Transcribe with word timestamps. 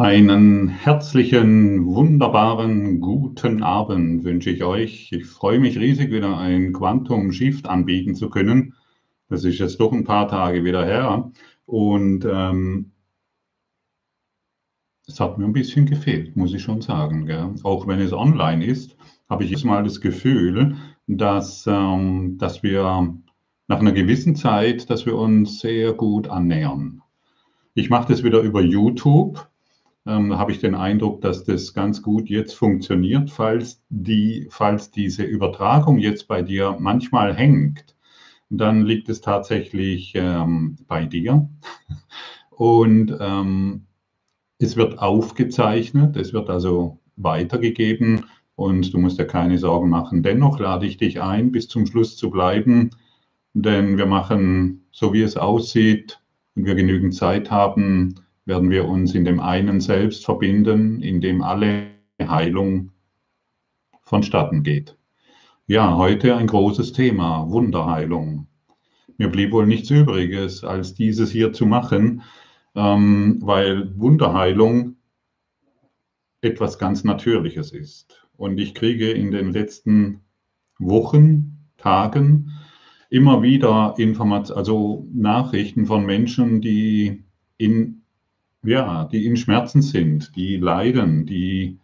Einen 0.00 0.68
herzlichen, 0.68 1.84
wunderbaren, 1.84 3.02
guten 3.02 3.62
Abend 3.62 4.24
wünsche 4.24 4.48
ich 4.48 4.64
euch. 4.64 5.12
Ich 5.12 5.26
freue 5.26 5.60
mich 5.60 5.78
riesig, 5.78 6.10
wieder 6.10 6.38
ein 6.38 6.72
Quantum 6.72 7.32
Shift 7.32 7.68
anbieten 7.68 8.14
zu 8.14 8.30
können. 8.30 8.72
Das 9.28 9.44
ist 9.44 9.58
jetzt 9.58 9.78
doch 9.78 9.92
ein 9.92 10.04
paar 10.04 10.26
Tage 10.26 10.64
wieder 10.64 10.86
her. 10.86 11.30
Und 11.66 12.24
ähm, 12.24 12.92
es 15.06 15.20
hat 15.20 15.36
mir 15.36 15.44
ein 15.44 15.52
bisschen 15.52 15.84
gefehlt, 15.84 16.34
muss 16.34 16.54
ich 16.54 16.62
schon 16.62 16.80
sagen. 16.80 17.26
Gell? 17.26 17.54
Auch 17.62 17.86
wenn 17.86 18.00
es 18.00 18.14
online 18.14 18.64
ist, 18.64 18.96
habe 19.28 19.44
ich 19.44 19.50
jetzt 19.50 19.66
mal 19.66 19.84
das 19.84 20.00
Gefühl, 20.00 20.76
dass, 21.08 21.66
ähm, 21.66 22.38
dass 22.38 22.62
wir 22.62 23.14
nach 23.68 23.80
einer 23.80 23.92
gewissen 23.92 24.34
Zeit, 24.34 24.88
dass 24.88 25.04
wir 25.04 25.16
uns 25.16 25.60
sehr 25.60 25.92
gut 25.92 26.26
annähern. 26.26 27.02
Ich 27.74 27.90
mache 27.90 28.08
das 28.08 28.24
wieder 28.24 28.40
über 28.40 28.62
YouTube 28.62 29.49
ähm, 30.06 30.38
habe 30.38 30.52
ich 30.52 30.58
den 30.58 30.74
Eindruck, 30.74 31.20
dass 31.20 31.44
das 31.44 31.74
ganz 31.74 32.02
gut 32.02 32.28
jetzt 32.28 32.54
funktioniert. 32.54 33.30
Falls, 33.30 33.82
die, 33.88 34.46
falls 34.50 34.90
diese 34.90 35.24
Übertragung 35.24 35.98
jetzt 35.98 36.28
bei 36.28 36.42
dir 36.42 36.76
manchmal 36.78 37.34
hängt, 37.34 37.96
dann 38.48 38.82
liegt 38.82 39.08
es 39.08 39.20
tatsächlich 39.20 40.12
ähm, 40.14 40.76
bei 40.86 41.06
dir. 41.06 41.48
Und 42.50 43.16
ähm, 43.20 43.86
es 44.58 44.76
wird 44.76 44.98
aufgezeichnet, 44.98 46.16
es 46.16 46.34
wird 46.34 46.50
also 46.50 46.98
weitergegeben 47.16 48.26
und 48.56 48.92
du 48.92 48.98
musst 48.98 49.18
dir 49.18 49.26
keine 49.26 49.56
Sorgen 49.56 49.88
machen. 49.88 50.22
Dennoch 50.22 50.58
lade 50.58 50.84
ich 50.84 50.98
dich 50.98 51.22
ein, 51.22 51.50
bis 51.50 51.68
zum 51.68 51.86
Schluss 51.86 52.18
zu 52.18 52.30
bleiben, 52.30 52.90
denn 53.54 53.96
wir 53.96 54.04
machen, 54.04 54.84
so 54.92 55.14
wie 55.14 55.22
es 55.22 55.38
aussieht, 55.38 56.20
wenn 56.54 56.66
wir 56.66 56.74
genügend 56.74 57.14
Zeit 57.14 57.50
haben, 57.50 58.16
werden 58.50 58.68
wir 58.68 58.88
uns 58.88 59.14
in 59.14 59.24
dem 59.24 59.38
einen 59.38 59.80
Selbst 59.80 60.24
verbinden, 60.24 61.02
in 61.02 61.20
dem 61.20 61.40
alle 61.40 61.86
Heilung 62.20 62.90
vonstatten 64.02 64.64
geht. 64.64 64.96
Ja, 65.68 65.96
heute 65.96 66.34
ein 66.34 66.48
großes 66.48 66.92
Thema, 66.92 67.48
Wunderheilung. 67.48 68.48
Mir 69.18 69.28
blieb 69.28 69.52
wohl 69.52 69.68
nichts 69.68 69.88
Übriges, 69.90 70.64
als 70.64 70.94
dieses 70.94 71.30
hier 71.30 71.52
zu 71.52 71.64
machen, 71.64 72.22
ähm, 72.74 73.38
weil 73.40 73.96
Wunderheilung 73.96 74.96
etwas 76.40 76.76
ganz 76.80 77.04
Natürliches 77.04 77.70
ist. 77.70 78.26
Und 78.36 78.58
ich 78.58 78.74
kriege 78.74 79.12
in 79.12 79.30
den 79.30 79.52
letzten 79.52 80.22
Wochen, 80.80 81.68
Tagen 81.76 82.50
immer 83.10 83.42
wieder 83.42 83.94
Informationen, 83.96 84.58
also 84.58 85.06
Nachrichten 85.12 85.86
von 85.86 86.04
Menschen, 86.04 86.60
die 86.60 87.22
in 87.58 87.99
ja, 88.62 89.04
die 89.04 89.26
in 89.26 89.36
Schmerzen 89.36 89.82
sind, 89.82 90.36
die 90.36 90.56
leiden, 90.56 91.26
die 91.26 91.78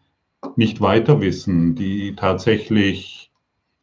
nicht 0.57 0.81
weiter 0.81 1.21
wissen, 1.21 1.75
die 1.75 2.15
tatsächlich 2.15 3.31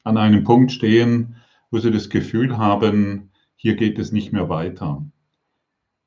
an 0.03 0.17
einem 0.17 0.43
Punkt 0.43 0.71
stehen, 0.71 1.37
wo 1.71 1.79
sie 1.79 1.91
das 1.91 2.09
Gefühl 2.09 2.57
haben, 2.57 3.31
hier 3.55 3.75
geht 3.75 3.97
es 3.99 4.11
nicht 4.11 4.31
mehr 4.31 4.49
weiter. 4.49 5.03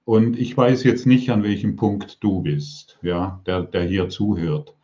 Und 0.05 0.39
ich 0.39 0.57
weiß 0.57 0.85
jetzt 0.85 1.07
nicht, 1.07 1.31
an 1.31 1.43
welchem 1.43 1.77
Punkt 1.77 2.23
du 2.23 2.43
bist, 2.43 2.99
ja, 3.03 3.41
der, 3.47 3.63
der 3.63 3.83
hier 3.83 4.09
zuhört. 4.09 4.75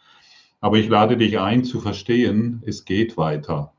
Aber 0.60 0.78
ich 0.78 0.88
lade 0.88 1.16
dich 1.16 1.38
ein 1.38 1.64
zu 1.64 1.80
verstehen, 1.80 2.62
es 2.66 2.84
geht 2.84 3.16
weiter. 3.16 3.72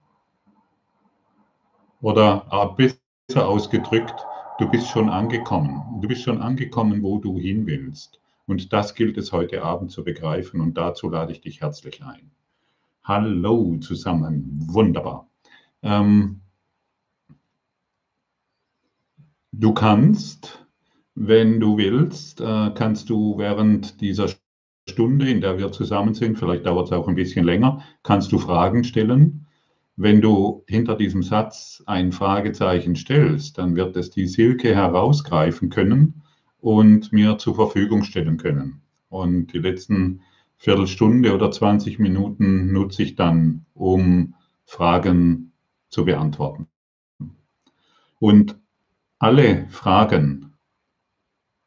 Oder 2.01 2.45
äh, 2.77 2.89
besser 3.27 3.47
ausgedrückt, 3.47 4.25
Du 4.59 4.69
bist 4.69 4.87
schon 4.87 5.09
angekommen. 5.09 5.99
Du 5.99 6.07
bist 6.07 6.21
schon 6.21 6.39
angekommen, 6.39 7.01
wo 7.01 7.17
du 7.17 7.39
hin 7.39 7.65
willst. 7.65 8.21
Und 8.45 8.73
das 8.73 8.95
gilt 8.95 9.17
es 9.17 9.31
heute 9.31 9.63
Abend 9.63 9.91
zu 9.91 10.03
begreifen. 10.03 10.61
Und 10.61 10.77
dazu 10.77 11.09
lade 11.09 11.31
ich 11.31 11.41
dich 11.41 11.61
herzlich 11.61 12.03
ein. 12.03 12.31
Hallo 13.03 13.77
zusammen. 13.77 14.59
Wunderbar. 14.67 15.29
Ähm, 15.81 16.41
du 19.51 19.73
kannst, 19.73 20.65
wenn 21.15 21.59
du 21.59 21.77
willst, 21.77 22.41
äh, 22.41 22.71
kannst 22.75 23.09
du 23.09 23.37
während 23.37 24.01
dieser 24.01 24.27
Stunde, 24.89 25.29
in 25.29 25.41
der 25.41 25.57
wir 25.57 25.71
zusammen 25.71 26.13
sind, 26.13 26.37
vielleicht 26.37 26.65
dauert 26.65 26.87
es 26.87 26.91
auch 26.91 27.07
ein 27.07 27.15
bisschen 27.15 27.45
länger, 27.45 27.83
kannst 28.03 28.31
du 28.31 28.37
Fragen 28.37 28.83
stellen 28.83 29.43
wenn 29.95 30.21
du 30.21 30.63
hinter 30.67 30.95
diesem 30.95 31.21
Satz 31.21 31.83
ein 31.85 32.11
Fragezeichen 32.11 32.95
stellst, 32.95 33.57
dann 33.59 33.75
wird 33.75 33.95
es 33.95 34.09
die 34.09 34.27
Silke 34.27 34.73
herausgreifen 34.73 35.69
können 35.69 36.22
und 36.63 37.11
mir 37.11 37.37
zur 37.37 37.55
Verfügung 37.55 38.03
stellen 38.03 38.37
können. 38.37 38.81
Und 39.09 39.53
die 39.53 39.59
letzten 39.59 40.21
Viertelstunde 40.57 41.35
oder 41.35 41.51
20 41.51 41.99
Minuten 41.99 42.71
nutze 42.71 43.03
ich 43.03 43.15
dann, 43.15 43.65
um 43.73 44.33
Fragen 44.65 45.51
zu 45.89 46.05
beantworten. 46.05 46.67
Und 48.19 48.57
alle 49.19 49.67
Fragen 49.69 50.53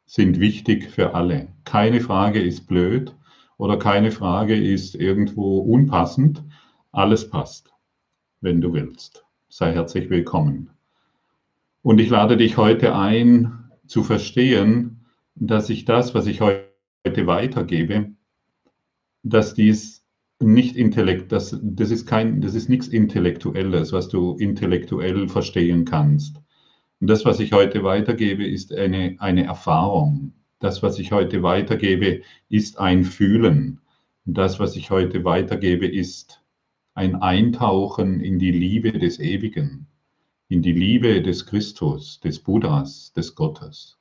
sind 0.05 0.39
wichtig 0.39 0.89
für 0.89 1.13
alle. 1.13 1.49
Keine 1.63 2.01
Frage 2.01 2.41
ist 2.41 2.67
blöd 2.67 3.15
oder 3.57 3.77
keine 3.77 4.11
Frage 4.11 4.55
ist 4.55 4.95
irgendwo 4.95 5.59
unpassend. 5.59 6.43
Alles 6.91 7.29
passt 7.29 7.71
wenn 8.41 8.61
du 8.61 8.73
willst. 8.73 9.25
Sei 9.49 9.73
herzlich 9.73 10.09
willkommen. 10.09 10.69
Und 11.81 11.99
ich 11.99 12.09
lade 12.09 12.37
dich 12.37 12.57
heute 12.57 12.95
ein, 12.95 13.56
zu 13.87 14.03
verstehen, 14.03 15.05
dass 15.35 15.69
ich 15.69 15.85
das, 15.85 16.13
was 16.13 16.27
ich 16.27 16.41
heute 16.41 16.67
weitergebe, 17.05 18.11
dass 19.23 19.53
dies 19.53 20.05
nicht 20.39 20.75
intellekt, 20.75 21.31
das, 21.31 21.57
das 21.61 21.91
ist 21.91 22.05
kein, 22.05 22.41
das 22.41 22.53
ist 22.53 22.69
nichts 22.69 22.87
Intellektuelles, 22.87 23.91
was 23.91 24.07
du 24.09 24.35
intellektuell 24.37 25.27
verstehen 25.27 25.85
kannst. 25.85 26.37
Und 26.99 27.09
das, 27.09 27.25
was 27.25 27.39
ich 27.39 27.53
heute 27.53 27.83
weitergebe, 27.83 28.45
ist 28.45 28.73
eine, 28.73 29.15
eine 29.19 29.45
Erfahrung. 29.45 30.33
Das, 30.59 30.81
was 30.81 30.99
ich 30.99 31.11
heute 31.11 31.43
weitergebe, 31.43 32.21
ist 32.49 32.79
ein 32.79 33.03
Fühlen. 33.03 33.79
Das, 34.25 34.59
was 34.59 34.75
ich 34.75 34.89
heute 34.89 35.23
weitergebe, 35.23 35.87
ist 35.87 36.43
ein 36.93 37.15
Eintauchen 37.15 38.19
in 38.19 38.39
die 38.39 38.51
Liebe 38.51 38.91
des 38.91 39.19
Ewigen, 39.19 39.87
in 40.49 40.61
die 40.61 40.71
Liebe 40.71 41.21
des 41.21 41.45
Christus, 41.45 42.19
des 42.21 42.39
Buddhas, 42.39 43.11
des 43.13 43.35
Gottes. 43.35 43.97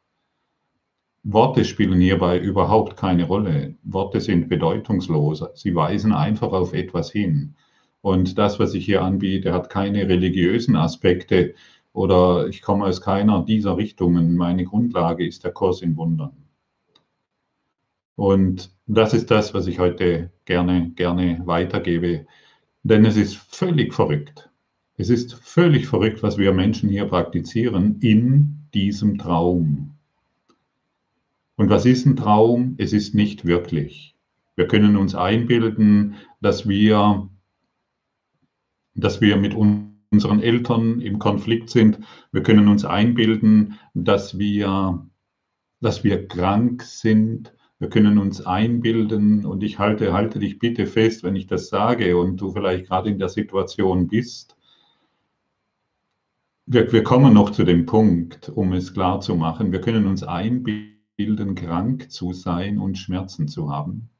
Worte 1.24 1.64
spielen 1.64 2.00
hierbei 2.00 2.38
überhaupt 2.38 2.96
keine 2.96 3.24
Rolle. 3.24 3.74
Worte 3.82 4.20
sind 4.20 4.48
bedeutungslos. 4.48 5.44
Sie 5.54 5.74
weisen 5.74 6.12
einfach 6.12 6.52
auf 6.52 6.72
etwas 6.72 7.10
hin. 7.10 7.56
Und 8.00 8.38
das, 8.38 8.60
was 8.60 8.74
ich 8.74 8.84
hier 8.84 9.02
anbiete, 9.02 9.52
hat 9.52 9.68
keine 9.68 10.08
religiösen 10.08 10.76
Aspekte 10.76 11.54
oder 11.92 12.46
ich 12.46 12.62
komme 12.62 12.84
aus 12.84 13.00
keiner 13.00 13.44
dieser 13.44 13.76
Richtungen. 13.76 14.36
Meine 14.36 14.64
Grundlage 14.64 15.26
ist 15.26 15.42
der 15.42 15.50
Kurs 15.50 15.82
in 15.82 15.96
Wundern. 15.96 16.36
Und 18.14 18.70
das 18.86 19.12
ist 19.12 19.30
das, 19.32 19.52
was 19.52 19.66
ich 19.66 19.80
heute 19.80 20.30
gerne, 20.44 20.90
gerne 20.90 21.42
weitergebe. 21.44 22.26
Denn 22.84 23.04
es 23.04 23.16
ist 23.16 23.36
völlig 23.36 23.92
verrückt. 23.94 24.48
Es 24.98 25.10
ist 25.10 25.34
völlig 25.34 25.86
verrückt, 25.86 26.22
was 26.22 26.38
wir 26.38 26.54
Menschen 26.54 26.88
hier 26.88 27.04
praktizieren 27.04 27.98
in 28.00 28.66
diesem 28.72 29.18
Traum. 29.18 29.92
Und 31.56 31.68
was 31.68 31.84
ist 31.84 32.06
ein 32.06 32.16
Traum? 32.16 32.74
Es 32.78 32.92
ist 32.94 33.14
nicht 33.14 33.44
wirklich. 33.44 34.14
Wir 34.56 34.66
können 34.66 34.96
uns 34.96 35.14
einbilden, 35.14 36.14
dass 36.40 36.66
wir, 36.66 37.28
dass 38.94 39.20
wir 39.20 39.36
mit 39.36 39.54
unseren 39.54 40.40
Eltern 40.40 41.00
im 41.02 41.18
Konflikt 41.18 41.68
sind. 41.68 41.98
Wir 42.32 42.42
können 42.42 42.68
uns 42.68 42.86
einbilden, 42.86 43.78
dass 43.92 44.38
wir, 44.38 45.06
dass 45.80 46.04
wir 46.04 46.26
krank 46.26 46.82
sind. 46.82 47.52
Wir 47.78 47.90
können 47.90 48.16
uns 48.16 48.46
einbilden 48.46 49.44
und 49.44 49.62
ich 49.62 49.78
halte, 49.78 50.14
halte 50.14 50.38
dich 50.38 50.58
bitte 50.58 50.86
fest, 50.86 51.22
wenn 51.22 51.36
ich 51.36 51.46
das 51.46 51.68
sage 51.68 52.16
und 52.16 52.40
du 52.40 52.50
vielleicht 52.52 52.86
gerade 52.86 53.10
in 53.10 53.18
der 53.18 53.28
Situation 53.28 54.08
bist. 54.08 54.55
Wir, 56.68 56.92
wir 56.92 57.04
kommen 57.04 57.32
noch 57.32 57.50
zu 57.50 57.62
dem 57.62 57.86
Punkt, 57.86 58.48
um 58.48 58.72
es 58.72 58.92
klar 58.92 59.20
zu 59.20 59.36
machen. 59.36 59.70
Wir 59.70 59.80
können 59.80 60.04
uns 60.04 60.24
einbilden, 60.24 61.54
krank 61.54 62.10
zu 62.10 62.32
sein 62.32 62.80
und 62.80 62.98
Schmerzen 62.98 63.46
zu 63.46 63.70
haben. 63.70 64.10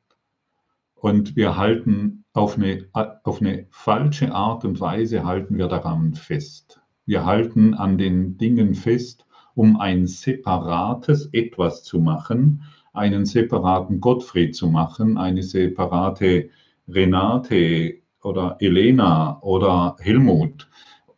Und 0.95 1.35
wir 1.35 1.57
halten 1.57 2.25
auf 2.35 2.57
eine, 2.57 2.87
auf 2.93 3.41
eine 3.41 3.67
falsche 3.71 4.33
Art 4.33 4.65
und 4.65 4.79
Weise 4.79 5.25
halten 5.25 5.59
wir 5.59 5.67
daran 5.67 6.15
fest. 6.15 6.81
Wir 7.05 7.27
halten 7.27 7.75
an 7.75 7.99
den 7.99 8.39
Dingen 8.39 8.77
fest, 8.77 9.27
um 9.57 9.81
ein 9.81 10.07
separates 10.07 11.29
etwas 11.33 11.83
zu 11.83 11.99
machen, 11.99 12.63
einen 12.93 13.27
separaten 13.27 14.01
Gottfried 14.01 14.55
zu 14.55 14.69
machen, 14.69 15.19
eine 15.19 15.43
separate 15.43 16.51
Renate 16.87 18.03
oder 18.23 18.57
Elena 18.61 19.43
oder 19.43 19.97
Helmut 19.99 20.69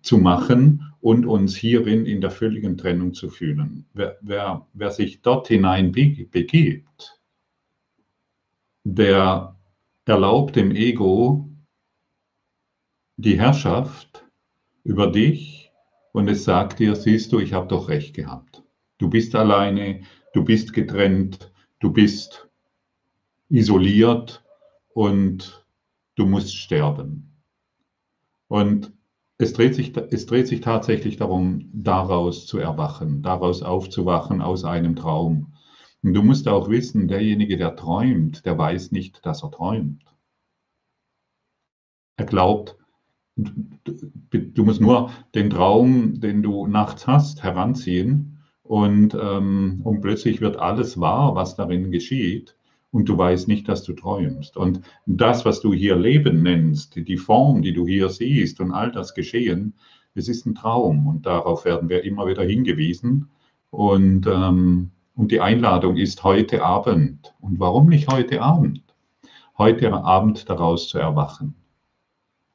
zu 0.00 0.16
machen 0.16 0.87
und 1.08 1.24
uns 1.24 1.56
hierin 1.56 2.04
in 2.04 2.20
der 2.20 2.30
völligen 2.30 2.76
Trennung 2.76 3.14
zu 3.14 3.30
fühlen. 3.30 3.86
Wer, 3.94 4.18
wer, 4.20 4.68
wer 4.74 4.90
sich 4.90 5.22
dort 5.22 5.48
hinein 5.48 5.90
begibt, 5.90 7.18
der 8.84 9.56
erlaubt 10.04 10.56
dem 10.56 10.70
Ego 10.70 11.48
die 13.16 13.40
Herrschaft 13.40 14.26
über 14.84 15.06
dich 15.06 15.72
und 16.12 16.28
es 16.28 16.44
sagt 16.44 16.78
dir, 16.78 16.94
siehst 16.94 17.32
du, 17.32 17.38
ich 17.38 17.54
habe 17.54 17.68
doch 17.68 17.88
recht 17.88 18.14
gehabt. 18.14 18.62
Du 18.98 19.08
bist 19.08 19.34
alleine, 19.34 20.02
du 20.34 20.44
bist 20.44 20.74
getrennt, 20.74 21.50
du 21.80 21.90
bist 21.90 22.50
isoliert 23.48 24.44
und 24.92 25.66
du 26.16 26.26
musst 26.26 26.54
sterben. 26.54 27.34
Und 28.48 28.92
es 29.38 29.52
dreht, 29.52 29.76
sich, 29.76 29.96
es 29.96 30.26
dreht 30.26 30.48
sich 30.48 30.60
tatsächlich 30.60 31.16
darum, 31.16 31.70
daraus 31.72 32.46
zu 32.46 32.58
erwachen, 32.58 33.22
daraus 33.22 33.62
aufzuwachen 33.62 34.42
aus 34.42 34.64
einem 34.64 34.96
Traum. 34.96 35.54
Und 36.02 36.14
du 36.14 36.22
musst 36.22 36.48
auch 36.48 36.68
wissen, 36.68 37.06
derjenige, 37.06 37.56
der 37.56 37.76
träumt, 37.76 38.44
der 38.44 38.58
weiß 38.58 38.90
nicht, 38.90 39.24
dass 39.24 39.44
er 39.44 39.52
träumt. 39.52 40.04
Er 42.16 42.26
glaubt, 42.26 42.76
du 43.36 44.64
musst 44.64 44.80
nur 44.80 45.10
den 45.36 45.50
Traum, 45.50 46.20
den 46.20 46.42
du 46.42 46.66
nachts 46.66 47.06
hast, 47.06 47.44
heranziehen 47.44 48.42
und, 48.64 49.14
ähm, 49.14 49.80
und 49.84 50.00
plötzlich 50.00 50.40
wird 50.40 50.56
alles 50.56 50.98
wahr, 50.98 51.36
was 51.36 51.54
darin 51.54 51.92
geschieht 51.92 52.57
und 52.90 53.08
du 53.08 53.18
weißt 53.18 53.48
nicht, 53.48 53.68
dass 53.68 53.82
du 53.82 53.92
träumst. 53.92 54.56
Und 54.56 54.80
das, 55.06 55.44
was 55.44 55.60
du 55.60 55.72
hier 55.72 55.96
Leben 55.96 56.42
nennst, 56.42 56.96
die 56.96 57.16
Form, 57.16 57.62
die 57.62 57.72
du 57.72 57.86
hier 57.86 58.08
siehst 58.08 58.60
und 58.60 58.72
all 58.72 58.90
das 58.90 59.14
Geschehen, 59.14 59.74
es 60.14 60.28
ist 60.28 60.46
ein 60.46 60.54
Traum 60.54 61.06
und 61.06 61.26
darauf 61.26 61.64
werden 61.64 61.88
wir 61.88 62.04
immer 62.04 62.26
wieder 62.26 62.42
hingewiesen. 62.42 63.28
Und, 63.70 64.26
ähm, 64.26 64.90
und 65.14 65.30
die 65.32 65.40
Einladung 65.40 65.96
ist 65.96 66.24
heute 66.24 66.64
Abend. 66.64 67.34
Und 67.40 67.60
warum 67.60 67.88
nicht 67.88 68.08
heute 68.08 68.40
Abend? 68.42 68.82
Heute 69.58 69.92
Abend 69.92 70.48
daraus 70.48 70.88
zu 70.88 70.98
erwachen, 70.98 71.54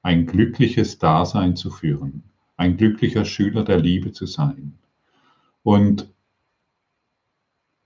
ein 0.02 0.26
glückliches 0.26 1.00
Dasein 1.00 1.56
zu 1.56 1.70
führen, 1.70 2.24
ein 2.56 2.78
glücklicher 2.78 3.26
Schüler 3.26 3.64
der 3.64 3.80
Liebe 3.80 4.14
zu 4.14 4.26
sein. 4.26 4.80
Und 5.64 6.13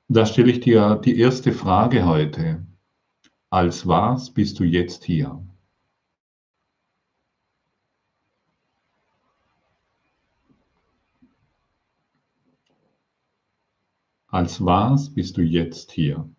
da 0.10 0.26
stelle 0.26 0.52
ich 0.52 0.62
dir 0.62 0.96
die 1.04 1.20
erste 1.20 1.52
Frage 1.52 2.06
heute. 2.06 2.66
Als 3.50 3.88
was 3.88 4.34
bist 4.34 4.60
du 4.60 4.64
jetzt 4.64 5.04
hier? 5.04 5.44
Als 14.28 14.64
was 14.64 15.14
bist 15.14 15.38
du 15.38 15.42
jetzt 15.42 15.92
hier? 15.92 16.30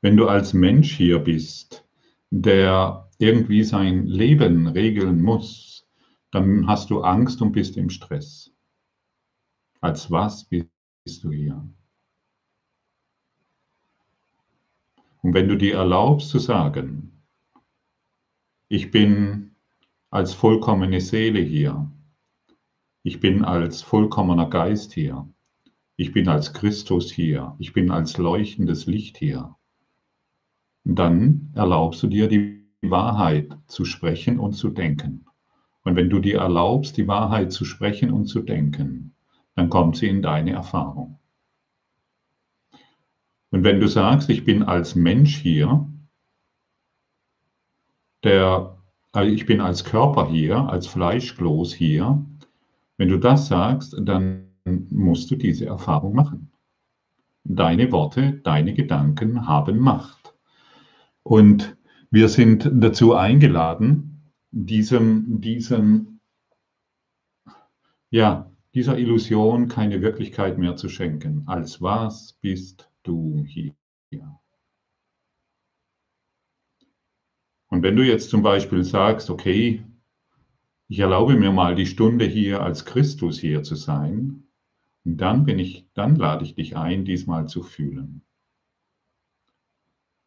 Wenn 0.00 0.16
du 0.16 0.28
als 0.28 0.52
Mensch 0.52 0.94
hier 0.94 1.18
bist, 1.18 1.86
der 2.30 3.10
irgendwie 3.18 3.64
sein 3.64 4.06
Leben 4.06 4.68
regeln 4.68 5.22
muss, 5.22 5.86
dann 6.30 6.66
hast 6.66 6.90
du 6.90 7.02
Angst 7.02 7.40
und 7.42 7.52
bist 7.52 7.76
im 7.76 7.90
Stress. 7.90 8.52
Als 9.80 10.10
was 10.10 10.44
bist 10.44 11.24
du 11.24 11.30
hier? 11.30 11.66
Und 15.26 15.34
wenn 15.34 15.48
du 15.48 15.56
dir 15.56 15.74
erlaubst 15.74 16.28
zu 16.28 16.38
sagen, 16.38 17.24
ich 18.68 18.92
bin 18.92 19.56
als 20.08 20.32
vollkommene 20.34 21.00
Seele 21.00 21.40
hier, 21.40 21.90
ich 23.02 23.18
bin 23.18 23.44
als 23.44 23.82
vollkommener 23.82 24.48
Geist 24.48 24.92
hier, 24.92 25.28
ich 25.96 26.12
bin 26.12 26.28
als 26.28 26.52
Christus 26.52 27.10
hier, 27.10 27.56
ich 27.58 27.72
bin 27.72 27.90
als 27.90 28.18
leuchtendes 28.18 28.86
Licht 28.86 29.16
hier, 29.16 29.56
dann 30.84 31.50
erlaubst 31.56 32.04
du 32.04 32.06
dir 32.06 32.28
die 32.28 32.64
Wahrheit 32.82 33.52
zu 33.66 33.84
sprechen 33.84 34.38
und 34.38 34.52
zu 34.52 34.68
denken. 34.68 35.26
Und 35.82 35.96
wenn 35.96 36.08
du 36.08 36.20
dir 36.20 36.38
erlaubst, 36.38 36.96
die 36.98 37.08
Wahrheit 37.08 37.50
zu 37.50 37.64
sprechen 37.64 38.12
und 38.12 38.26
zu 38.26 38.42
denken, 38.42 39.12
dann 39.56 39.70
kommt 39.70 39.96
sie 39.96 40.06
in 40.06 40.22
deine 40.22 40.52
Erfahrung. 40.52 41.18
Und 43.56 43.64
wenn 43.64 43.80
du 43.80 43.88
sagst, 43.88 44.28
ich 44.28 44.44
bin 44.44 44.62
als 44.62 44.94
Mensch 44.94 45.34
hier, 45.38 45.90
der, 48.22 48.76
also 49.12 49.32
ich 49.32 49.46
bin 49.46 49.62
als 49.62 49.82
Körper 49.82 50.28
hier, 50.28 50.68
als 50.68 50.86
Fleischkloß 50.86 51.72
hier, 51.72 52.22
wenn 52.98 53.08
du 53.08 53.18
das 53.18 53.46
sagst, 53.46 53.96
dann 53.98 54.50
musst 54.90 55.30
du 55.30 55.36
diese 55.36 55.64
Erfahrung 55.64 56.14
machen. 56.14 56.52
Deine 57.44 57.90
Worte, 57.92 58.42
deine 58.44 58.74
Gedanken 58.74 59.46
haben 59.46 59.78
Macht. 59.78 60.34
Und 61.22 61.78
wir 62.10 62.28
sind 62.28 62.70
dazu 62.70 63.14
eingeladen, 63.14 64.32
diesem, 64.50 65.40
diesem, 65.40 66.20
ja, 68.10 68.50
dieser 68.74 68.98
Illusion 68.98 69.68
keine 69.68 70.02
Wirklichkeit 70.02 70.58
mehr 70.58 70.76
zu 70.76 70.90
schenken. 70.90 71.44
Als 71.46 71.80
was 71.80 72.34
bist 72.42 72.90
du 73.06 73.44
hier. 73.46 73.74
Und 77.68 77.82
wenn 77.82 77.96
du 77.96 78.04
jetzt 78.04 78.30
zum 78.30 78.42
Beispiel 78.42 78.84
sagst, 78.84 79.28
okay, 79.28 79.84
ich 80.88 80.98
erlaube 81.00 81.34
mir 81.34 81.52
mal 81.52 81.74
die 81.74 81.86
Stunde 81.86 82.24
hier 82.24 82.62
als 82.62 82.84
Christus 82.84 83.38
hier 83.38 83.62
zu 83.62 83.74
sein, 83.74 84.44
dann 85.04 85.44
bin 85.44 85.58
ich, 85.58 85.88
dann 85.94 86.16
lade 86.16 86.44
ich 86.44 86.54
dich 86.54 86.76
ein, 86.76 87.04
diesmal 87.04 87.48
zu 87.48 87.62
fühlen. 87.62 88.22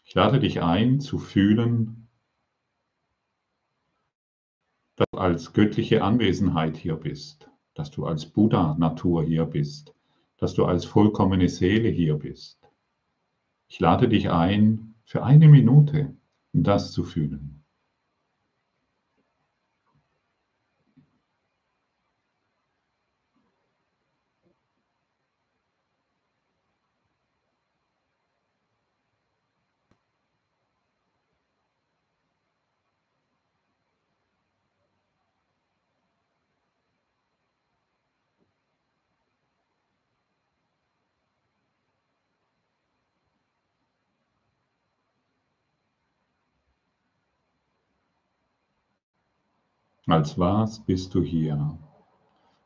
Ich 0.04 0.16
lade 0.16 0.40
dich 0.40 0.62
ein, 0.62 1.00
zu 1.00 1.18
fühlen, 1.18 2.08
dass 4.96 5.08
du 5.12 5.18
als 5.18 5.54
göttliche 5.54 6.04
Anwesenheit 6.04 6.76
hier 6.76 6.96
bist, 6.96 7.50
dass 7.74 7.92
du 7.92 8.06
als 8.06 8.26
Buddha-Natur 8.26 9.24
hier 9.24 9.46
bist, 9.46 9.94
dass 10.38 10.54
du 10.54 10.66
als 10.66 10.84
vollkommene 10.84 11.48
Seele 11.48 11.90
hier 11.90 12.16
bist. 12.16 12.59
Ich 13.72 13.80
lade 13.80 14.10
dich 14.10 14.32
ein, 14.32 14.96
für 15.06 15.24
eine 15.24 15.48
Minute 15.48 16.16
das 16.64 16.92
zu 16.92 17.04
fühlen. 17.04 17.59
Als 50.12 50.40
was 50.40 50.84
bist 50.86 51.14
du 51.14 51.22
hier? 51.22 51.78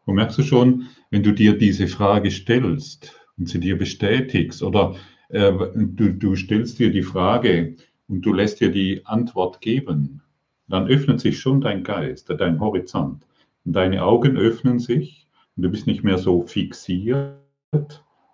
Und 0.06 0.16
merkst 0.16 0.38
du 0.38 0.44
schon, 0.44 0.88
wenn 1.10 1.24
du 1.24 1.34
dir 1.34 1.58
diese 1.58 1.88
Frage 1.88 2.32
stellst 2.32 3.14
und 3.38 3.50
sie 3.50 3.60
dir 3.60 3.78
bestätigst 3.78 4.64
oder 4.64 4.96
äh, 5.30 5.52
du, 5.76 6.14
du 6.14 6.36
stellst 6.36 6.80
dir 6.80 6.90
die 6.90 7.04
Frage 7.04 7.76
und 8.08 8.26
du 8.26 8.34
lässt 8.34 8.62
dir 8.62 8.72
die 8.72 9.06
Antwort 9.06 9.60
geben, 9.60 10.22
dann 10.68 10.88
öffnet 10.88 11.20
sich 11.20 11.40
schon 11.40 11.60
dein 11.60 11.84
Geist, 11.84 12.30
dein 12.30 12.60
Horizont. 12.60 13.26
Und 13.66 13.74
deine 13.74 14.04
Augen 14.04 14.38
öffnen 14.38 14.80
sich 14.80 15.28
und 15.56 15.64
du 15.64 15.70
bist 15.70 15.86
nicht 15.86 16.04
mehr 16.04 16.18
so 16.18 16.44
fixiert 16.44 17.36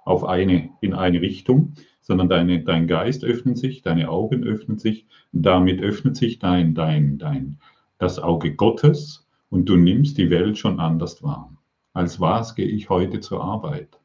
auf 0.05 0.23
eine, 0.23 0.69
in 0.81 0.93
eine 0.93 1.21
Richtung, 1.21 1.73
sondern 2.01 2.29
deine, 2.29 2.63
dein 2.63 2.87
Geist 2.87 3.23
öffnet 3.23 3.57
sich, 3.57 3.81
deine 3.81 4.09
Augen 4.09 4.43
öffnen 4.43 4.77
sich, 4.77 5.07
damit 5.31 5.81
öffnet 5.81 6.15
sich 6.15 6.39
dein, 6.39 6.73
dein, 6.73 7.17
dein, 7.17 7.57
das 7.99 8.17
Auge 8.17 8.55
Gottes 8.55 9.27
und 9.49 9.67
du 9.67 9.75
nimmst 9.75 10.17
die 10.17 10.29
Welt 10.29 10.57
schon 10.57 10.79
anders 10.79 11.21
wahr. 11.21 11.53
Als 11.93 12.19
was 12.19 12.55
gehe 12.55 12.67
ich 12.67 12.89
heute 12.89 13.19
zur 13.19 13.43
Arbeit? 13.43 13.99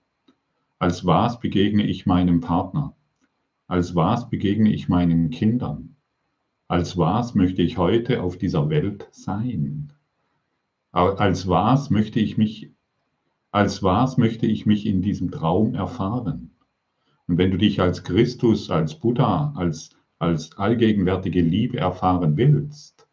Als 0.80 1.06
was 1.06 1.38
begegne 1.38 1.86
ich 1.86 2.04
meinem 2.04 2.40
Partner? 2.40 2.94
Als 3.68 3.94
was 3.94 4.28
begegne 4.28 4.72
ich 4.72 4.88
meinen 4.88 5.30
Kindern? 5.30 5.94
Als 6.66 6.98
was 6.98 7.36
möchte 7.36 7.62
ich 7.62 7.78
heute 7.78 8.20
auf 8.20 8.36
dieser 8.36 8.68
Welt 8.68 9.08
sein? 9.12 9.92
Als 10.90 11.46
was 11.46 11.88
möchte 11.88 12.18
ich 12.18 12.36
mich, 12.36 12.72
als 13.52 13.82
was 13.84 14.16
möchte 14.16 14.46
ich 14.46 14.66
mich 14.66 14.86
in 14.86 15.02
diesem 15.02 15.30
Traum 15.30 15.74
erfahren? 15.74 16.50
Und 17.28 17.38
wenn 17.38 17.52
du 17.52 17.58
dich 17.58 17.80
als 17.80 18.02
Christus, 18.02 18.70
als 18.70 18.98
Buddha, 18.98 19.52
als, 19.54 19.90
als 20.18 20.58
allgegenwärtige 20.58 21.42
Liebe 21.42 21.78
erfahren 21.78 22.36
willst, 22.36 23.03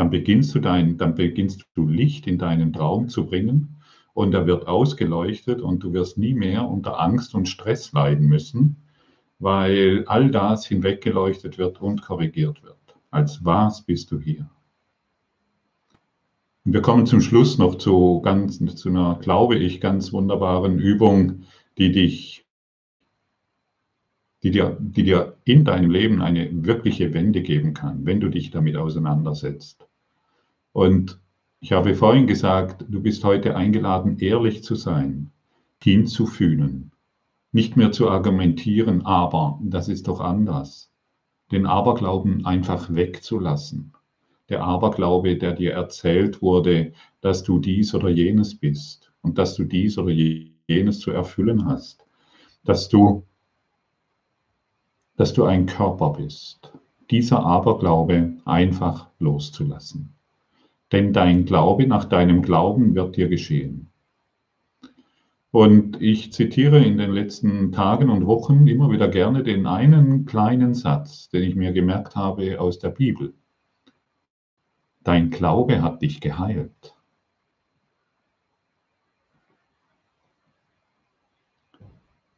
dann 0.00 0.08
beginnst 0.08 0.54
du 0.54 0.60
dein, 0.60 0.96
dann 0.96 1.14
beginnst 1.14 1.66
du 1.74 1.86
Licht 1.86 2.26
in 2.26 2.38
deinen 2.38 2.72
Traum 2.72 3.10
zu 3.10 3.26
bringen 3.26 3.76
und 4.14 4.32
er 4.32 4.46
wird 4.46 4.66
ausgeleuchtet 4.66 5.60
und 5.60 5.82
du 5.82 5.92
wirst 5.92 6.16
nie 6.16 6.32
mehr 6.32 6.66
unter 6.66 6.98
Angst 6.98 7.34
und 7.34 7.50
Stress 7.50 7.92
leiden 7.92 8.26
müssen, 8.26 8.76
weil 9.40 10.04
all 10.06 10.30
das 10.30 10.64
hinweggeleuchtet 10.64 11.58
wird 11.58 11.82
und 11.82 12.00
korrigiert 12.00 12.62
wird. 12.62 12.78
Als 13.10 13.44
was 13.44 13.82
bist 13.82 14.10
du 14.10 14.18
hier? 14.18 14.48
Und 16.64 16.72
wir 16.72 16.80
kommen 16.80 17.04
zum 17.04 17.20
Schluss 17.20 17.58
noch 17.58 17.74
zu, 17.74 18.22
ganz, 18.22 18.58
zu 18.76 18.88
einer, 18.88 19.18
glaube 19.20 19.56
ich, 19.56 19.82
ganz 19.82 20.14
wunderbaren 20.14 20.78
Übung, 20.78 21.42
die 21.76 21.92
dich, 21.92 22.46
die 24.42 24.50
dir, 24.50 24.78
die 24.80 25.02
dir 25.02 25.36
in 25.44 25.66
deinem 25.66 25.90
Leben 25.90 26.22
eine 26.22 26.48
wirkliche 26.64 27.12
Wende 27.12 27.42
geben 27.42 27.74
kann, 27.74 28.06
wenn 28.06 28.20
du 28.20 28.30
dich 28.30 28.50
damit 28.50 28.78
auseinandersetzt. 28.78 29.89
Und 30.72 31.20
ich 31.60 31.72
habe 31.72 31.94
vorhin 31.94 32.26
gesagt, 32.26 32.84
du 32.88 33.00
bist 33.00 33.24
heute 33.24 33.56
eingeladen, 33.56 34.18
ehrlich 34.18 34.62
zu 34.62 34.76
sein, 34.76 35.30
hinzufühlen, 35.82 36.92
nicht 37.52 37.76
mehr 37.76 37.92
zu 37.92 38.08
argumentieren, 38.08 39.04
aber 39.04 39.58
das 39.62 39.88
ist 39.88 40.08
doch 40.08 40.20
anders. 40.20 40.90
Den 41.50 41.66
Aberglauben 41.66 42.46
einfach 42.46 42.94
wegzulassen. 42.94 43.92
Der 44.48 44.62
Aberglaube, 44.64 45.36
der 45.36 45.52
dir 45.52 45.72
erzählt 45.72 46.42
wurde, 46.42 46.92
dass 47.20 47.42
du 47.42 47.58
dies 47.58 47.94
oder 47.94 48.08
jenes 48.08 48.54
bist 48.54 49.12
und 49.22 49.38
dass 49.38 49.54
du 49.54 49.64
dies 49.64 49.98
oder 49.98 50.10
jenes 50.10 51.00
zu 51.00 51.10
erfüllen 51.10 51.66
hast, 51.66 52.06
dass 52.64 52.88
du, 52.88 53.24
dass 55.16 55.32
du 55.32 55.44
ein 55.44 55.66
Körper 55.66 56.10
bist. 56.10 56.72
Dieser 57.10 57.44
Aberglaube 57.44 58.34
einfach 58.44 59.08
loszulassen. 59.18 60.14
Denn 60.92 61.12
dein 61.12 61.44
Glaube 61.44 61.86
nach 61.86 62.04
deinem 62.04 62.42
Glauben 62.42 62.94
wird 62.94 63.16
dir 63.16 63.28
geschehen. 63.28 63.90
Und 65.52 66.00
ich 66.00 66.32
zitiere 66.32 66.78
in 66.84 66.96
den 66.96 67.10
letzten 67.10 67.72
Tagen 67.72 68.08
und 68.08 68.26
Wochen 68.26 68.68
immer 68.68 68.90
wieder 68.90 69.08
gerne 69.08 69.42
den 69.42 69.66
einen 69.66 70.24
kleinen 70.24 70.74
Satz, 70.74 71.28
den 71.28 71.42
ich 71.42 71.56
mir 71.56 71.72
gemerkt 71.72 72.14
habe 72.14 72.60
aus 72.60 72.78
der 72.78 72.90
Bibel. 72.90 73.34
Dein 75.02 75.30
Glaube 75.30 75.82
hat 75.82 76.02
dich 76.02 76.20
geheilt. 76.20 76.94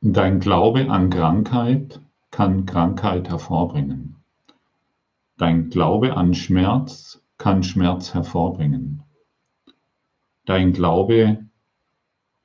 Dein 0.00 0.40
Glaube 0.40 0.90
an 0.90 1.11
Krankheit 1.11 2.00
kann 2.30 2.66
Krankheit 2.66 3.28
hervorbringen. 3.28 4.16
Dein 5.37 5.71
Glaube 5.71 6.16
an 6.16 6.35
Schmerz 6.35 7.21
kann 7.42 7.64
Schmerz 7.64 8.14
hervorbringen. 8.14 9.02
Dein 10.44 10.72
Glaube 10.72 11.44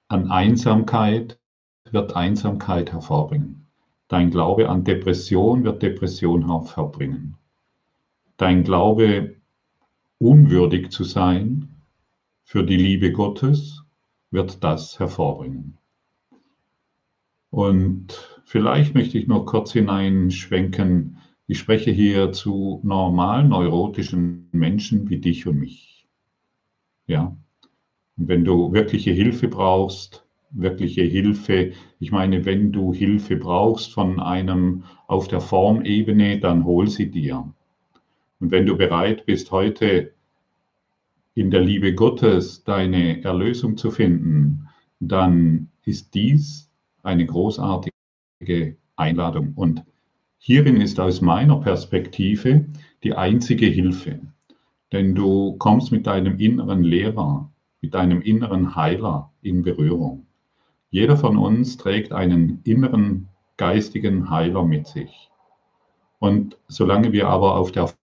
an 0.07 0.31
Einsamkeit 0.31 1.37
wird 1.91 2.15
Einsamkeit 2.15 2.93
hervorbringen. 2.93 3.67
Dein 4.07 4.31
Glaube 4.31 4.69
an 4.69 4.85
Depression 4.85 5.63
wird 5.63 5.83
Depression 5.83 6.47
hervorbringen. 6.47 7.35
Dein 8.37 8.63
Glaube, 8.63 9.35
unwürdig 10.17 10.89
zu 10.89 11.03
sein 11.03 11.75
für 12.43 12.63
die 12.63 12.77
Liebe 12.77 13.11
Gottes, 13.11 13.83
wird 14.31 14.63
das 14.63 14.97
hervorbringen. 14.97 15.77
Und 17.51 18.41
vielleicht 18.45 18.95
möchte 18.95 19.19
ich 19.19 19.27
noch 19.27 19.45
kurz 19.45 19.73
hineinschwenken. 19.73 21.19
Ich 21.49 21.59
spreche 21.59 21.91
hier 21.91 22.33
zu 22.33 22.81
normalen 22.83 23.49
neurotischen 23.49 24.49
Menschen 24.51 25.09
wie 25.09 25.17
dich 25.17 25.47
und 25.47 25.59
mich. 25.59 26.05
Ja, 27.07 27.37
und 28.17 28.27
wenn 28.27 28.43
du 28.43 28.73
wirkliche 28.73 29.11
Hilfe 29.11 29.47
brauchst, 29.47 30.25
wirkliche 30.51 31.03
Hilfe, 31.03 31.71
ich 31.99 32.11
meine, 32.11 32.43
wenn 32.43 32.73
du 32.73 32.93
Hilfe 32.93 33.37
brauchst 33.37 33.93
von 33.93 34.19
einem 34.19 34.83
auf 35.07 35.29
der 35.29 35.39
Formebene, 35.39 36.39
dann 36.39 36.65
hol 36.65 36.89
sie 36.89 37.09
dir. 37.09 37.53
Und 38.41 38.51
wenn 38.51 38.65
du 38.65 38.75
bereit 38.75 39.25
bist, 39.25 39.49
heute 39.51 40.13
in 41.33 41.49
der 41.49 41.61
Liebe 41.61 41.93
Gottes 41.93 42.65
deine 42.65 43.23
Erlösung 43.23 43.77
zu 43.77 43.89
finden, 43.89 44.67
dann 44.99 45.69
ist 45.85 46.13
dies 46.13 46.69
eine 47.03 47.25
großartige 47.25 47.91
Einladung. 48.97 49.53
Und 49.55 49.85
hierin 50.37 50.81
ist 50.81 50.99
aus 50.99 51.21
meiner 51.21 51.57
Perspektive 51.57 52.65
die 53.03 53.13
einzige 53.13 53.65
Hilfe. 53.65 54.19
Denn 54.91 55.15
du 55.15 55.57
kommst 55.57 55.91
mit 55.91 56.07
deinem 56.07 56.39
inneren 56.39 56.83
Lehrer, 56.83 57.51
mit 57.81 57.93
deinem 57.93 58.21
inneren 58.21 58.75
Heiler 58.75 59.31
in 59.41 59.63
Berührung. 59.63 60.27
Jeder 60.89 61.17
von 61.17 61.37
uns 61.37 61.77
trägt 61.77 62.13
einen 62.13 62.61
inneren 62.63 63.27
geistigen 63.57 64.29
Heiler 64.29 64.63
mit 64.63 64.87
sich. 64.87 65.29
Und 66.19 66.57
solange 66.67 67.11
wir 67.11 67.27
aber 67.27 67.55
auf 67.55 67.71
der 67.71 67.93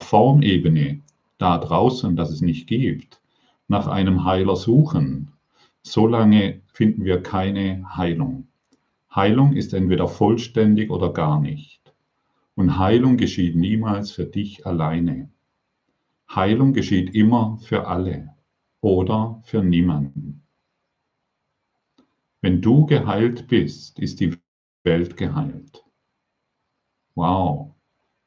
Formebene 0.00 1.00
da 1.38 1.58
draußen, 1.58 2.16
das 2.16 2.30
es 2.30 2.40
nicht 2.40 2.66
gibt, 2.66 3.20
nach 3.68 3.86
einem 3.86 4.24
Heiler 4.24 4.56
suchen, 4.56 5.32
solange 5.82 6.60
finden 6.72 7.04
wir 7.04 7.22
keine 7.22 7.84
Heilung. 7.96 8.48
Heilung 9.14 9.54
ist 9.54 9.74
entweder 9.74 10.08
vollständig 10.08 10.90
oder 10.90 11.12
gar 11.12 11.40
nicht. 11.40 11.79
Und 12.60 12.76
Heilung 12.76 13.16
geschieht 13.16 13.56
niemals 13.56 14.10
für 14.10 14.26
dich 14.26 14.66
alleine. 14.66 15.30
Heilung 16.28 16.74
geschieht 16.74 17.14
immer 17.14 17.56
für 17.56 17.86
alle 17.86 18.34
oder 18.82 19.40
für 19.46 19.62
niemanden. 19.62 20.42
Wenn 22.42 22.60
du 22.60 22.84
geheilt 22.84 23.48
bist, 23.48 23.98
ist 23.98 24.20
die 24.20 24.36
Welt 24.84 25.16
geheilt. 25.16 25.86
Wow, 27.14 27.76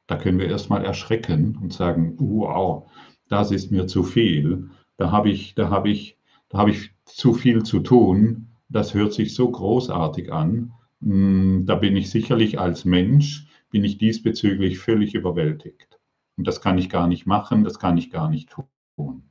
da 0.08 0.16
können 0.18 0.40
wir 0.40 0.48
erstmal 0.48 0.84
erschrecken 0.84 1.56
und 1.62 1.72
sagen, 1.72 2.16
wow, 2.18 2.90
das 3.30 3.52
ist 3.52 3.70
mir 3.70 3.86
zu 3.86 4.02
viel. 4.02 4.72
Da 4.98 5.12
habe 5.12 5.30
ich, 5.30 5.54
da 5.54 5.70
habe 5.70 5.92
ich, 5.92 6.18
da 6.50 6.58
habe 6.58 6.72
ich 6.72 6.90
zu 7.06 7.36
viel 7.36 7.62
zu 7.62 7.82
tun. 7.82 8.48
Das 8.68 8.96
hört 8.96 9.14
sich 9.14 9.36
so 9.36 9.52
großartig 9.52 10.34
an. 10.34 10.74
Hm, 11.04 11.68
da 11.68 11.76
bin 11.76 11.96
ich 11.96 12.10
sicherlich 12.10 12.60
als 12.60 12.84
Mensch, 12.84 13.48
bin 13.74 13.84
ich 13.84 13.98
diesbezüglich 13.98 14.78
völlig 14.78 15.16
überwältigt. 15.16 16.00
Und 16.38 16.48
das 16.48 16.62
kann 16.62 16.78
ich 16.78 16.90
gar 16.92 17.08
nicht 17.08 17.26
machen, 17.26 17.64
das 17.64 17.80
kann 17.80 17.98
ich 17.98 18.12
gar 18.12 18.30
nicht 18.30 18.52
tun. 18.96 19.24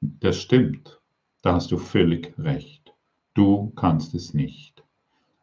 Das 0.00 0.40
stimmt. 0.40 1.02
Da 1.42 1.52
hast 1.52 1.70
du 1.70 1.76
völlig 1.76 2.32
recht. 2.38 2.94
Du 3.34 3.72
kannst 3.76 4.14
es 4.14 4.32
nicht. 4.32 4.82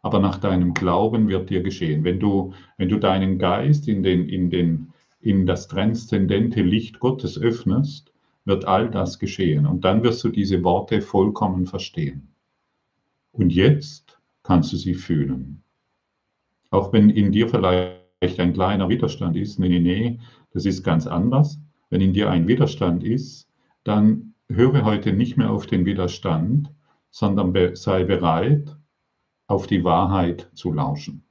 Aber 0.01 0.20
nach 0.20 0.39
deinem 0.39 0.74
Glauben 0.74 1.27
wird 1.30 1.51
dir 1.51 1.62
geschehen. 1.62 2.03
Wenn 2.03 2.20
du, 2.20 2.56
wenn 2.77 2.89
du 2.89 2.98
deinen 2.98 3.38
Geist 3.38 3.88
in, 3.88 4.01
den, 4.01 4.27
in, 4.27 4.50
den, 4.50 4.91
in 5.20 5.46
das 5.46 5.68
transzendente 5.68 6.63
Licht 6.63 7.00
Gottes 7.00 7.38
öffnest, 7.38 8.12
wird 8.44 8.65
all 8.65 8.89
das 8.89 9.20
geschehen. 9.20 9.68
Und 9.68 9.86
dann 9.86 10.01
wirst 10.01 10.24
du 10.24 10.30
diese 10.30 10.63
Worte 10.63 11.00
vollkommen 11.00 11.68
verstehen. 11.68 12.30
Und 13.32 13.53
jetzt 13.53 14.20
kannst 14.41 14.74
du 14.74 14.77
sie 14.77 14.96
fühlen. 14.96 15.62
Auch 16.72 16.94
wenn 16.94 17.10
in 17.10 17.32
dir 17.34 17.50
vielleicht 17.50 18.40
ein 18.40 18.54
kleiner 18.54 18.88
Widerstand 18.90 19.36
ist, 19.36 19.60
nee, 19.60 19.68
nee, 19.68 19.80
nee, 19.80 20.20
das 20.54 20.66
ist 20.66 20.84
ganz 20.84 21.06
anders. 21.06 21.60
Wenn 21.90 22.01
in 22.01 22.13
dir 22.13 22.30
ein 22.30 22.48
Widerstand 22.48 23.04
ist, 23.04 23.50
dann 23.84 24.34
höre 24.50 24.86
heute 24.86 25.12
nicht 25.12 25.38
mehr 25.38 25.51
auf 25.51 25.68
den 25.68 25.86
Widerstand, 25.86 26.74
sondern 27.10 27.75
sei 27.75 28.06
bereit, 28.06 28.78
auf 29.48 29.68
die 29.68 29.84
Wahrheit 29.84 30.50
zu 30.54 30.72
lauschen. 30.72 31.25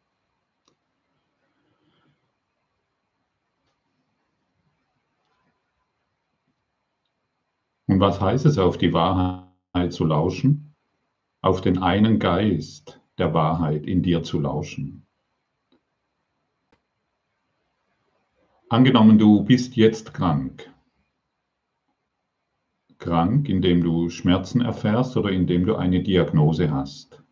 Und 7.86 7.98
was 7.98 8.20
heißt 8.20 8.44
es, 8.44 8.58
auf 8.58 8.76
die 8.76 8.92
Wahrheit 8.92 9.92
zu 9.92 10.04
lauschen? 10.04 10.74
Auf 11.40 11.62
den 11.62 11.78
einen 11.78 12.18
Geist 12.18 13.00
der 13.16 13.32
Wahrheit 13.32 13.86
in 13.86 14.02
dir 14.02 14.22
zu 14.22 14.38
lauschen. 14.38 15.06
Angenommen, 18.70 19.18
du 19.18 19.42
bist 19.42 19.76
jetzt 19.76 20.14
krank 20.14 20.70
krank, 23.00 23.48
indem 23.48 23.82
du 23.82 24.10
Schmerzen 24.10 24.60
erfährst 24.60 25.16
oder 25.16 25.30
indem 25.30 25.66
du 25.66 25.74
eine 25.74 26.02
Diagnose 26.02 26.70
hast. 26.70 27.22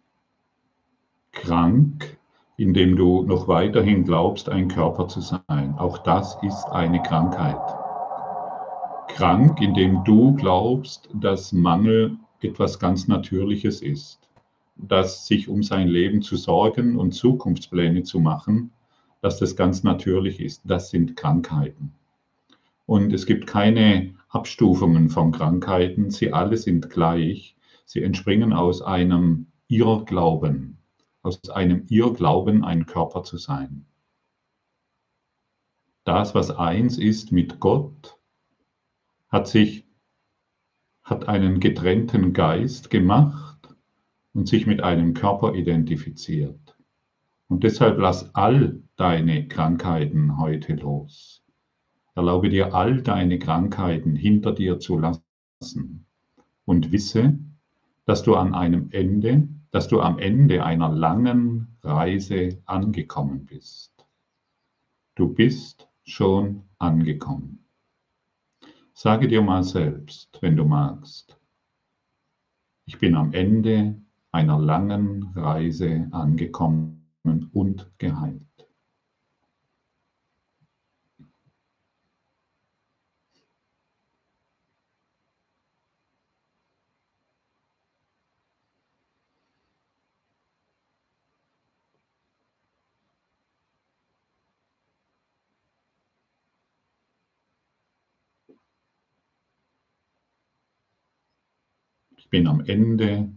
Krank, 1.30 2.18
indem 2.56 2.96
du 2.96 3.22
noch 3.22 3.46
weiterhin 3.46 4.02
glaubst, 4.02 4.48
ein 4.48 4.68
Körper 4.68 5.06
zu 5.06 5.20
sein. 5.20 5.74
Auch 5.76 5.98
das 5.98 6.38
ist 6.42 6.64
eine 6.72 7.00
Krankheit. 7.02 7.60
Krank, 9.08 9.60
indem 9.60 10.02
du 10.04 10.34
glaubst, 10.34 11.08
dass 11.14 11.52
Mangel 11.52 12.16
etwas 12.40 12.78
ganz 12.78 13.06
Natürliches 13.06 13.82
ist, 13.82 14.20
dass 14.76 15.26
sich 15.26 15.48
um 15.48 15.62
sein 15.62 15.88
Leben 15.88 16.22
zu 16.22 16.36
sorgen 16.36 16.96
und 16.96 17.12
Zukunftspläne 17.12 18.04
zu 18.04 18.20
machen, 18.20 18.72
dass 19.20 19.38
das 19.38 19.56
ganz 19.56 19.82
natürlich 19.82 20.40
ist. 20.40 20.62
Das 20.64 20.90
sind 20.90 21.16
Krankheiten. 21.16 21.94
Und 22.86 23.12
es 23.12 23.26
gibt 23.26 23.46
keine 23.46 24.14
Abstufungen 24.28 25.10
von 25.10 25.32
Krankheiten. 25.32 26.10
Sie 26.10 26.32
alle 26.32 26.56
sind 26.56 26.90
gleich. 26.90 27.56
Sie 27.84 28.02
entspringen 28.02 28.52
aus 28.52 28.82
einem 28.82 29.46
Irrglauben. 29.68 30.78
aus 31.22 31.50
einem 31.50 31.84
Irrglauben, 31.88 32.64
ein 32.64 32.86
Körper 32.86 33.22
zu 33.24 33.36
sein. 33.36 33.84
Das, 36.04 36.34
was 36.34 36.50
eins 36.50 36.96
ist 36.96 37.32
mit 37.32 37.60
Gott, 37.60 38.16
hat 39.28 39.46
sich, 39.48 39.84
hat 41.02 41.28
einen 41.28 41.60
getrennten 41.60 42.32
Geist 42.32 42.88
gemacht 42.88 43.74
und 44.32 44.48
sich 44.48 44.66
mit 44.66 44.82
einem 44.82 45.12
Körper 45.12 45.54
identifiziert. 45.54 46.67
Und 47.48 47.64
deshalb 47.64 47.98
lass 47.98 48.34
all 48.34 48.82
deine 48.96 49.48
Krankheiten 49.48 50.38
heute 50.38 50.74
los. 50.74 51.42
Erlaube 52.14 52.50
dir 52.50 52.74
all 52.74 53.02
deine 53.02 53.38
Krankheiten 53.38 54.16
hinter 54.16 54.52
dir 54.52 54.78
zu 54.78 54.98
lassen 54.98 56.04
und 56.66 56.92
wisse, 56.92 57.38
dass 58.04 58.22
du 58.22 58.34
an 58.34 58.54
einem 58.54 58.90
Ende, 58.90 59.48
dass 59.70 59.88
du 59.88 60.00
am 60.00 60.18
Ende 60.18 60.64
einer 60.64 60.90
langen 60.90 61.78
Reise 61.82 62.60
angekommen 62.66 63.46
bist. 63.46 63.92
Du 65.14 65.32
bist 65.32 65.88
schon 66.04 66.64
angekommen. 66.78 67.64
Sage 68.92 69.28
dir 69.28 69.42
mal 69.42 69.62
selbst, 69.62 70.38
wenn 70.42 70.56
du 70.56 70.64
magst, 70.64 71.38
ich 72.84 72.98
bin 72.98 73.14
am 73.14 73.32
Ende 73.32 74.00
einer 74.32 74.58
langen 74.58 75.32
Reise 75.34 76.08
angekommen 76.10 76.97
und 77.52 77.90
geheilt. 77.98 78.42
Ich 102.28 102.30
bin 102.30 102.46
am 102.46 102.60
Ende 102.60 103.32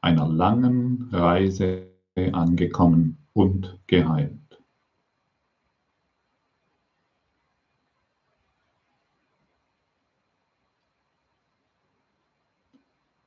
einer 0.00 0.28
langen 0.28 1.08
Reise 1.10 1.90
angekommen 2.32 3.25
und 3.36 3.78
geheilt. 3.86 4.32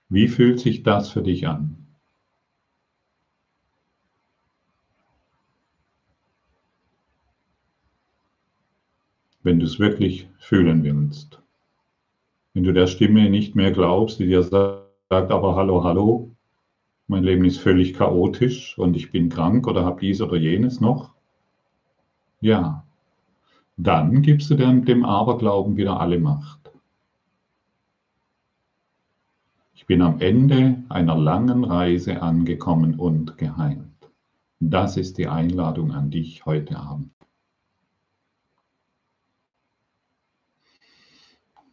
Wie 0.10 0.28
fühlt 0.28 0.60
sich 0.60 0.82
das 0.82 1.12
für 1.12 1.22
dich 1.22 1.48
an? 1.48 1.86
Wenn 9.44 9.60
du 9.60 9.68
es 9.68 9.78
wirklich 9.78 10.28
fühlen 10.40 10.84
willst. 10.84 11.40
Wenn 12.56 12.64
du 12.64 12.74
der 12.74 12.88
Stimme 12.88 13.30
nicht 13.30 13.56
mehr 13.56 13.72
glaubst, 13.72 14.20
die 14.20 14.26
dir 14.26 14.42
sagt, 14.42 14.90
sagt 15.08 15.32
aber 15.32 15.56
Hallo, 15.56 15.84
hallo, 15.84 16.36
mein 17.10 17.24
Leben 17.24 17.44
ist 17.44 17.60
völlig 17.60 17.96
chaotisch 17.96 18.78
und 18.78 18.96
ich 18.96 19.12
bin 19.12 19.30
krank 19.30 19.68
oder 19.68 19.84
habe 19.84 20.00
dies 20.00 20.22
oder 20.22 20.38
jenes 20.38 20.80
noch. 20.80 21.16
Ja, 22.40 22.86
dann 23.78 24.22
gibst 24.22 24.52
du 24.52 24.56
dem, 24.56 24.86
dem 24.86 25.04
Aberglauben 25.04 25.76
wieder 25.76 26.00
alle 26.00 26.20
Macht. 26.20 26.72
Ich 29.74 29.88
bin 29.88 30.04
am 30.04 30.22
Ende 30.22 30.84
einer 30.90 31.18
langen 31.18 31.64
Reise 31.64 32.22
angekommen 32.22 33.00
und 33.00 33.40
geheilt. 33.40 33.82
Das 34.60 34.96
ist 34.96 35.18
die 35.18 35.28
Einladung 35.28 35.92
an 35.92 36.12
dich 36.12 36.46
heute 36.46 36.78
Abend. 36.78 37.12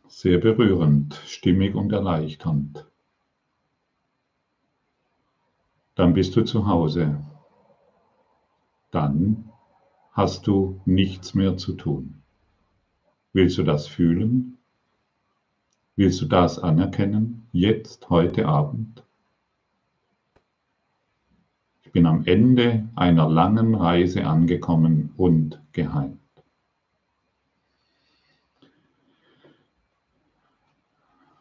Sehr 0.08 0.38
berührend, 0.38 1.20
stimmig 1.26 1.74
und 1.74 1.92
erleichternd 1.92 2.86
dann 5.96 6.12
bist 6.12 6.36
du 6.36 6.44
zu 6.44 6.68
Hause. 6.68 7.16
Dann 8.92 9.50
hast 10.12 10.46
du 10.46 10.80
nichts 10.84 11.34
mehr 11.34 11.56
zu 11.56 11.72
tun. 11.72 12.22
Willst 13.32 13.58
du 13.58 13.64
das 13.64 13.88
fühlen? 13.88 14.58
Willst 15.96 16.20
du 16.20 16.26
das 16.26 16.58
anerkennen? 16.58 17.48
Jetzt, 17.52 18.10
heute 18.10 18.46
Abend? 18.46 19.02
Ich 21.82 21.92
bin 21.92 22.06
am 22.06 22.24
Ende 22.26 22.88
einer 22.94 23.28
langen 23.28 23.74
Reise 23.74 24.26
angekommen 24.26 25.14
und 25.16 25.62
geheilt. 25.72 26.18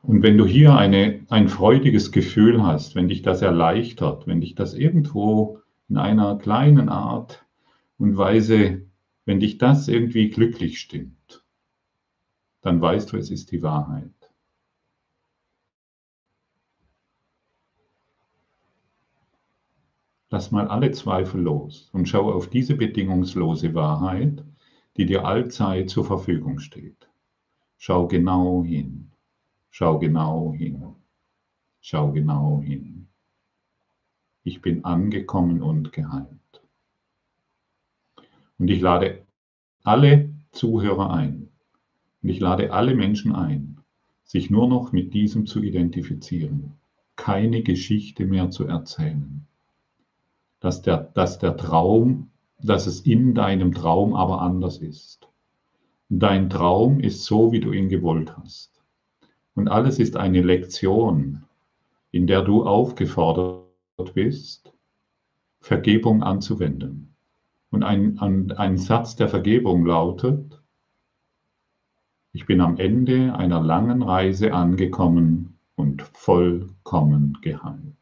Und 0.08 0.22
wenn 0.22 0.38
du 0.38 0.46
hier 0.46 0.76
eine, 0.76 1.26
ein 1.30 1.50
freudiges 1.50 2.12
Gefühl 2.12 2.64
hast, 2.64 2.94
wenn 2.94 3.08
dich 3.08 3.24
das 3.24 3.42
erleichtert, 3.42 4.28
wenn 4.28 4.40
dich 4.40 4.54
das 4.54 4.76
irgendwo 4.76 5.62
in 5.90 5.98
einer 5.98 6.38
kleinen 6.38 6.90
Art 6.90 7.44
und 7.98 8.16
Weise, 8.16 8.86
wenn 9.26 9.40
dich 9.40 9.58
das 9.58 9.88
irgendwie 9.88 10.30
glücklich 10.30 10.80
stimmt, 10.80 11.44
dann 12.62 12.80
weißt 12.80 13.12
du, 13.12 13.18
es 13.18 13.32
ist 13.32 13.52
die 13.52 13.64
Wahrheit. 13.64 14.12
Lass 20.30 20.52
mal 20.52 20.68
alle 20.68 20.92
Zweifel 20.92 21.42
los 21.42 21.90
und 21.94 22.08
schau 22.08 22.32
auf 22.32 22.48
diese 22.48 22.76
bedingungslose 22.76 23.74
Wahrheit, 23.74 24.44
die 24.98 25.08
dir 25.08 25.26
allzeit 25.26 25.90
zur 25.90 26.06
Verfügung 26.06 26.60
steht. 26.60 27.10
Schau 27.78 28.08
genau 28.08 28.64
hin. 28.64 29.05
Schau 29.78 30.00
genau 30.00 30.54
hin. 30.54 30.96
Schau 31.82 32.14
genau 32.14 32.62
hin. 32.62 33.08
Ich 34.46 34.62
bin 34.62 34.86
angekommen 34.86 35.62
und 35.62 35.92
geheilt. 35.92 36.62
Und 38.58 38.70
ich 38.70 38.80
lade 38.80 39.26
alle 39.84 40.30
Zuhörer 40.54 41.12
ein. 41.12 41.50
Und 42.24 42.30
ich 42.30 42.40
lade 42.40 42.72
alle 42.72 42.96
Menschen 42.96 43.36
ein, 43.36 43.82
sich 44.24 44.50
nur 44.50 44.70
noch 44.70 44.94
mit 44.94 45.14
diesem 45.14 45.46
zu 45.46 45.62
identifizieren. 45.62 46.76
Keine 47.18 47.62
Geschichte 47.62 48.26
mehr 48.26 48.52
zu 48.52 48.64
erzählen. 48.68 49.46
Dass 50.62 50.84
der, 50.84 51.12
dass 51.16 51.38
der 51.38 51.58
Traum, 51.58 52.30
dass 52.64 52.88
es 52.88 53.02
in 53.02 53.36
deinem 53.36 53.74
Traum 53.74 54.16
aber 54.16 54.42
anders 54.42 54.78
ist. 54.78 55.28
Dein 56.08 56.50
Traum 56.50 57.02
ist 57.02 57.26
so, 57.26 57.52
wie 57.52 57.60
du 57.60 57.74
ihn 57.74 57.90
gewollt 57.90 58.38
hast. 58.38 58.75
Und 59.56 59.70
alles 59.70 60.00
ist 60.00 60.18
eine 60.18 60.42
Lektion, 60.42 61.44
in 62.12 62.28
der 62.28 62.42
du 62.42 62.66
aufgefordert 62.66 64.14
bist, 64.14 64.74
Vergebung 65.62 66.22
anzuwenden. 66.22 67.16
Und 67.72 67.84
ein, 67.84 68.20
ein, 68.20 68.52
ein 68.52 68.78
Satz 68.78 69.16
der 69.16 69.30
Vergebung 69.30 69.86
lautet, 69.86 70.62
ich 72.34 72.46
bin 72.46 72.60
am 72.60 72.78
Ende 72.78 73.34
einer 73.36 73.62
langen 73.62 74.02
Reise 74.04 74.54
angekommen 74.54 75.58
und 75.76 76.02
vollkommen 76.02 77.38
geheilt. 77.42 77.96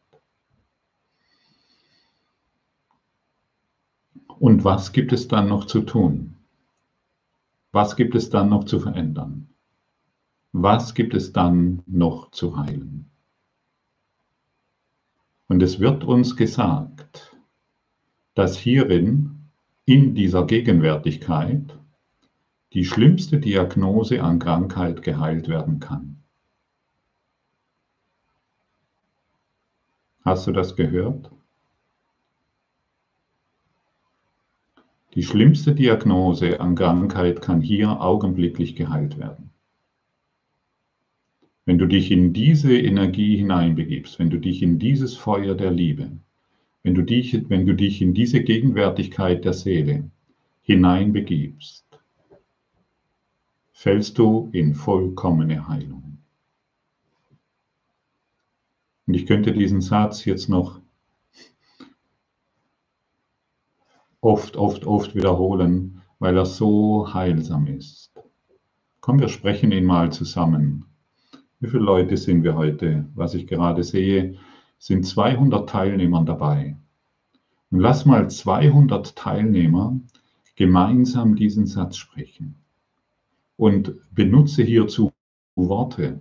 Und 4.40 4.64
was 4.66 4.92
gibt 4.92 5.14
es 5.14 5.28
dann 5.28 5.48
noch 5.48 5.66
zu 5.66 5.82
tun? 5.82 6.36
Was 7.72 7.96
gibt 7.96 8.16
es 8.16 8.32
dann 8.32 8.50
noch 8.50 8.66
zu 8.66 8.80
verändern? 8.80 9.53
Was 10.54 10.94
gibt 10.94 11.16
es 11.16 11.34
dann 11.34 11.82
noch 11.88 12.32
zu 12.32 12.56
heilen? 12.58 13.10
Und 15.48 15.62
es 15.62 15.80
wird 15.80 16.04
uns 16.04 16.36
gesagt, 16.36 17.36
dass 18.36 18.58
hierin, 18.58 19.50
in 19.86 20.16
dieser 20.16 20.46
Gegenwärtigkeit, 20.46 21.78
die 22.72 22.86
schlimmste 22.86 23.40
Diagnose 23.40 24.24
an 24.24 24.40
Krankheit 24.40 25.02
geheilt 25.02 25.50
werden 25.50 25.80
kann. 25.80 26.24
Hast 30.24 30.48
du 30.48 30.54
das 30.54 30.76
gehört? 30.76 31.30
Die 35.16 35.24
schlimmste 35.24 35.76
Diagnose 35.76 36.62
an 36.62 36.76
Krankheit 36.76 37.42
kann 37.42 37.60
hier 37.60 38.00
augenblicklich 38.02 38.76
geheilt 38.76 39.18
werden. 39.18 39.53
Wenn 41.66 41.78
du 41.78 41.88
dich 41.88 42.12
in 42.12 42.34
diese 42.34 42.78
Energie 42.78 43.38
hineinbegibst, 43.38 44.20
wenn 44.20 44.30
du 44.30 44.38
dich 44.38 44.62
in 44.62 44.80
dieses 44.80 45.16
Feuer 45.16 45.56
der 45.56 45.72
Liebe, 45.72 46.12
wenn 46.84 46.94
du 46.94 47.04
dich, 47.04 47.50
wenn 47.50 47.66
du 47.66 47.74
dich 47.74 48.02
in 48.02 48.14
diese 48.14 48.44
Gegenwärtigkeit 48.44 49.46
der 49.46 49.54
Seele 49.54 50.10
hineinbegibst, 50.62 51.86
fällst 53.72 54.18
du 54.18 54.50
in 54.52 54.76
vollkommene 54.76 55.68
Heilung. 55.70 56.18
Und 59.08 59.14
ich 59.14 59.26
könnte 59.26 59.54
diesen 59.54 59.82
Satz 59.82 60.26
jetzt 60.26 60.50
noch 60.50 60.82
oft, 64.20 64.56
oft, 64.58 64.86
oft 64.86 65.16
wiederholen, 65.16 66.02
weil 66.20 66.38
er 66.38 66.46
so 66.46 67.14
heilsam 67.14 67.68
ist. 67.68 68.12
Komm, 69.02 69.20
wir 69.20 69.28
sprechen 69.28 69.72
ihn 69.72 69.86
mal 69.86 70.12
zusammen. 70.12 70.86
Wie 71.64 71.70
viele 71.70 71.84
Leute 71.84 72.18
sind 72.18 72.44
wir 72.44 72.56
heute? 72.56 73.06
Was 73.16 73.36
ich 73.36 73.48
gerade 73.48 73.86
sehe, 73.86 74.36
sind 74.80 75.06
200 75.06 75.70
Teilnehmer 75.70 76.22
dabei. 76.26 76.76
Und 77.72 77.80
lass 77.80 78.06
mal 78.06 78.30
200 78.30 79.16
Teilnehmer 79.16 79.98
gemeinsam 80.58 81.38
diesen 81.38 81.66
Satz 81.66 81.96
sprechen. 81.96 82.56
Und 83.56 83.96
benutze 84.14 84.62
hierzu 84.62 85.14
Worte. 85.56 86.20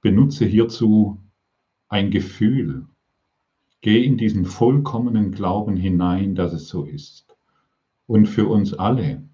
Benutze 0.00 0.44
hierzu 0.44 1.18
ein 1.88 2.12
Gefühl. 2.12 2.86
Geh 3.80 4.04
in 4.04 4.16
diesen 4.16 4.44
vollkommenen 4.44 5.32
Glauben 5.32 5.76
hinein, 5.76 6.36
dass 6.36 6.52
es 6.52 6.68
so 6.68 6.84
ist. 6.84 7.36
Und 8.06 8.26
für 8.26 8.46
uns 8.46 8.74
alle 8.74 9.24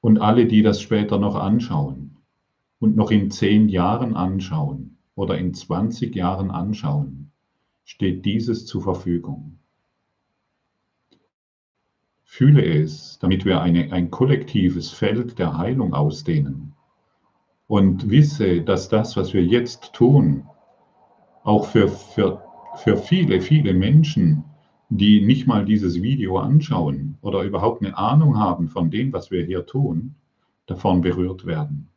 und 0.00 0.20
alle, 0.20 0.46
die 0.46 0.62
das 0.62 0.80
später 0.80 1.18
noch 1.18 1.34
anschauen 1.34 2.09
und 2.80 2.96
noch 2.96 3.10
in 3.10 3.30
zehn 3.30 3.68
Jahren 3.68 4.16
anschauen 4.16 4.96
oder 5.14 5.38
in 5.38 5.54
20 5.54 6.16
Jahren 6.16 6.50
anschauen, 6.50 7.30
steht 7.84 8.24
dieses 8.24 8.66
zur 8.66 8.82
Verfügung. 8.82 9.58
Fühle 12.24 12.64
es, 12.64 13.18
damit 13.20 13.44
wir 13.44 13.60
eine, 13.60 13.92
ein 13.92 14.10
kollektives 14.10 14.90
Feld 14.90 15.38
der 15.38 15.58
Heilung 15.58 15.94
ausdehnen. 15.94 16.72
Und 17.66 18.08
wisse, 18.08 18.62
dass 18.62 18.88
das, 18.88 19.16
was 19.16 19.34
wir 19.34 19.44
jetzt 19.44 19.92
tun, 19.92 20.46
auch 21.44 21.66
für, 21.66 21.88
für, 21.88 22.42
für 22.76 22.96
viele, 22.96 23.40
viele 23.40 23.74
Menschen, 23.74 24.44
die 24.88 25.24
nicht 25.24 25.46
mal 25.46 25.64
dieses 25.64 26.02
Video 26.02 26.38
anschauen 26.38 27.18
oder 27.20 27.42
überhaupt 27.42 27.84
eine 27.84 27.96
Ahnung 27.96 28.38
haben 28.38 28.68
von 28.68 28.90
dem, 28.90 29.12
was 29.12 29.30
wir 29.30 29.44
hier 29.44 29.66
tun, 29.66 30.14
davon 30.66 31.00
berührt 31.00 31.46
werden. 31.46 31.89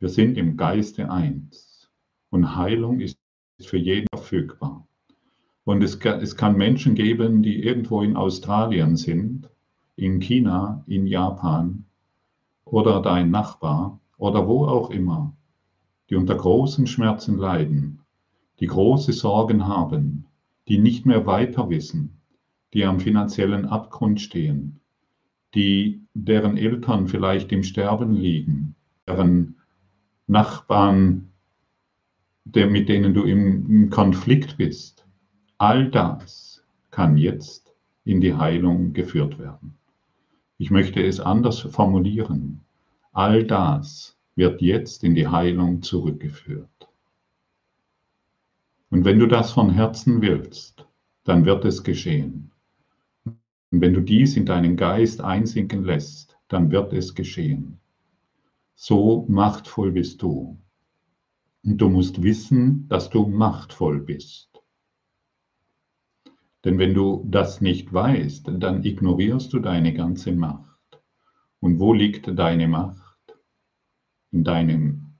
Wir 0.00 0.08
sind 0.08 0.38
im 0.38 0.56
Geiste 0.56 1.10
eins 1.10 1.90
und 2.30 2.56
Heilung 2.56 3.00
ist 3.00 3.18
für 3.60 3.76
jeden 3.76 4.06
verfügbar. 4.08 4.86
Und 5.64 5.84
es 5.84 6.00
kann, 6.00 6.22
es 6.22 6.36
kann 6.36 6.56
Menschen 6.56 6.94
geben, 6.94 7.42
die 7.42 7.62
irgendwo 7.62 8.00
in 8.00 8.16
Australien 8.16 8.96
sind, 8.96 9.50
in 9.96 10.18
China, 10.18 10.82
in 10.86 11.06
Japan 11.06 11.84
oder 12.64 13.02
dein 13.02 13.30
Nachbar 13.30 14.00
oder 14.16 14.48
wo 14.48 14.64
auch 14.64 14.88
immer, 14.88 15.34
die 16.08 16.16
unter 16.16 16.34
großen 16.34 16.86
Schmerzen 16.86 17.36
leiden, 17.36 18.00
die 18.58 18.68
große 18.68 19.12
Sorgen 19.12 19.66
haben, 19.66 20.24
die 20.66 20.78
nicht 20.78 21.04
mehr 21.04 21.26
weiter 21.26 21.68
wissen, 21.68 22.22
die 22.72 22.86
am 22.86 23.00
finanziellen 23.00 23.66
Abgrund 23.66 24.22
stehen, 24.22 24.80
die 25.54 26.00
deren 26.14 26.56
Eltern 26.56 27.06
vielleicht 27.06 27.52
im 27.52 27.64
Sterben 27.64 28.14
liegen, 28.14 28.74
deren 29.06 29.59
Nachbarn, 30.30 31.28
der, 32.44 32.68
mit 32.68 32.88
denen 32.88 33.14
du 33.14 33.24
im, 33.24 33.90
Konflikt 33.90 34.56
bist, 34.56 35.04
All 35.58 35.90
das 35.90 36.62
kann 36.90 37.18
jetzt 37.18 37.74
in 38.04 38.22
die 38.22 38.34
Heilung 38.34 38.94
geführt 38.94 39.38
werden. 39.38 39.76
Ich 40.56 40.70
möchte 40.70 41.04
es 41.04 41.20
anders 41.20 41.60
formulieren. 41.60 42.60
All 43.12 43.44
das 43.44 44.16
wird 44.36 44.62
jetzt 44.62 45.04
in 45.04 45.14
die 45.14 45.28
Heilung 45.28 45.82
zurückgeführt. 45.82 46.88
Und 48.88 49.04
wenn 49.04 49.18
du 49.18 49.26
das 49.26 49.50
von 49.50 49.68
Herzen 49.68 50.22
willst, 50.22 50.86
dann 51.24 51.44
wird 51.44 51.64
es 51.64 51.82
geschehen. 51.82 52.52
Und 53.24 53.80
wenn 53.80 53.92
du 53.92 54.00
dies 54.00 54.36
in 54.36 54.46
deinen 54.46 54.76
Geist 54.76 55.20
einsinken 55.20 55.84
lässt, 55.84 56.38
dann 56.48 56.70
wird 56.70 56.92
es 56.92 57.14
geschehen. 57.14 57.79
So 58.82 59.26
machtvoll 59.28 59.92
bist 59.92 60.22
du. 60.22 60.58
Und 61.62 61.76
du 61.76 61.90
musst 61.90 62.22
wissen, 62.22 62.88
dass 62.88 63.10
du 63.10 63.26
machtvoll 63.26 64.00
bist. 64.00 64.48
Denn 66.64 66.78
wenn 66.78 66.94
du 66.94 67.22
das 67.28 67.60
nicht 67.60 67.92
weißt, 67.92 68.48
dann 68.54 68.82
ignorierst 68.82 69.52
du 69.52 69.58
deine 69.58 69.92
ganze 69.92 70.32
Macht. 70.32 70.98
Und 71.60 71.78
wo 71.78 71.92
liegt 71.92 72.26
deine 72.38 72.68
Macht? 72.68 73.38
In 74.32 74.44
deinem, 74.44 75.18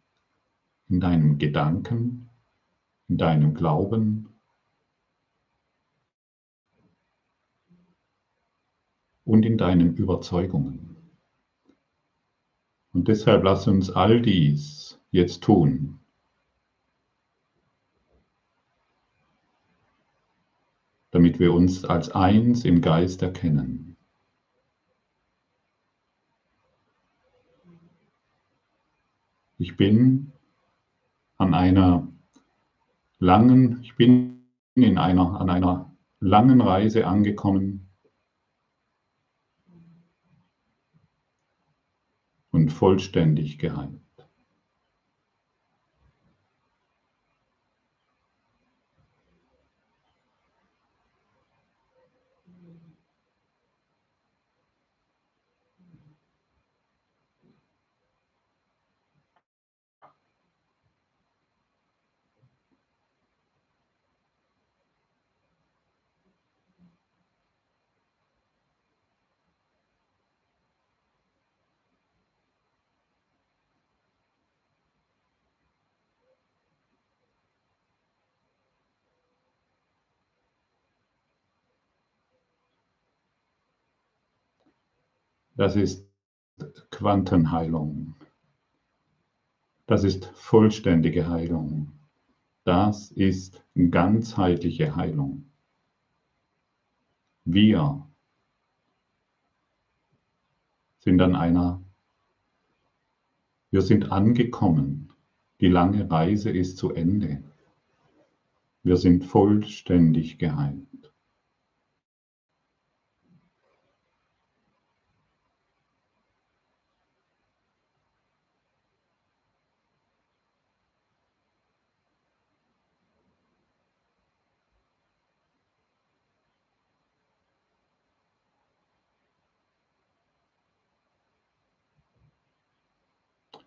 in 0.89 1.01
deinem 1.01 1.37
Gedanken, 1.37 2.31
in 3.09 3.19
deinem 3.19 3.53
Glauben. 3.53 4.31
Und 9.25 9.45
in 9.45 9.59
deinen 9.59 9.97
Überzeugungen. 9.97 10.90
Und 12.93 13.07
deshalb 13.07 13.45
lass 13.45 13.69
uns 13.69 13.91
all 13.91 14.21
dies 14.21 14.99
jetzt 15.13 15.43
tun, 15.43 16.01
damit 21.11 21.39
wir 21.39 21.53
uns 21.55 21.85
als 21.85 22.11
eins 22.11 22.65
im 22.65 22.81
Geist 22.81 23.23
erkennen. 23.23 23.97
Ich 29.59 29.77
bin 29.77 30.33
an 31.37 31.55
einer 31.55 32.09
langen, 33.19 33.83
ich 33.83 33.95
bin 33.95 34.47
in 34.75 34.99
einer, 34.99 35.41
an 35.41 35.51
einer 35.51 35.95
langen 36.19 36.61
Reise 36.61 37.07
angekommen 37.07 37.90
und 42.51 42.73
vollständig 42.73 43.59
geheilt. 43.59 44.00
Das 85.61 85.77
ist 85.77 86.09
Quantenheilung. 86.91 88.15
Das 89.85 90.05
ist 90.05 90.25
vollständige 90.33 91.29
Heilung. 91.29 91.93
Das 92.65 93.11
ist 93.11 93.63
ganzheitliche 93.91 94.97
Heilung. 94.97 95.51
Wir 97.45 98.09
sind 101.01 101.21
an 101.21 101.37
einer, 101.37 101.83
wir 103.71 103.83
sind 103.83 104.11
angekommen. 104.11 105.13
Die 105.61 105.69
lange 105.69 106.11
Reise 106.11 106.49
ist 106.49 106.79
zu 106.79 106.95
Ende. 106.95 107.45
Wir 108.83 108.97
sind 108.97 109.27
vollständig 109.27 110.39
geheilt. 110.39 110.90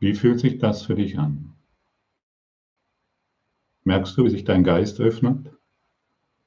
Wie 0.03 0.15
fühlt 0.15 0.41
sich 0.41 0.57
das 0.57 0.83
für 0.83 0.95
dich 0.95 1.17
an? 1.17 1.53
Merkst 3.85 4.17
du, 4.17 4.25
wie 4.25 4.31
sich 4.31 4.43
dein 4.43 4.65
Geist 4.65 4.99
öffnet? 4.99 5.49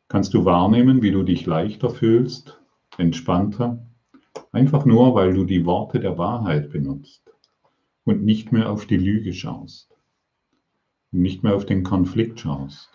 Kannst 0.09 0.35
du 0.35 0.45
wahrnehmen, 0.45 1.01
wie 1.01 1.11
du 1.11 1.23
dich 1.23 1.47
leichter 1.47 1.88
fühlst, 1.88 2.61
entspannter? 2.99 3.83
Einfach 4.53 4.85
nur, 4.85 5.14
weil 5.14 5.33
du 5.33 5.45
die 5.45 5.64
Worte 5.64 6.01
der 6.01 6.19
Wahrheit 6.19 6.69
benutzt 6.69 7.33
und 8.05 8.23
nicht 8.23 8.53
mehr 8.53 8.71
auf 8.71 8.85
die 8.85 8.99
Lüge 8.99 9.33
schaust, 9.33 9.97
nicht 11.11 11.42
mehr 11.42 11.57
auf 11.57 11.64
den 11.64 11.83
Konflikt 11.83 12.40
schaust. 12.40 12.90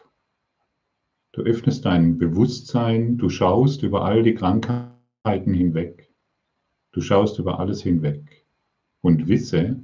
Du 1.32 1.42
öffnest 1.42 1.86
dein 1.86 2.20
Bewusstsein, 2.20 3.18
du 3.18 3.30
schaust 3.30 3.82
über 3.82 4.06
all 4.06 4.22
die 4.22 4.36
Krankheiten 4.36 5.56
hinweg. 5.56 6.14
Du 6.92 7.02
schaust 7.02 7.40
über 7.40 7.60
alles 7.60 7.82
hinweg 7.82 8.46
und 9.02 9.28
wisse, 9.28 9.82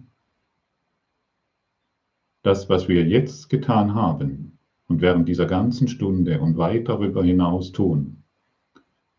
das, 2.48 2.70
was 2.70 2.88
wir 2.88 3.04
jetzt 3.04 3.50
getan 3.50 3.94
haben 3.94 4.58
und 4.88 5.02
während 5.02 5.28
dieser 5.28 5.48
ganzen 5.48 5.90
Stunde 5.90 6.40
und 6.40 6.56
weit 6.56 6.88
darüber 6.88 7.22
hinaus 7.22 7.74
tun, 7.74 8.24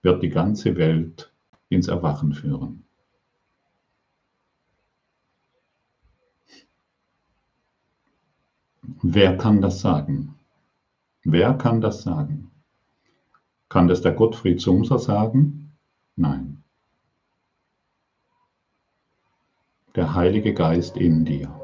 wird 0.01 0.23
die 0.23 0.31
ganze 0.31 0.77
Welt 0.77 1.31
ins 1.69 1.89
Erwachen 1.89 2.33
führen. 2.33 2.85
Wer 9.03 9.37
kann 9.37 9.61
das 9.61 9.83
sagen? 9.83 10.35
Wer 11.23 11.53
kann 11.53 11.83
das 11.83 12.03
sagen? 12.03 12.51
Kann 13.69 13.89
das 13.89 14.01
der 14.01 14.13
Gottfried 14.13 14.59
Sumser 14.59 14.99
sagen? 14.99 15.71
Nein. 16.17 16.63
Der 19.95 20.15
Heilige 20.15 20.55
Geist 20.55 20.97
in 20.97 21.27
dir. 21.27 21.58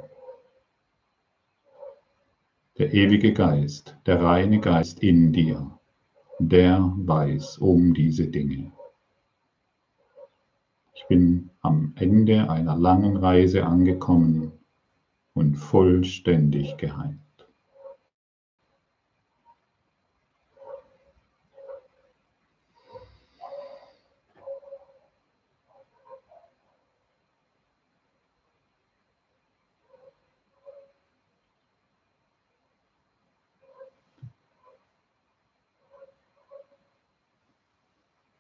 Der 2.77 2.93
ewige 2.93 3.33
Geist, 3.33 3.97
der 4.05 4.21
reine 4.21 4.59
Geist 4.59 4.99
in 5.01 5.33
dir, 5.33 5.79
der 6.41 6.93
weiß 6.97 7.59
um 7.59 7.95
diese 7.95 8.27
Dinge. 8.27 8.73
Ich 10.93 11.07
bin 11.07 11.51
am 11.61 11.93
Ende 11.95 12.51
einer 12.51 12.77
langen 12.77 13.17
Reise 13.17 13.65
angekommen 13.65 14.51
und 15.35 15.55
vollständig 15.55 16.77
geheilt. 16.77 17.24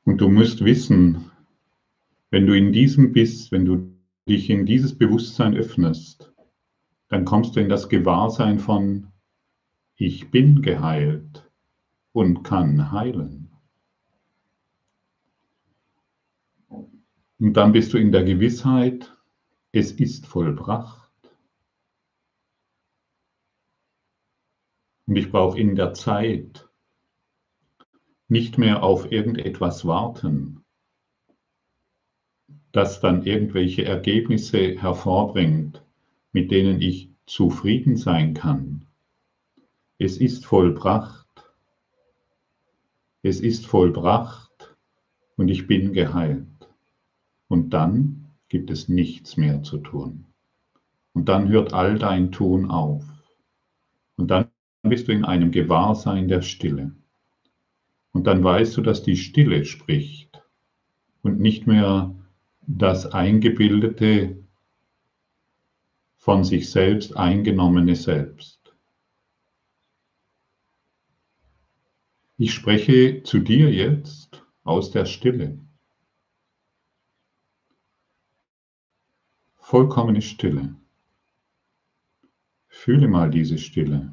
Und 0.04 0.20
du 0.20 0.28
musst 0.28 0.64
wissen, 0.64 1.30
wenn 2.30 2.46
du 2.46 2.56
in 2.56 2.72
diesem 2.72 3.12
bist, 3.12 3.52
wenn 3.52 3.64
du 3.64 3.94
dich 4.28 4.50
in 4.50 4.66
dieses 4.66 4.96
Bewusstsein 4.96 5.54
öffnest, 5.56 6.32
dann 7.08 7.24
kommst 7.24 7.56
du 7.56 7.60
in 7.60 7.68
das 7.68 7.88
Gewahrsein 7.88 8.58
von, 8.58 9.12
ich 9.96 10.30
bin 10.30 10.62
geheilt 10.62 11.50
und 12.12 12.42
kann 12.42 12.92
heilen. 12.92 13.50
Und 17.38 17.54
dann 17.54 17.72
bist 17.72 17.92
du 17.92 17.98
in 17.98 18.12
der 18.12 18.24
Gewissheit, 18.24 19.16
es 19.72 19.92
ist 19.92 20.26
vollbracht. 20.26 21.10
Und 25.06 25.16
ich 25.16 25.30
brauche 25.30 25.58
in 25.58 25.76
der 25.76 25.92
Zeit 25.94 26.63
nicht 28.28 28.58
mehr 28.58 28.82
auf 28.82 29.10
irgendetwas 29.12 29.84
warten, 29.84 30.64
das 32.72 33.00
dann 33.00 33.24
irgendwelche 33.24 33.84
Ergebnisse 33.84 34.80
hervorbringt, 34.80 35.82
mit 36.32 36.50
denen 36.50 36.80
ich 36.80 37.10
zufrieden 37.26 37.96
sein 37.96 38.34
kann. 38.34 38.86
Es 39.98 40.18
ist 40.18 40.44
vollbracht. 40.44 41.24
Es 43.22 43.40
ist 43.40 43.66
vollbracht 43.66 44.76
und 45.36 45.48
ich 45.48 45.66
bin 45.66 45.92
geheilt. 45.92 46.46
Und 47.48 47.70
dann 47.70 48.26
gibt 48.48 48.70
es 48.70 48.88
nichts 48.88 49.36
mehr 49.36 49.62
zu 49.62 49.78
tun. 49.78 50.24
Und 51.12 51.28
dann 51.28 51.48
hört 51.48 51.72
all 51.72 51.98
dein 51.98 52.32
Tun 52.32 52.70
auf. 52.70 53.04
Und 54.16 54.30
dann 54.30 54.48
bist 54.82 55.08
du 55.08 55.12
in 55.12 55.24
einem 55.24 55.52
Gewahrsein 55.52 56.28
der 56.28 56.42
Stille. 56.42 56.92
Und 58.14 58.28
dann 58.28 58.44
weißt 58.44 58.76
du, 58.76 58.80
dass 58.80 59.02
die 59.02 59.16
Stille 59.16 59.64
spricht 59.64 60.40
und 61.22 61.40
nicht 61.40 61.66
mehr 61.66 62.14
das 62.62 63.06
eingebildete 63.06 64.38
von 66.16 66.44
sich 66.44 66.70
selbst 66.70 67.16
eingenommene 67.16 67.96
Selbst. 67.96 68.72
Ich 72.38 72.54
spreche 72.54 73.24
zu 73.24 73.40
dir 73.40 73.72
jetzt 73.72 74.42
aus 74.62 74.92
der 74.92 75.06
Stille. 75.06 75.58
Vollkommene 79.56 80.22
Stille. 80.22 80.76
Fühle 82.68 83.08
mal 83.08 83.28
diese 83.30 83.58
Stille. 83.58 84.12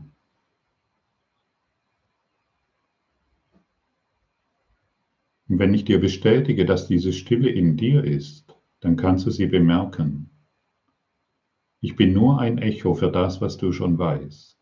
Und 5.51 5.59
wenn 5.59 5.73
ich 5.73 5.83
dir 5.83 5.99
bestätige, 5.99 6.63
dass 6.63 6.87
diese 6.87 7.11
Stille 7.11 7.49
in 7.49 7.75
dir 7.75 8.05
ist, 8.05 8.55
dann 8.79 8.95
kannst 8.95 9.25
du 9.25 9.31
sie 9.31 9.47
bemerken. 9.47 10.29
Ich 11.81 11.97
bin 11.97 12.13
nur 12.13 12.39
ein 12.39 12.57
Echo 12.57 12.93
für 12.93 13.11
das, 13.11 13.41
was 13.41 13.57
du 13.57 13.73
schon 13.73 13.99
weißt. 13.99 14.57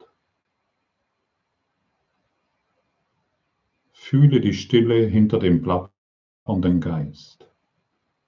Fühle 3.91 4.41
die 4.41 4.53
Stille 4.53 5.05
hinter 5.05 5.37
dem 5.37 5.61
plappernden 5.61 6.81
Geist. 6.81 7.47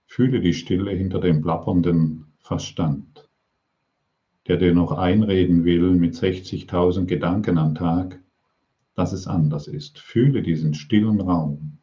Fühle 0.05 0.39
die 0.39 0.53
Stille 0.53 0.91
hinter 0.91 1.19
dem 1.19 1.41
plappernden 1.41 2.27
Verstand, 2.37 3.27
der 4.47 4.57
dir 4.57 4.75
noch 4.75 4.91
einreden 4.91 5.65
will 5.65 5.93
mit 5.93 6.13
60.000 6.13 7.05
Gedanken 7.05 7.57
am 7.57 7.73
Tag, 7.73 8.21
dass 8.93 9.13
es 9.13 9.25
anders 9.25 9.67
ist. 9.67 9.97
Fühle 9.97 10.43
diesen 10.43 10.75
stillen 10.75 11.21
Raum. 11.21 11.79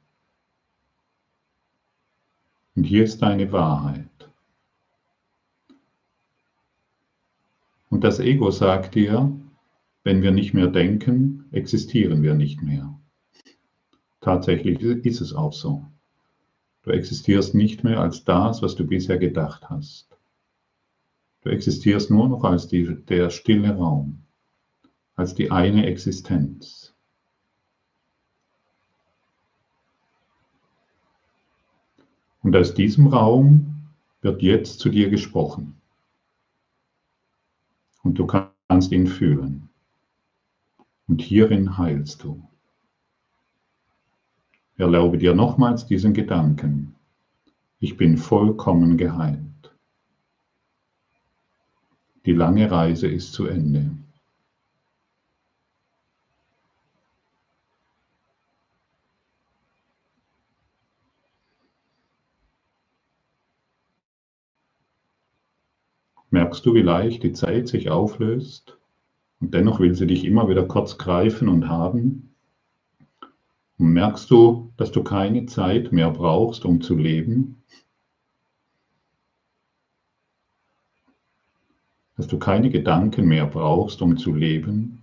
Und 2.79 2.85
hier 2.85 3.03
ist 3.03 3.23
deine 3.23 3.51
Wahrheit. 3.51 4.31
Und 7.91 8.05
das 8.05 8.21
Ego 8.21 8.53
sagt 8.53 8.95
dir, 8.95 9.37
wenn 10.05 10.23
wir 10.23 10.31
nicht 10.31 10.55
mehr 10.55 10.69
denken, 10.69 11.47
existieren 11.51 12.23
wir 12.23 12.35
nicht 12.35 12.63
mehr. 12.63 12.97
Tatsächlich 14.21 14.81
ist 14.81 15.21
es 15.21 15.33
auch 15.35 15.53
so. 15.53 15.87
Du 16.85 16.93
existierst 16.93 17.53
nicht 17.53 17.83
mehr 17.83 17.99
als 17.99 18.23
das, 18.23 18.63
was 18.63 18.77
du 18.77 18.87
bisher 18.87 19.19
gedacht 19.19 19.69
hast. 19.69 20.17
Du 21.43 21.51
existierst 21.51 22.13
nur 22.13 22.29
noch 22.29 22.45
als 22.45 22.69
die, 22.69 22.85
der 23.07 23.31
stille 23.31 23.75
Raum, 23.75 24.23
als 25.17 25.35
die 25.35 25.51
eine 25.51 25.85
Existenz. 25.87 26.88
Und 32.43 32.57
aus 32.57 32.75
diesem 32.75 33.09
Raum 33.09 33.89
wird 34.21 34.43
jetzt 34.43 34.81
zu 34.81 34.89
dir 34.89 35.11
gesprochen 35.11 35.79
und 38.03 38.19
du 38.19 38.27
kannst 38.27 38.91
ihn 38.93 39.07
fühlen. 39.07 39.69
Und 41.09 41.21
hierin 41.21 41.79
heilst 41.79 42.25
du. 42.25 42.43
Erlaube 44.77 45.19
dir 45.19 45.35
nochmals 45.35 45.87
diesen 45.87 46.15
Gedanken. 46.15 46.95
Ich 47.81 47.97
bin 47.97 48.17
vollkommen 48.17 48.97
geheilt. 48.97 49.75
Die 52.25 52.33
lange 52.33 52.71
Reise 52.71 53.09
ist 53.09 53.33
zu 53.33 53.47
Ende. 53.47 53.91
Merkst 66.31 66.67
du, 66.67 66.75
wie 66.75 66.83
leicht 66.83 67.23
die 67.23 67.33
Zeit 67.33 67.69
sich 67.69 67.91
auflöst? 67.91 68.77
Und 69.41 69.55
dennoch 69.55 69.81
will 69.81 69.95
sie 69.95 70.07
dich 70.07 70.25
immer 70.25 70.49
wieder 70.49 70.67
kurz 70.67 70.99
greifen 70.99 71.49
und 71.49 71.69
haben? 71.69 72.35
Und 73.79 73.93
merkst 73.93 74.31
du, 74.31 74.73
dass 74.77 74.91
du 74.91 75.03
keine 75.03 75.47
Zeit 75.47 75.93
mehr 75.93 76.11
brauchst, 76.11 76.65
um 76.65 76.81
zu 76.83 76.97
leben? 76.97 77.63
Dass 82.17 82.27
du 82.27 82.39
keine 82.39 82.69
Gedanken 82.69 83.27
mehr 83.27 83.47
brauchst, 83.47 84.03
um 84.03 84.19
zu 84.19 84.35
leben? 84.35 85.03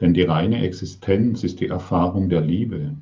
Denn 0.00 0.14
die 0.14 0.22
reine 0.22 0.62
Existenz 0.62 1.42
ist 1.42 1.60
die 1.60 1.68
Erfahrung 1.68 2.28
der 2.28 2.42
Liebe. 2.42 2.94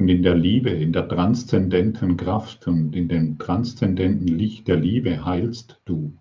und 0.00 0.08
in 0.08 0.22
der 0.22 0.34
Liebe, 0.34 0.70
in 0.70 0.94
der 0.94 1.06
transzendenten 1.06 2.16
Kraft 2.16 2.66
und 2.66 2.96
in 2.96 3.08
dem 3.08 3.38
transzendenten 3.38 4.26
Licht 4.26 4.66
der 4.66 4.76
Liebe 4.76 5.26
heilst 5.26 5.78
du. 5.84 6.14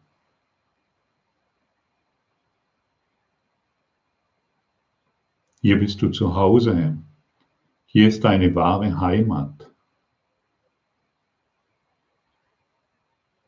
Hier 5.62 5.80
bist 5.80 6.02
du 6.02 6.10
zu 6.10 6.36
Hause. 6.36 6.98
Hier 7.86 8.10
ist 8.10 8.26
deine 8.26 8.54
wahre 8.54 9.00
Heimat. 9.00 9.72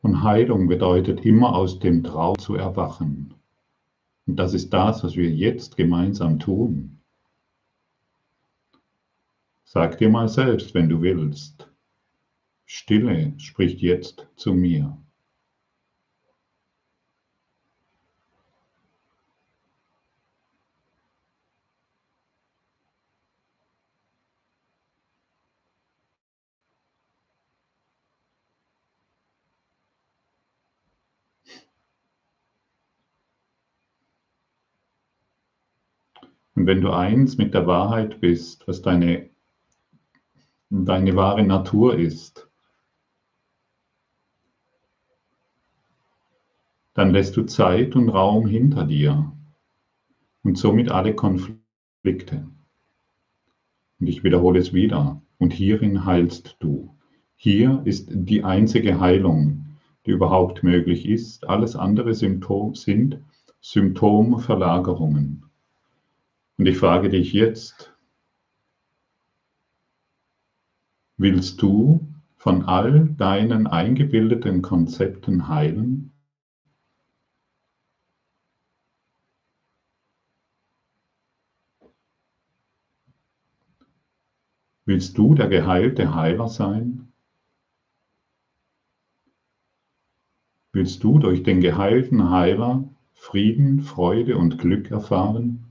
Und 0.00 0.22
Heilung 0.22 0.66
bedeutet 0.66 1.26
immer 1.26 1.54
aus 1.54 1.78
dem 1.78 2.02
Traum 2.02 2.38
zu 2.38 2.54
erwachen. 2.54 3.34
Und 4.26 4.36
das 4.36 4.54
ist 4.54 4.72
das, 4.72 5.04
was 5.04 5.14
wir 5.14 5.30
jetzt 5.30 5.76
gemeinsam 5.76 6.38
tun. 6.38 7.01
Sag 9.74 9.96
dir 9.96 10.10
mal 10.10 10.28
selbst, 10.28 10.74
wenn 10.74 10.90
du 10.90 11.00
willst, 11.00 11.66
Stille 12.66 13.32
spricht 13.38 13.80
jetzt 13.80 14.28
zu 14.36 14.52
mir. 14.52 14.98
Und 36.54 36.66
wenn 36.66 36.82
du 36.82 36.90
eins 36.90 37.38
mit 37.38 37.54
der 37.54 37.66
Wahrheit 37.66 38.20
bist, 38.20 38.68
was 38.68 38.82
deine, 38.82 39.31
deine 40.72 41.14
wahre 41.16 41.42
Natur 41.42 41.98
ist, 41.98 42.48
dann 46.94 47.10
lässt 47.10 47.36
du 47.36 47.44
Zeit 47.44 47.94
und 47.94 48.08
Raum 48.08 48.46
hinter 48.46 48.84
dir 48.84 49.32
und 50.42 50.56
somit 50.58 50.90
alle 50.90 51.14
Konflikte. 51.14 52.48
Und 54.00 54.06
ich 54.06 54.24
wiederhole 54.24 54.58
es 54.58 54.72
wieder. 54.72 55.20
Und 55.38 55.52
hierin 55.52 56.04
heilst 56.04 56.56
du. 56.60 56.96
Hier 57.36 57.82
ist 57.84 58.08
die 58.12 58.44
einzige 58.44 59.00
Heilung, 59.00 59.66
die 60.06 60.10
überhaupt 60.12 60.62
möglich 60.62 61.08
ist. 61.08 61.48
Alles 61.48 61.76
andere 61.76 62.14
Symptom, 62.14 62.74
sind 62.74 63.18
Symptomverlagerungen. 63.60 65.44
Und 66.58 66.66
ich 66.66 66.78
frage 66.78 67.08
dich 67.08 67.32
jetzt, 67.32 67.91
willst 71.22 71.62
du 71.62 72.04
von 72.36 72.64
all 72.64 73.08
deinen 73.10 73.68
eingebildeten 73.68 74.60
Konzepten 74.60 75.46
heilen? 75.46 76.10
Willst 84.84 85.16
du 85.16 85.36
der 85.36 85.48
geheilte 85.48 86.12
Heiler 86.12 86.48
sein? 86.48 87.12
Willst 90.72 91.04
du 91.04 91.20
durch 91.20 91.44
den 91.44 91.60
geheilten 91.60 92.30
Heiler 92.30 92.88
Frieden, 93.12 93.80
Freude 93.82 94.36
und 94.36 94.58
Glück 94.58 94.90
erfahren? 94.90 95.61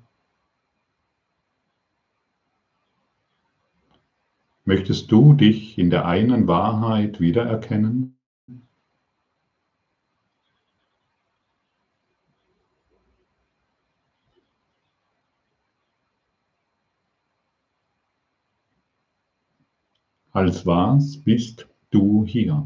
Möchtest 4.71 5.11
du 5.11 5.33
dich 5.33 5.77
in 5.77 5.89
der 5.89 6.05
einen 6.05 6.47
Wahrheit 6.47 7.19
wiedererkennen? 7.19 8.17
Als 20.31 20.65
was 20.65 21.17
bist 21.17 21.67
du 21.89 22.25
hier? 22.25 22.65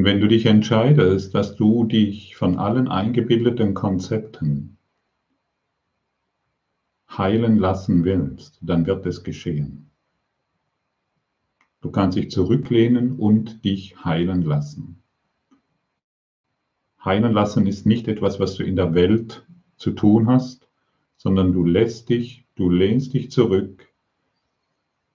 Und 0.00 0.06
wenn 0.06 0.22
du 0.22 0.28
dich 0.28 0.46
entscheidest, 0.46 1.34
dass 1.34 1.56
du 1.56 1.84
dich 1.84 2.34
von 2.34 2.56
allen 2.56 2.88
eingebildeten 2.88 3.74
Konzepten 3.74 4.78
heilen 7.10 7.58
lassen 7.58 8.02
willst, 8.02 8.58
dann 8.62 8.86
wird 8.86 9.04
es 9.04 9.24
geschehen. 9.24 9.90
Du 11.82 11.90
kannst 11.90 12.16
dich 12.16 12.30
zurücklehnen 12.30 13.18
und 13.18 13.62
dich 13.62 14.02
heilen 14.02 14.40
lassen. 14.40 15.02
Heilen 17.04 17.34
lassen 17.34 17.66
ist 17.66 17.84
nicht 17.84 18.08
etwas, 18.08 18.40
was 18.40 18.54
du 18.54 18.64
in 18.64 18.76
der 18.76 18.94
Welt 18.94 19.46
zu 19.76 19.90
tun 19.90 20.28
hast, 20.28 20.66
sondern 21.18 21.52
du 21.52 21.62
lässt 21.62 22.08
dich, 22.08 22.46
du 22.54 22.70
lehnst 22.70 23.12
dich 23.12 23.30
zurück, 23.30 23.86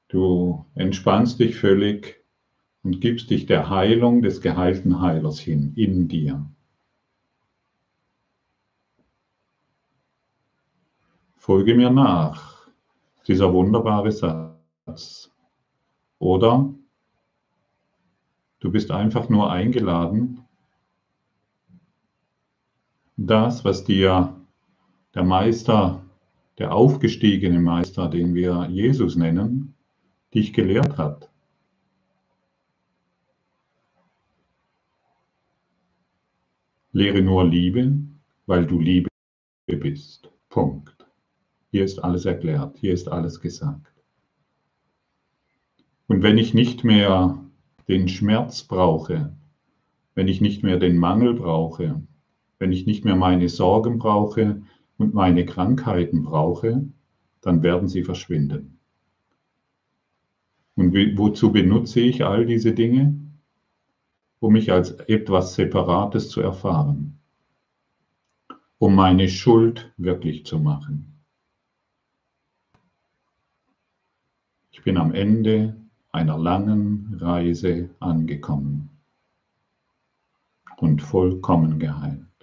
du 0.09 0.63
entspannst 0.75 1.39
dich 1.39 1.55
völlig 1.55 2.23
und 2.85 3.01
gibst 3.01 3.31
dich 3.31 3.47
der 3.47 3.71
Heilung 3.71 4.21
des 4.21 4.41
geheilten 4.41 5.01
Heilers 5.01 5.39
hin, 5.39 5.73
in 5.75 6.07
dir. 6.07 6.45
Folge 11.35 11.73
mir 11.73 11.89
nach, 11.89 12.67
dieser 13.27 13.51
wunderbare 13.51 14.11
Satz. 14.11 15.31
Oder 16.19 16.75
du 18.59 18.71
bist 18.71 18.91
einfach 18.91 19.29
nur 19.29 19.51
eingeladen, 19.51 20.45
das, 23.17 23.65
was 23.65 23.83
dir 23.83 24.39
der 25.15 25.23
Meister, 25.23 26.03
der 26.59 26.71
aufgestiegene 26.71 27.59
Meister, 27.59 28.09
den 28.09 28.35
wir 28.35 28.67
Jesus 28.69 29.15
nennen, 29.15 29.73
dich 30.35 30.53
gelehrt 30.53 30.99
hat. 30.99 31.31
Lehre 36.95 37.21
nur 37.21 37.43
Liebe, 37.43 37.91
weil 38.45 38.65
du 38.65 38.79
Liebe 38.79 39.09
bist. 39.67 40.31
Punkt. 40.47 40.95
Hier 41.69 41.83
ist 41.83 41.99
alles 41.99 42.23
erklärt, 42.23 42.77
hier 42.77 42.93
ist 42.93 43.09
alles 43.09 43.41
gesagt. 43.41 43.91
Und 46.07 46.23
wenn 46.23 46.37
ich 46.37 46.53
nicht 46.53 46.85
mehr 46.85 47.37
den 47.89 48.07
Schmerz 48.07 48.63
brauche, 48.63 49.35
wenn 50.13 50.29
ich 50.29 50.39
nicht 50.39 50.63
mehr 50.63 50.77
den 50.77 50.95
Mangel 50.95 51.33
brauche, 51.33 52.01
wenn 52.59 52.71
ich 52.71 52.85
nicht 52.85 53.03
mehr 53.03 53.17
meine 53.17 53.49
Sorgen 53.49 53.99
brauche 53.99 54.61
und 54.97 55.13
meine 55.13 55.45
Krankheiten 55.45 56.23
brauche, 56.23 56.87
dann 57.41 57.61
werden 57.61 57.89
sie 57.89 58.03
verschwinden. 58.03 58.79
Und 60.75 60.93
wozu 61.17 61.51
benutze 61.51 61.99
ich 61.99 62.23
all 62.23 62.45
diese 62.45 62.71
Dinge? 62.71 63.19
Um 64.45 64.53
mich 64.53 64.71
als 64.71 64.91
etwas 64.91 65.55
Separates 65.55 66.29
zu 66.29 66.39
erfahren, 66.39 67.19
um 68.77 68.93
meine 68.93 69.27
Schuld 69.27 69.91
wirklich 69.97 70.45
zu 70.45 70.59
machen. 70.59 71.19
Ich 74.71 74.83
bin 74.83 74.97
am 74.97 75.15
Ende 75.15 75.75
einer 76.11 76.37
langen 76.37 77.17
Reise 77.19 77.89
angekommen 77.99 78.91
und 80.77 81.01
vollkommen 81.01 81.79
geheilt. 81.79 82.34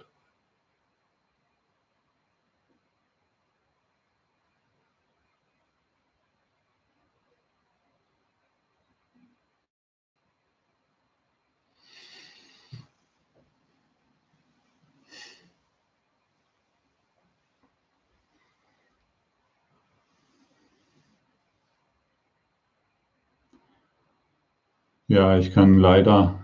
Ja, 25.13 25.37
ich 25.37 25.51
kann 25.51 25.75
leider 25.75 26.43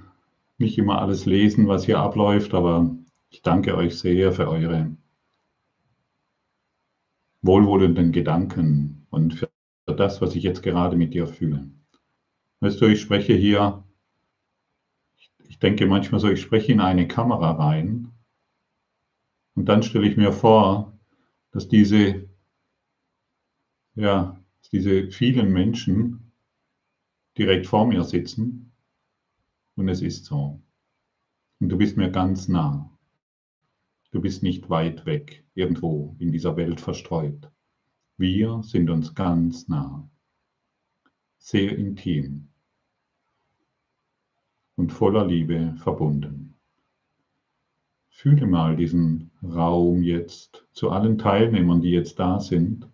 nicht 0.60 0.78
immer 0.78 1.02
alles 1.02 1.26
lesen, 1.26 1.68
was 1.68 1.86
hier 1.86 1.98
abläuft, 1.98 2.54
aber 2.54 2.96
ich 3.32 3.42
danke 3.42 3.76
euch 3.76 3.98
sehr 3.98 4.32
für 4.32 4.48
eure 4.48 4.96
wohlwollenden 7.42 8.12
Gedanken 8.12 9.08
und 9.10 9.34
für 9.34 9.50
das, 9.88 10.22
was 10.22 10.36
ich 10.36 10.44
jetzt 10.44 10.62
gerade 10.62 10.96
mit 10.96 11.16
dir 11.16 11.26
fühle. 11.26 11.72
Weißt 12.60 12.80
du, 12.80 12.86
ich 12.86 13.02
spreche 13.02 13.34
hier, 13.34 13.84
ich 15.48 15.58
denke 15.58 15.88
manchmal 15.88 16.22
so, 16.22 16.30
ich 16.30 16.40
spreche 16.40 16.72
in 16.72 16.80
eine 16.80 17.08
Kamera 17.08 17.54
rein 17.54 18.12
Und 19.56 19.66
dann 19.66 19.82
stelle 19.82 20.08
ich 20.08 20.16
mir 20.16 20.32
vor, 20.32 20.94
dass 21.50 21.68
diese, 21.68 22.30
ja, 23.96 24.40
diese 24.72 25.10
vielen 25.10 25.52
Menschen 25.52 26.29
direkt 27.40 27.68
vor 27.68 27.88
mir 27.88 28.04
sitzen 28.04 28.74
und 29.76 29.88
es 29.88 30.02
ist 30.02 30.26
so. 30.26 30.62
Und 31.62 31.70
du 31.70 31.78
bist 31.78 31.96
mir 31.96 32.12
ganz 32.12 32.50
nah. 32.50 32.92
Du 34.12 34.20
bist 34.20 34.44
nicht 34.44 34.70
weit 34.70 35.06
weg, 35.06 35.46
irgendwo 35.54 36.16
in 36.20 36.34
dieser 36.34 36.58
Welt 36.58 36.82
verstreut. 36.82 37.50
Wir 38.18 38.62
sind 38.64 38.90
uns 38.90 39.16
ganz 39.16 39.70
nah, 39.70 40.10
sehr 41.38 41.78
intim 41.78 42.50
und 44.76 44.92
voller 44.92 45.26
Liebe 45.26 45.76
verbunden. 45.78 46.56
Fühle 48.10 48.48
mal 48.48 48.76
diesen 48.76 49.32
Raum 49.42 50.04
jetzt 50.04 50.68
zu 50.74 50.90
allen 50.90 51.18
Teilnehmern, 51.18 51.82
die 51.82 51.92
jetzt 51.92 52.20
da 52.20 52.42
sind, 52.42 52.90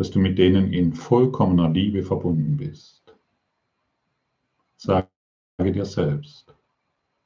dass 0.00 0.10
du 0.10 0.18
mit 0.18 0.38
denen 0.38 0.72
in 0.72 0.94
vollkommener 0.94 1.68
Liebe 1.68 2.02
verbunden 2.02 2.56
bist. 2.56 3.14
Sage 4.78 5.10
dir 5.58 5.84
selbst, 5.84 6.56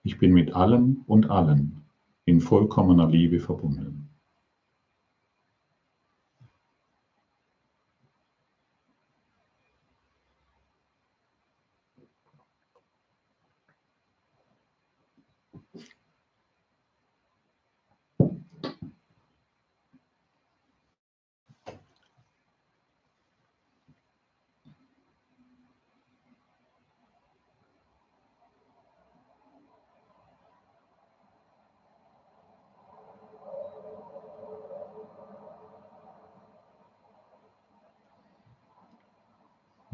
ich 0.02 0.18
bin 0.18 0.32
mit 0.32 0.56
allem 0.56 1.04
und 1.06 1.30
allen 1.30 1.84
in 2.24 2.40
vollkommener 2.40 3.08
Liebe 3.08 3.38
verbunden. 3.38 4.03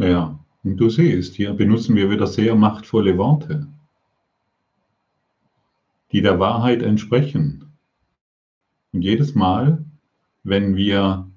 Ja, 0.00 0.42
und 0.64 0.78
du 0.78 0.88
siehst, 0.88 1.34
hier 1.34 1.52
benutzen 1.52 1.94
wir 1.94 2.10
wieder 2.10 2.26
sehr 2.26 2.54
machtvolle 2.54 3.18
Worte, 3.18 3.68
die 6.10 6.22
der 6.22 6.40
Wahrheit 6.40 6.80
entsprechen. 6.82 7.66
Und 8.94 9.02
jedes 9.02 9.34
Mal, 9.34 9.84
wenn 10.42 10.74
wir, 10.74 11.30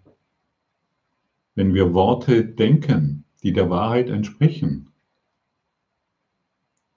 wenn 1.56 1.74
wir 1.74 1.94
Worte 1.94 2.46
denken, 2.46 3.26
die 3.44 3.52
der 3.52 3.70
Wahrheit 3.70 4.10
entsprechen, 4.10 4.88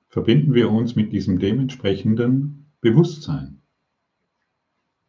verbinden 0.08 0.54
wir 0.54 0.70
uns 0.70 0.94
mit 0.94 1.12
diesem 1.12 1.40
dementsprechenden 1.40 2.66
Bewusstsein. 2.80 3.60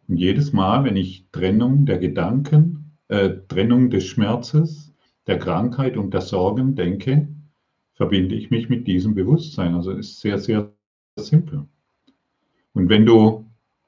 Und 0.07 0.17
jedes 0.17 0.53
Mal, 0.53 0.83
wenn 0.85 0.95
ich 0.95 1.27
Trennung 1.31 1.85
der 1.85 1.99
Gedanken, 1.99 2.93
äh, 3.09 3.29
Trennung 3.47 3.91
des 3.91 4.05
Schmerzes, 4.05 4.86
der 5.27 5.39
Krankheit 5.39 5.97
und 5.97 6.13
der 6.13 6.21
Sorgen 6.21 6.75
denke, 6.75 7.27
verbinde 7.93 8.35
ich 8.35 8.49
mich 8.49 8.69
mit 8.69 8.87
diesem 8.87 9.13
Bewusstsein. 9.13 9.75
Also 9.75 9.91
ist 9.91 10.19
sehr, 10.19 10.39
sehr 10.39 10.71
simpel. 11.17 11.67
Und 12.73 12.89
wenn 12.89 13.05
du, 13.05 13.45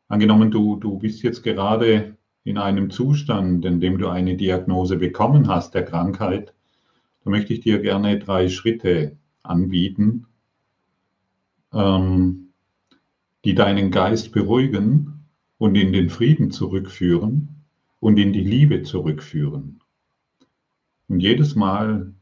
angenommen, 0.07 0.51
du, 0.51 0.75
du 0.75 0.97
bist 0.97 1.23
jetzt 1.23 1.43
gerade 1.43 2.17
in 2.43 2.57
einem 2.57 2.89
Zustand, 2.89 3.63
in 3.65 3.79
dem 3.79 3.97
du 3.97 4.07
eine 4.07 4.35
Diagnose 4.35 4.97
bekommen 4.97 5.47
hast 5.47 5.75
der 5.75 5.85
Krankheit, 5.85 6.53
da 7.23 7.29
möchte 7.29 7.53
ich 7.53 7.61
dir 7.61 7.79
gerne 7.79 8.17
drei 8.17 8.49
Schritte 8.49 9.17
anbieten, 9.43 10.25
ähm, 11.73 12.49
die 13.45 13.55
deinen 13.55 13.91
Geist 13.91 14.31
beruhigen 14.31 15.25
und 15.57 15.75
in 15.75 15.93
den 15.93 16.09
Frieden 16.09 16.51
zurückführen 16.51 17.49
und 17.99 18.17
in 18.17 18.33
die 18.33 18.43
Liebe 18.43 18.83
zurückführen. 18.83 19.79
Und 21.09 21.21
jedes 21.21 21.55
Mal, 21.55 22.13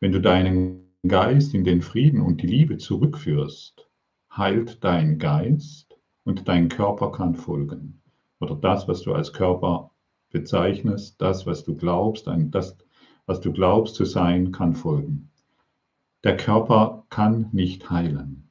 wenn 0.00 0.10
du 0.10 0.20
deinen 0.20 0.92
Geist 1.06 1.54
in 1.54 1.62
den 1.62 1.80
Frieden 1.80 2.20
und 2.20 2.42
die 2.42 2.48
Liebe 2.48 2.76
zurückführst, 2.76 3.88
heilt 4.36 4.82
dein 4.82 5.20
Geist 5.20 5.96
und 6.24 6.48
dein 6.48 6.68
Körper 6.68 7.12
kann 7.12 7.36
folgen. 7.36 8.02
Oder 8.40 8.56
das, 8.56 8.88
was 8.88 9.02
du 9.02 9.14
als 9.14 9.32
Körper 9.32 9.92
bezeichnest, 10.30 11.22
das, 11.22 11.46
was 11.46 11.62
du 11.62 11.76
glaubst, 11.76 12.26
das, 12.26 12.76
was 13.26 13.40
du 13.40 13.52
glaubst 13.52 13.94
zu 13.94 14.04
sein, 14.04 14.50
kann 14.50 14.74
folgen. 14.74 15.30
Der 16.24 16.36
Körper 16.36 17.06
kann 17.10 17.48
nicht 17.52 17.90
heilen. 17.90 18.48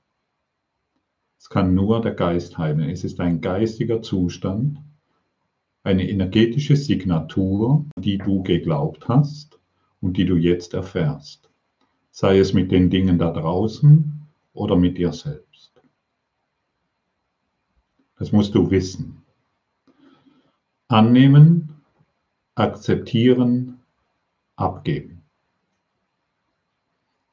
Es 1.38 1.50
kann 1.50 1.76
nur 1.76 2.02
der 2.02 2.14
Geist 2.14 2.58
heilen. 2.58 2.90
Es 2.90 3.04
ist 3.04 3.20
ein 3.20 3.42
geistiger 3.42 4.02
Zustand, 4.02 4.80
eine 5.84 6.08
energetische 6.10 6.78
Signatur, 6.78 7.86
die 7.98 8.20
du 8.20 8.42
geglaubt 8.44 9.10
hast 9.10 9.61
und 10.02 10.18
die 10.18 10.26
du 10.26 10.36
jetzt 10.36 10.74
erfährst, 10.74 11.50
sei 12.12 12.40
es 12.40 12.54
mit 12.54 12.72
den 12.72 12.90
Dingen 12.90 13.18
da 13.18 13.32
draußen 13.32 14.28
oder 14.54 14.76
mit 14.76 14.98
dir 14.98 15.14
selbst. 15.14 15.72
Das 18.18 18.32
musst 18.32 18.54
du 18.54 18.70
wissen. 18.70 19.22
Annehmen, 20.88 21.82
akzeptieren, 22.56 23.80
abgeben. 24.56 25.24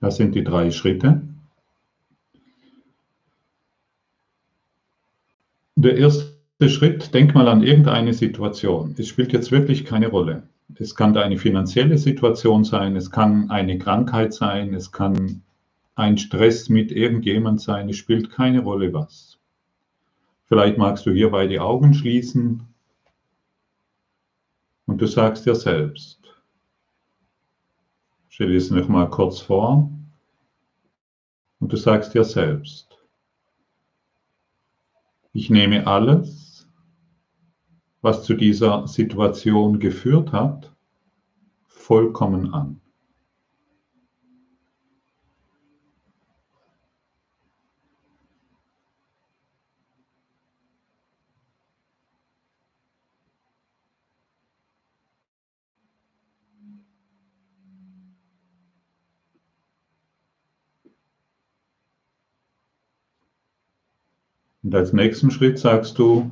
Das 0.01 0.17
sind 0.17 0.35
die 0.35 0.45
drei 0.45 0.71
Schritte. 0.71 1.23
Der 5.75 5.97
erste 5.97 6.69
Schritt, 6.69 7.13
denk 7.15 7.35
mal 7.35 7.49
an 7.49 7.63
irgendeine 7.63 8.15
Situation. 8.15 8.95
Es 8.97 9.09
spielt 9.09 9.33
jetzt 9.33 9.51
wirklich 9.51 9.85
keine 9.85 10.09
Rolle. 10.09 10.49
Es 10.75 10.95
kann 10.95 11.17
eine 11.17 11.39
finanzielle 11.39 11.99
Situation 11.99 12.65
sein, 12.65 12.95
es 12.95 13.11
kann 13.11 13.51
eine 13.51 13.79
Krankheit 13.79 14.35
sein, 14.35 14.75
es 14.75 14.93
kann 14.93 15.43
ein 15.95 16.19
Stress 16.19 16.69
mit 16.69 16.93
irgendjemand 16.93 17.61
sein, 17.61 17.89
es 17.89 17.97
spielt 17.97 18.31
keine 18.31 18.61
Rolle 18.61 18.93
was. 18.93 19.39
Vielleicht 20.47 20.79
magst 20.79 21.05
du 21.07 21.11
hierbei 21.11 21.47
die 21.47 21.59
Augen 21.59 21.95
schließen 21.95 22.67
und 24.87 25.01
du 25.01 25.07
sagst 25.07 25.47
dir 25.47 25.55
selbst, 25.55 26.21
stell 28.29 28.51
dir 28.51 28.57
es 28.57 28.71
noch 28.71 28.89
mal 28.89 29.11
kurz 29.11 29.41
vor 29.41 29.91
und 31.61 31.73
du 31.73 31.77
sagst 31.77 32.15
dir 32.15 32.25
selbst, 32.25 32.97
ich 35.33 35.51
nehme 35.51 35.87
alles, 35.87 36.48
was 38.01 38.25
zu 38.25 38.35
dieser 38.35 38.87
Situation 38.87 39.81
geführt 39.81 40.33
hat, 40.33 40.73
vollkommen 41.67 42.53
an. 42.53 42.81
Und 64.69 64.75
als 64.75 64.93
nächsten 64.93 65.31
Schritt 65.31 65.59
sagst 65.59 65.99
du, 65.99 66.31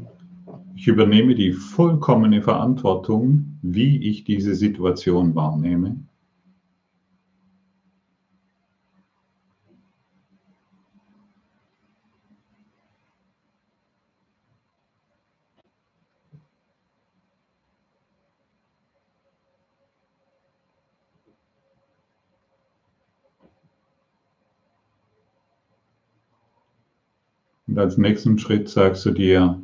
ich 0.77 0.87
übernehme 0.89 1.35
die 1.35 1.53
vollkommene 1.53 2.43
Verantwortung, 2.43 3.59
wie 3.63 4.07
ich 4.07 4.25
diese 4.25 4.55
Situation 4.55 5.35
wahrnehme. 5.35 6.05
Und 27.67 27.79
als 27.79 27.97
nächsten 27.97 28.39
Schritt 28.39 28.69
sagst 28.69 29.05
du 29.07 29.11
dir, 29.11 29.63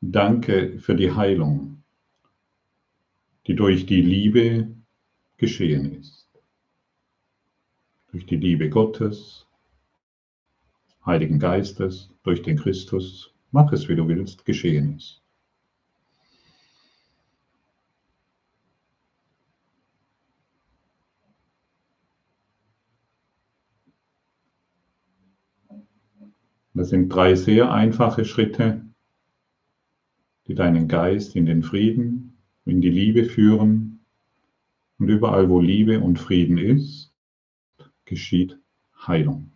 Danke 0.00 0.78
für 0.78 0.94
die 0.94 1.12
Heilung, 1.12 1.82
die 3.46 3.54
durch 3.54 3.86
die 3.86 4.02
Liebe 4.02 4.74
geschehen 5.36 6.00
ist. 6.00 6.28
Durch 8.10 8.26
die 8.26 8.36
Liebe 8.36 8.70
Gottes, 8.70 9.46
Heiligen 11.04 11.38
Geistes, 11.38 12.10
durch 12.22 12.42
den 12.42 12.58
Christus, 12.58 13.30
Mach 13.52 13.72
es, 13.72 13.88
wie 13.88 13.96
du 13.96 14.06
willst, 14.06 14.44
geschehen 14.44 14.96
ist. 14.96 15.20
Das 26.74 26.90
sind 26.90 27.08
drei 27.08 27.34
sehr 27.34 27.72
einfache 27.72 28.24
Schritte, 28.24 28.89
die 30.50 30.56
deinen 30.56 30.88
Geist 30.88 31.36
in 31.36 31.46
den 31.46 31.62
Frieden, 31.62 32.32
in 32.64 32.80
die 32.80 32.90
Liebe 32.90 33.24
führen. 33.24 34.00
Und 34.98 35.08
überall, 35.08 35.48
wo 35.48 35.60
Liebe 35.60 36.00
und 36.00 36.18
Frieden 36.18 36.58
ist, 36.58 37.12
geschieht 38.04 38.58
Heilung. 39.06 39.52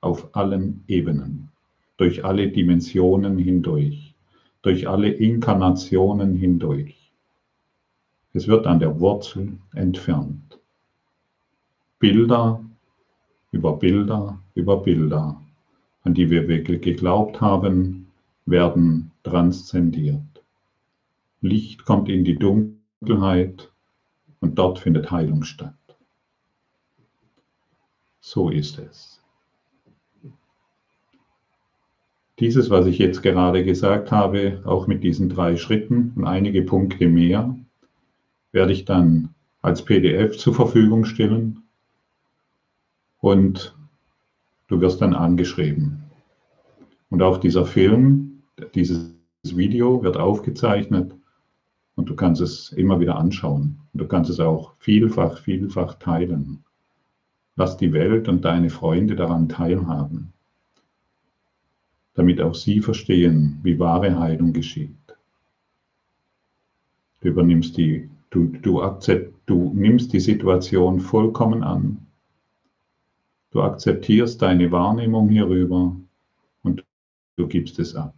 Auf 0.00 0.34
allen 0.34 0.82
Ebenen, 0.88 1.50
durch 1.98 2.24
alle 2.24 2.48
Dimensionen 2.48 3.38
hindurch, 3.38 4.16
durch 4.62 4.88
alle 4.88 5.08
Inkarnationen 5.08 6.34
hindurch. 6.34 7.12
Es 8.32 8.48
wird 8.48 8.66
an 8.66 8.80
der 8.80 8.98
Wurzel 8.98 9.52
entfernt. 9.72 10.58
Bilder 12.00 12.60
über 13.52 13.76
Bilder 13.76 14.40
über 14.56 14.82
Bilder 14.82 15.40
an 16.02 16.12
die 16.12 16.28
wir 16.28 16.48
wirklich 16.48 16.82
geglaubt 16.82 17.40
haben, 17.40 18.08
werden 18.46 19.12
transzendiert. 19.24 20.44
Licht 21.40 21.84
kommt 21.84 22.08
in 22.08 22.24
die 22.24 22.36
Dunkelheit 22.36 23.72
und 24.40 24.58
dort 24.58 24.78
findet 24.78 25.10
Heilung 25.10 25.42
statt. 25.42 25.74
So 28.20 28.48
ist 28.48 28.78
es. 28.78 29.20
Dieses, 32.38 32.70
was 32.70 32.86
ich 32.86 32.98
jetzt 32.98 33.22
gerade 33.22 33.64
gesagt 33.64 34.12
habe, 34.12 34.62
auch 34.64 34.86
mit 34.86 35.02
diesen 35.02 35.28
drei 35.28 35.56
Schritten 35.56 36.12
und 36.14 36.24
einige 36.24 36.62
Punkte 36.62 37.08
mehr, 37.08 37.56
werde 38.52 38.72
ich 38.72 38.84
dann 38.84 39.34
als 39.62 39.84
PDF 39.84 40.36
zur 40.36 40.54
Verfügung 40.54 41.04
stellen 41.04 41.64
und 43.18 43.74
Du 44.66 44.80
wirst 44.80 45.00
dann 45.02 45.14
angeschrieben. 45.14 46.02
Und 47.10 47.22
auch 47.22 47.38
dieser 47.38 47.66
Film, 47.66 48.33
dieses 48.74 49.14
Video 49.44 50.02
wird 50.02 50.16
aufgezeichnet 50.16 51.14
und 51.96 52.08
du 52.08 52.16
kannst 52.16 52.40
es 52.40 52.72
immer 52.72 53.00
wieder 53.00 53.16
anschauen. 53.16 53.80
Und 53.92 54.00
du 54.00 54.06
kannst 54.06 54.30
es 54.30 54.40
auch 54.40 54.74
vielfach, 54.78 55.38
vielfach 55.38 55.94
teilen. 55.94 56.64
Lass 57.56 57.76
die 57.76 57.92
Welt 57.92 58.28
und 58.28 58.44
deine 58.44 58.70
Freunde 58.70 59.14
daran 59.14 59.48
teilhaben, 59.48 60.32
damit 62.14 62.40
auch 62.40 62.54
sie 62.54 62.80
verstehen, 62.80 63.60
wie 63.62 63.78
wahre 63.78 64.18
Heilung 64.18 64.52
geschieht. 64.52 64.90
Du 67.20 67.28
übernimmst 67.28 67.76
die, 67.76 68.10
du, 68.30 68.46
du, 68.46 68.82
akzept, 68.82 69.34
du 69.46 69.72
nimmst 69.74 70.12
die 70.12 70.20
Situation 70.20 71.00
vollkommen 71.00 71.62
an 71.62 72.04
Du 73.54 73.62
akzeptierst 73.62 74.42
deine 74.42 74.72
Wahrnehmung 74.72 75.28
hierüber 75.28 75.94
und 76.64 76.84
du 77.36 77.46
gibst 77.46 77.78
es 77.78 77.94
ab. 77.94 78.12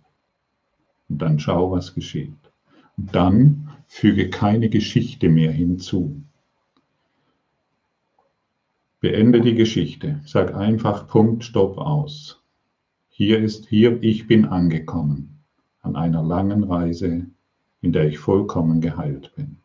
Und 1.09 1.19
dann 1.23 1.39
schau, 1.39 1.71
was 1.71 1.95
geschieht. 1.95 2.35
Und 2.97 3.15
dann 3.15 3.71
füge 3.87 4.31
keine 4.31 4.69
Geschichte 4.69 5.29
mehr 5.29 5.53
hinzu. 5.53 6.23
Beende 9.01 9.41
die 9.41 9.55
Geschichte. 9.55 10.21
Sag 10.25 10.55
einfach 10.55 11.07
Punkt, 11.07 11.45
Stopp 11.45 11.79
aus. 11.79 12.43
Hier 13.09 13.39
ist, 13.39 13.69
hier, 13.69 14.03
ich 14.03 14.27
bin 14.27 14.47
angekommen 14.47 15.37
an 15.83 15.97
einer 15.97 16.23
langen 16.23 16.65
Reise, 16.65 17.27
in 17.81 17.93
der 17.93 18.09
ich 18.09 18.19
vollkommen 18.19 18.81
geheilt 18.81 19.33
bin. 19.37 19.59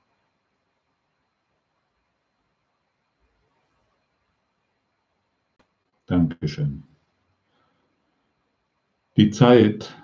Dankeschön. 6.06 6.84
Die 9.18 9.32
Zeit, 9.32 9.96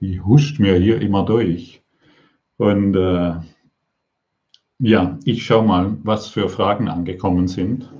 die 0.00 0.20
huscht 0.20 0.58
mir 0.58 0.76
hier 0.76 1.00
immer 1.00 1.24
durch. 1.24 1.82
Und 2.56 2.94
äh, 2.94 3.40
ja, 4.78 5.18
ich 5.24 5.44
schaue 5.44 5.66
mal, 5.66 5.98
was 6.04 6.28
für 6.28 6.48
Fragen 6.48 6.88
angekommen 6.88 7.48
sind. 7.48 7.92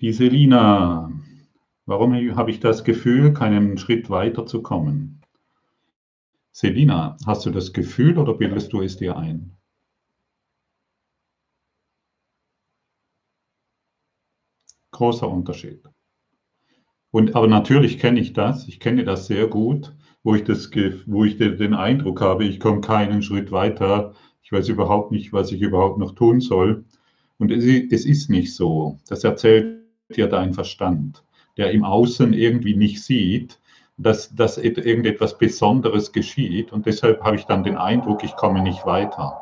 Die 0.00 0.12
Selina, 0.12 1.10
warum 1.84 2.14
habe 2.36 2.50
ich 2.50 2.60
das 2.60 2.84
Gefühl, 2.84 3.34
keinen 3.34 3.76
Schritt 3.78 4.08
weiter 4.10 4.46
zu 4.46 4.62
kommen? 4.62 5.20
Selina, 6.52 7.16
hast 7.26 7.44
du 7.46 7.50
das 7.50 7.72
Gefühl 7.72 8.16
oder 8.18 8.34
bildest 8.34 8.72
du 8.72 8.80
es 8.80 8.96
dir 8.96 9.16
ein? 9.16 9.56
Großer 14.92 15.28
Unterschied. 15.28 15.82
Und, 17.10 17.34
aber 17.34 17.46
natürlich 17.46 17.98
kenne 17.98 18.20
ich 18.20 18.32
das, 18.32 18.68
ich 18.68 18.80
kenne 18.80 19.04
das 19.04 19.26
sehr 19.26 19.46
gut, 19.46 19.94
wo 20.22 20.34
ich, 20.34 20.44
das, 20.44 20.70
wo 21.06 21.24
ich 21.24 21.38
den 21.38 21.74
Eindruck 21.74 22.20
habe, 22.20 22.44
ich 22.44 22.60
komme 22.60 22.80
keinen 22.80 23.22
Schritt 23.22 23.50
weiter, 23.50 24.12
ich 24.42 24.52
weiß 24.52 24.68
überhaupt 24.68 25.12
nicht, 25.12 25.32
was 25.32 25.52
ich 25.52 25.60
überhaupt 25.62 25.98
noch 25.98 26.14
tun 26.14 26.40
soll. 26.40 26.84
Und 27.38 27.50
es, 27.52 27.64
es 27.64 28.04
ist 28.04 28.30
nicht 28.30 28.54
so. 28.54 28.98
Das 29.08 29.24
erzählt 29.24 29.82
dir 30.14 30.26
dein 30.26 30.52
Verstand, 30.52 31.22
der 31.56 31.70
im 31.70 31.84
Außen 31.84 32.32
irgendwie 32.32 32.76
nicht 32.76 33.02
sieht, 33.02 33.58
dass, 33.96 34.34
dass 34.34 34.58
irgendetwas 34.58 35.38
Besonderes 35.38 36.12
geschieht. 36.12 36.72
Und 36.72 36.86
deshalb 36.86 37.22
habe 37.22 37.36
ich 37.36 37.44
dann 37.44 37.64
den 37.64 37.76
Eindruck, 37.76 38.24
ich 38.24 38.36
komme 38.36 38.62
nicht 38.62 38.86
weiter. 38.86 39.40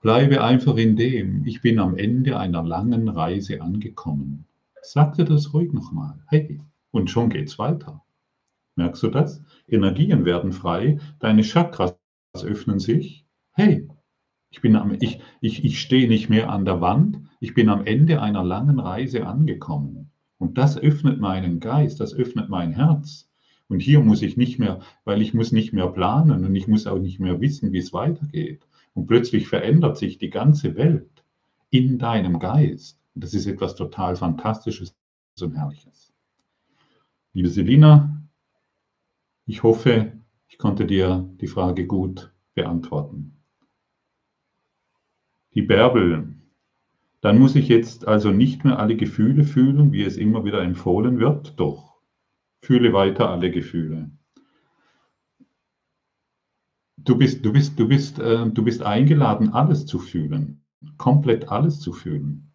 Bleibe 0.00 0.42
einfach 0.42 0.76
in 0.76 0.96
dem, 0.96 1.46
ich 1.46 1.62
bin 1.62 1.78
am 1.78 1.96
Ende 1.96 2.38
einer 2.38 2.62
langen 2.62 3.08
Reise 3.08 3.62
angekommen. 3.62 4.44
Sag 4.86 5.14
dir 5.14 5.24
das 5.24 5.54
ruhig 5.54 5.72
nochmal. 5.72 6.22
Hey, 6.26 6.60
und 6.90 7.10
schon 7.10 7.30
geht's 7.30 7.58
weiter. 7.58 8.04
Merkst 8.76 9.02
du 9.02 9.08
das? 9.08 9.42
Energien 9.66 10.26
werden 10.26 10.52
frei, 10.52 10.98
deine 11.20 11.42
Chakras 11.42 11.96
öffnen 12.34 12.78
sich. 12.78 13.24
Hey, 13.52 13.88
ich, 14.50 14.60
bin 14.60 14.76
am, 14.76 14.94
ich, 15.00 15.20
ich, 15.40 15.64
ich 15.64 15.80
stehe 15.80 16.06
nicht 16.06 16.28
mehr 16.28 16.50
an 16.50 16.66
der 16.66 16.82
Wand, 16.82 17.18
ich 17.40 17.54
bin 17.54 17.70
am 17.70 17.86
Ende 17.86 18.20
einer 18.20 18.44
langen 18.44 18.78
Reise 18.78 19.26
angekommen. 19.26 20.10
Und 20.36 20.58
das 20.58 20.76
öffnet 20.76 21.18
meinen 21.18 21.60
Geist, 21.60 22.00
das 22.00 22.12
öffnet 22.12 22.50
mein 22.50 22.72
Herz. 22.72 23.30
Und 23.68 23.80
hier 23.80 24.00
muss 24.00 24.20
ich 24.20 24.36
nicht 24.36 24.58
mehr, 24.58 24.80
weil 25.04 25.22
ich 25.22 25.32
muss 25.32 25.50
nicht 25.50 25.72
mehr 25.72 25.86
planen 25.86 26.44
und 26.44 26.54
ich 26.54 26.68
muss 26.68 26.86
auch 26.86 26.98
nicht 26.98 27.20
mehr 27.20 27.40
wissen, 27.40 27.72
wie 27.72 27.78
es 27.78 27.94
weitergeht. 27.94 28.66
Und 28.92 29.06
plötzlich 29.06 29.48
verändert 29.48 29.96
sich 29.96 30.18
die 30.18 30.30
ganze 30.30 30.76
Welt 30.76 31.24
in 31.70 31.98
deinem 31.98 32.38
Geist. 32.38 33.03
Das 33.14 33.32
ist 33.32 33.46
etwas 33.46 33.76
total 33.76 34.16
Fantastisches 34.16 34.96
und 35.40 35.56
Herrliches. 35.56 36.12
Liebe 37.32 37.48
Selina, 37.48 38.22
ich 39.46 39.62
hoffe, 39.62 40.12
ich 40.48 40.58
konnte 40.58 40.86
dir 40.86 41.28
die 41.40 41.46
Frage 41.46 41.86
gut 41.86 42.32
beantworten. 42.54 43.36
Die 45.54 45.62
Bärbel, 45.62 46.34
dann 47.20 47.38
muss 47.38 47.54
ich 47.54 47.68
jetzt 47.68 48.08
also 48.08 48.30
nicht 48.30 48.64
mehr 48.64 48.78
alle 48.78 48.96
Gefühle 48.96 49.44
fühlen, 49.44 49.92
wie 49.92 50.02
es 50.02 50.16
immer 50.16 50.44
wieder 50.44 50.62
empfohlen 50.62 51.18
wird. 51.18 51.58
Doch, 51.58 52.00
fühle 52.60 52.92
weiter 52.92 53.30
alle 53.30 53.50
Gefühle. 53.50 54.10
Du 56.96 57.16
bist, 57.16 57.44
du 57.44 57.52
bist, 57.52 57.78
du 57.78 57.86
bist, 57.86 58.18
äh, 58.18 58.48
du 58.50 58.64
bist 58.64 58.82
eingeladen, 58.82 59.52
alles 59.52 59.86
zu 59.86 59.98
fühlen. 59.98 60.64
Komplett 60.96 61.48
alles 61.48 61.80
zu 61.80 61.92
fühlen. 61.92 62.53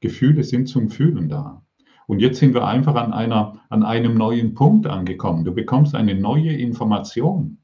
Gefühle 0.00 0.44
sind 0.44 0.68
zum 0.68 0.88
Fühlen 0.88 1.28
da. 1.28 1.62
Und 2.06 2.20
jetzt 2.20 2.38
sind 2.38 2.54
wir 2.54 2.66
einfach 2.66 2.94
an, 2.94 3.12
einer, 3.12 3.60
an 3.68 3.82
einem 3.82 4.14
neuen 4.14 4.54
Punkt 4.54 4.86
angekommen. 4.86 5.44
Du 5.44 5.52
bekommst 5.52 5.94
eine 5.94 6.14
neue 6.14 6.52
Information. 6.52 7.58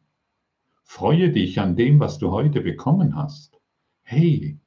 Freue 0.82 1.30
dich 1.30 1.60
an 1.60 1.76
dem, 1.76 2.00
was 2.00 2.18
du 2.18 2.32
heute 2.32 2.60
bekommen 2.60 3.14
hast. 3.14 3.60
Hey, 4.02 4.58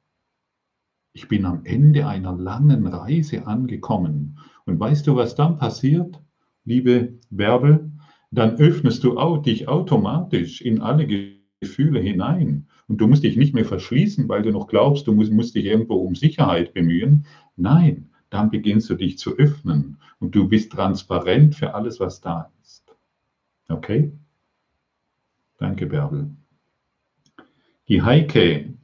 ich 1.12 1.28
bin 1.28 1.44
am 1.44 1.64
Ende 1.64 2.06
einer 2.06 2.32
langen 2.32 2.86
Reise 2.86 3.46
angekommen. 3.46 4.38
Und 4.64 4.80
weißt 4.80 5.06
du, 5.06 5.16
was 5.16 5.34
dann 5.34 5.56
passiert, 5.56 6.20
liebe 6.64 7.18
Bärbel? 7.30 7.92
Dann 8.30 8.56
öffnest 8.56 9.04
du 9.04 9.36
dich 9.38 9.68
automatisch 9.68 10.60
in 10.60 10.80
alle 10.80 11.06
Gefühle 11.60 12.00
hinein. 12.00 12.66
Und 12.88 13.00
du 13.00 13.08
musst 13.08 13.24
dich 13.24 13.36
nicht 13.36 13.54
mehr 13.54 13.64
verschließen, 13.64 14.28
weil 14.28 14.42
du 14.42 14.50
noch 14.50 14.68
glaubst, 14.68 15.06
du 15.06 15.12
musst, 15.12 15.32
musst 15.32 15.54
dich 15.54 15.64
irgendwo 15.64 15.94
um 15.96 16.14
Sicherheit 16.14 16.72
bemühen. 16.72 17.26
Nein, 17.56 18.10
dann 18.30 18.50
beginnst 18.50 18.88
du 18.90 18.94
dich 18.94 19.18
zu 19.18 19.36
öffnen 19.36 19.98
und 20.20 20.34
du 20.34 20.48
bist 20.48 20.72
transparent 20.72 21.54
für 21.54 21.74
alles, 21.74 22.00
was 22.00 22.20
da 22.20 22.50
ist. 22.62 22.84
Okay? 23.68 24.12
Danke, 25.58 25.86
Bärbel. 25.86 26.30
Die 27.88 28.02
Heike, 28.02 28.74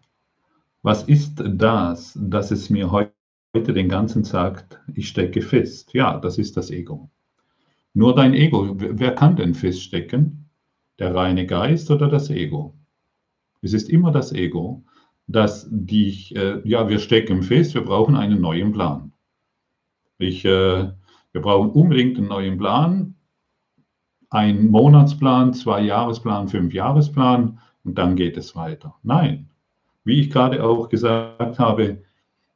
was 0.83 1.05
ist 1.05 1.43
das, 1.45 2.19
dass 2.21 2.51
es 2.51 2.71
mir 2.71 2.91
heute 2.91 3.13
den 3.55 3.89
ganzen 3.89 4.25
sagt, 4.25 4.81
ich 4.95 5.09
stecke 5.09 5.43
fest. 5.43 5.93
Ja, 5.93 6.19
das 6.19 6.39
ist 6.39 6.57
das 6.57 6.71
Ego. 6.71 7.11
Nur 7.95 8.15
dein 8.15 8.35
Ego. 8.35 8.75
Wer 8.79 9.15
kann 9.15 9.37
denn 9.37 9.55
feststecken? 9.55 10.49
Der 10.99 11.15
reine 11.15 11.47
Geist 11.47 11.91
oder 11.91 12.09
das 12.09 12.31
Ego? 12.31 12.75
Es 13.63 13.73
ist 13.73 13.89
immer 13.89 14.11
das 14.11 14.33
Ego, 14.33 14.83
das 15.29 15.69
dich, 15.71 16.35
äh, 16.37 16.61
ja, 16.69 16.89
wir 16.89 16.99
stecken 16.99 17.43
fest, 17.43 17.75
wir 17.75 17.85
brauchen 17.85 18.17
einen 18.17 18.41
neuen 18.41 18.73
Plan. 18.73 19.13
Ich, 20.19 20.45
äh, 20.45 20.91
wir 21.33 21.41
brauchen 21.41 21.71
unbedingt 21.71 22.19
einen 22.19 22.29
neuen 22.29 22.59
Plan, 22.59 23.15
einen 24.31 24.71
Monatsplan, 24.71 25.55
zwei 25.55 25.83
Jahresplan, 25.83 26.49
fünf 26.49 26.75
Jahresplan 26.75 27.61
und 27.85 27.99
dann 27.99 28.17
geht 28.17 28.37
es 28.37 28.57
weiter. 28.57 28.97
Nein, 29.03 29.49
wie 30.05 30.21
ich 30.21 30.31
gerade 30.31 30.65
auch 30.65 30.89
gesagt 30.89 31.59
habe, 31.59 31.99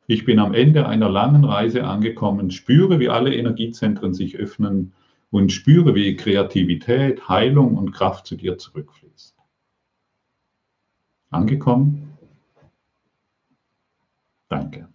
ich 0.08 0.24
bin 0.24 0.38
am 0.38 0.54
Ende 0.54 0.86
einer 0.86 1.08
langen 1.08 1.44
Reise 1.44 1.84
angekommen, 1.84 2.50
spüre, 2.50 2.98
wie 3.00 3.08
alle 3.08 3.34
Energiezentren 3.34 4.14
sich 4.14 4.36
öffnen 4.36 4.92
und 5.30 5.52
spüre, 5.52 5.94
wie 5.94 6.16
Kreativität, 6.16 7.28
Heilung 7.28 7.76
und 7.76 7.92
Kraft 7.92 8.26
zu 8.26 8.36
dir 8.36 8.58
zurückfließt. 8.58 9.05
Angekommen? 11.36 12.16
Danke. 14.48 14.88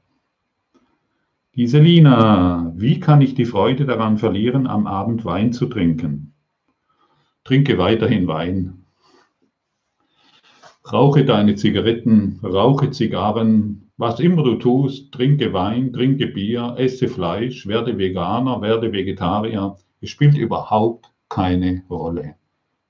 Die 1.55 1.67
Selina, 1.67 2.73
wie 2.75 2.99
kann 2.99 3.21
ich 3.21 3.35
die 3.35 3.45
Freude 3.45 3.85
daran 3.85 4.17
verlieren, 4.17 4.65
am 4.65 4.87
Abend 4.87 5.23
Wein 5.23 5.53
zu 5.53 5.67
trinken? 5.67 6.33
Trinke 7.43 7.77
weiterhin 7.77 8.27
Wein. 8.27 8.85
Rauche 10.91 11.25
deine 11.25 11.55
Zigaretten, 11.55 12.39
rauche 12.43 12.89
Zigarren, 12.89 13.91
was 13.97 14.19
immer 14.19 14.43
du 14.43 14.55
tust, 14.55 15.11
trinke 15.11 15.53
Wein, 15.53 15.93
trinke 15.93 16.27
Bier, 16.27 16.75
esse 16.77 17.07
Fleisch, 17.07 17.67
werde 17.67 17.99
Veganer, 17.99 18.61
werde 18.61 18.91
Vegetarier. 18.91 19.77
Es 20.01 20.09
spielt 20.09 20.35
überhaupt 20.35 21.11
keine 21.29 21.83
Rolle. 21.87 22.35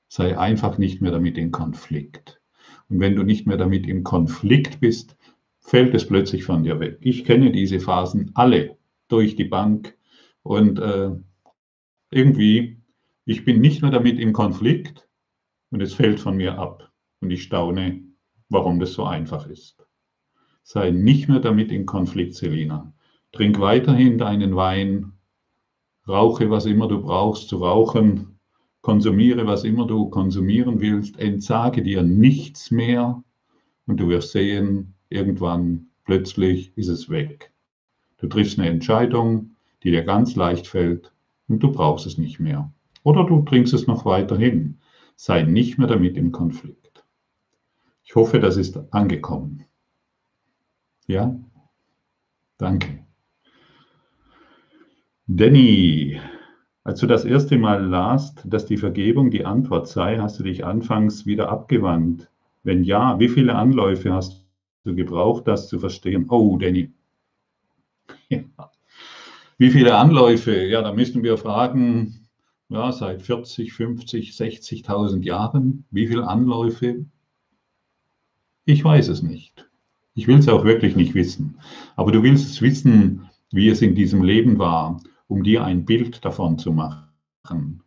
Sei 0.07 0.37
einfach 0.37 0.77
nicht 0.77 1.01
mehr 1.01 1.11
damit 1.11 1.37
in 1.37 1.51
Konflikt. 1.51 2.40
Und 2.91 2.99
wenn 2.99 3.15
du 3.15 3.23
nicht 3.23 3.47
mehr 3.47 3.55
damit 3.55 3.87
im 3.87 4.03
Konflikt 4.03 4.81
bist, 4.81 5.15
fällt 5.59 5.95
es 5.95 6.05
plötzlich 6.05 6.43
von 6.43 6.63
dir 6.63 6.79
weg. 6.81 6.97
Ich 6.99 7.23
kenne 7.23 7.51
diese 7.51 7.79
Phasen 7.79 8.31
alle 8.33 8.77
durch 9.07 9.37
die 9.37 9.45
Bank 9.45 9.97
und 10.43 10.77
äh, 10.77 11.11
irgendwie, 12.09 12.81
ich 13.23 13.45
bin 13.45 13.61
nicht 13.61 13.81
mehr 13.81 13.91
damit 13.91 14.19
im 14.19 14.33
Konflikt 14.33 15.07
und 15.69 15.81
es 15.81 15.93
fällt 15.93 16.19
von 16.19 16.35
mir 16.35 16.59
ab. 16.59 16.91
Und 17.21 17.31
ich 17.31 17.43
staune, 17.43 18.03
warum 18.49 18.79
das 18.79 18.91
so 18.91 19.05
einfach 19.05 19.47
ist. 19.47 19.87
Sei 20.63 20.91
nicht 20.91 21.29
mehr 21.29 21.39
damit 21.39 21.71
in 21.71 21.85
Konflikt, 21.85 22.35
Selina. 22.35 22.93
Trink 23.31 23.59
weiterhin 23.61 24.17
deinen 24.17 24.57
Wein, 24.57 25.13
rauche, 26.09 26.49
was 26.49 26.65
immer 26.65 26.89
du 26.89 27.01
brauchst 27.01 27.47
zu 27.47 27.57
rauchen, 27.57 28.30
konsumiere, 28.81 29.45
was 29.45 29.63
immer 29.63 29.85
du 29.87 30.09
konsumieren 30.09 30.79
willst, 30.79 31.19
entsage 31.19 31.83
dir 31.83 32.03
nichts 32.03 32.71
mehr 32.71 33.23
und 33.85 33.99
du 33.99 34.09
wirst 34.09 34.31
sehen, 34.31 34.95
irgendwann 35.09 35.87
plötzlich 36.05 36.75
ist 36.77 36.87
es 36.87 37.09
weg. 37.09 37.51
Du 38.17 38.27
triffst 38.27 38.59
eine 38.59 38.69
Entscheidung, 38.69 39.55
die 39.83 39.91
dir 39.91 40.03
ganz 40.03 40.35
leicht 40.35 40.67
fällt 40.67 41.11
und 41.47 41.61
du 41.61 41.71
brauchst 41.71 42.05
es 42.05 42.17
nicht 42.17 42.39
mehr. 42.39 42.71
Oder 43.03 43.25
du 43.25 43.41
trinkst 43.41 43.73
es 43.73 43.87
noch 43.87 44.05
weiterhin. 44.05 44.79
Sei 45.15 45.43
nicht 45.43 45.77
mehr 45.77 45.87
damit 45.87 46.17
im 46.17 46.31
Konflikt. 46.31 47.03
Ich 48.03 48.15
hoffe, 48.15 48.39
das 48.39 48.57
ist 48.57 48.77
angekommen. 48.93 49.65
Ja? 51.07 51.35
Danke. 52.57 53.05
Danny, 55.27 56.19
als 56.83 56.99
du 56.99 57.07
das 57.07 57.25
erste 57.25 57.57
Mal 57.57 57.85
lasst, 57.85 58.41
dass 58.45 58.65
die 58.65 58.77
Vergebung 58.77 59.29
die 59.29 59.45
Antwort 59.45 59.87
sei, 59.87 60.17
hast 60.17 60.39
du 60.39 60.43
dich 60.43 60.65
anfangs 60.65 61.25
wieder 61.25 61.49
abgewandt. 61.49 62.29
Wenn 62.63 62.83
ja, 62.83 63.19
wie 63.19 63.29
viele 63.29 63.55
Anläufe 63.55 64.13
hast 64.13 64.45
du 64.83 64.95
gebraucht, 64.95 65.47
das 65.47 65.67
zu 65.67 65.79
verstehen? 65.79 66.25
Oh, 66.29 66.57
Danny. 66.57 66.91
Ja. 68.29 68.41
Wie 69.57 69.69
viele 69.69 69.95
Anläufe? 69.95 70.65
Ja, 70.65 70.81
da 70.81 70.91
müssen 70.91 71.21
wir 71.21 71.37
fragen, 71.37 72.27
ja, 72.69 72.91
seit 72.91 73.21
40, 73.21 73.73
50, 73.73 74.31
60.000 74.31 75.23
Jahren, 75.23 75.85
wie 75.91 76.07
viele 76.07 76.27
Anläufe? 76.27 77.05
Ich 78.65 78.83
weiß 78.83 79.09
es 79.09 79.21
nicht. 79.21 79.69
Ich 80.15 80.27
will 80.27 80.39
es 80.39 80.49
auch 80.49 80.63
wirklich 80.63 80.95
nicht 80.95 81.13
wissen. 81.13 81.59
Aber 81.95 82.11
du 82.11 82.23
willst 82.23 82.49
es 82.49 82.61
wissen, 82.61 83.29
wie 83.51 83.69
es 83.69 83.81
in 83.81 83.93
diesem 83.93 84.23
Leben 84.23 84.57
war, 84.57 84.99
um 85.31 85.43
dir 85.43 85.63
ein 85.63 85.85
Bild 85.85 86.25
davon 86.25 86.59
zu 86.59 86.73
machen. 86.73 87.83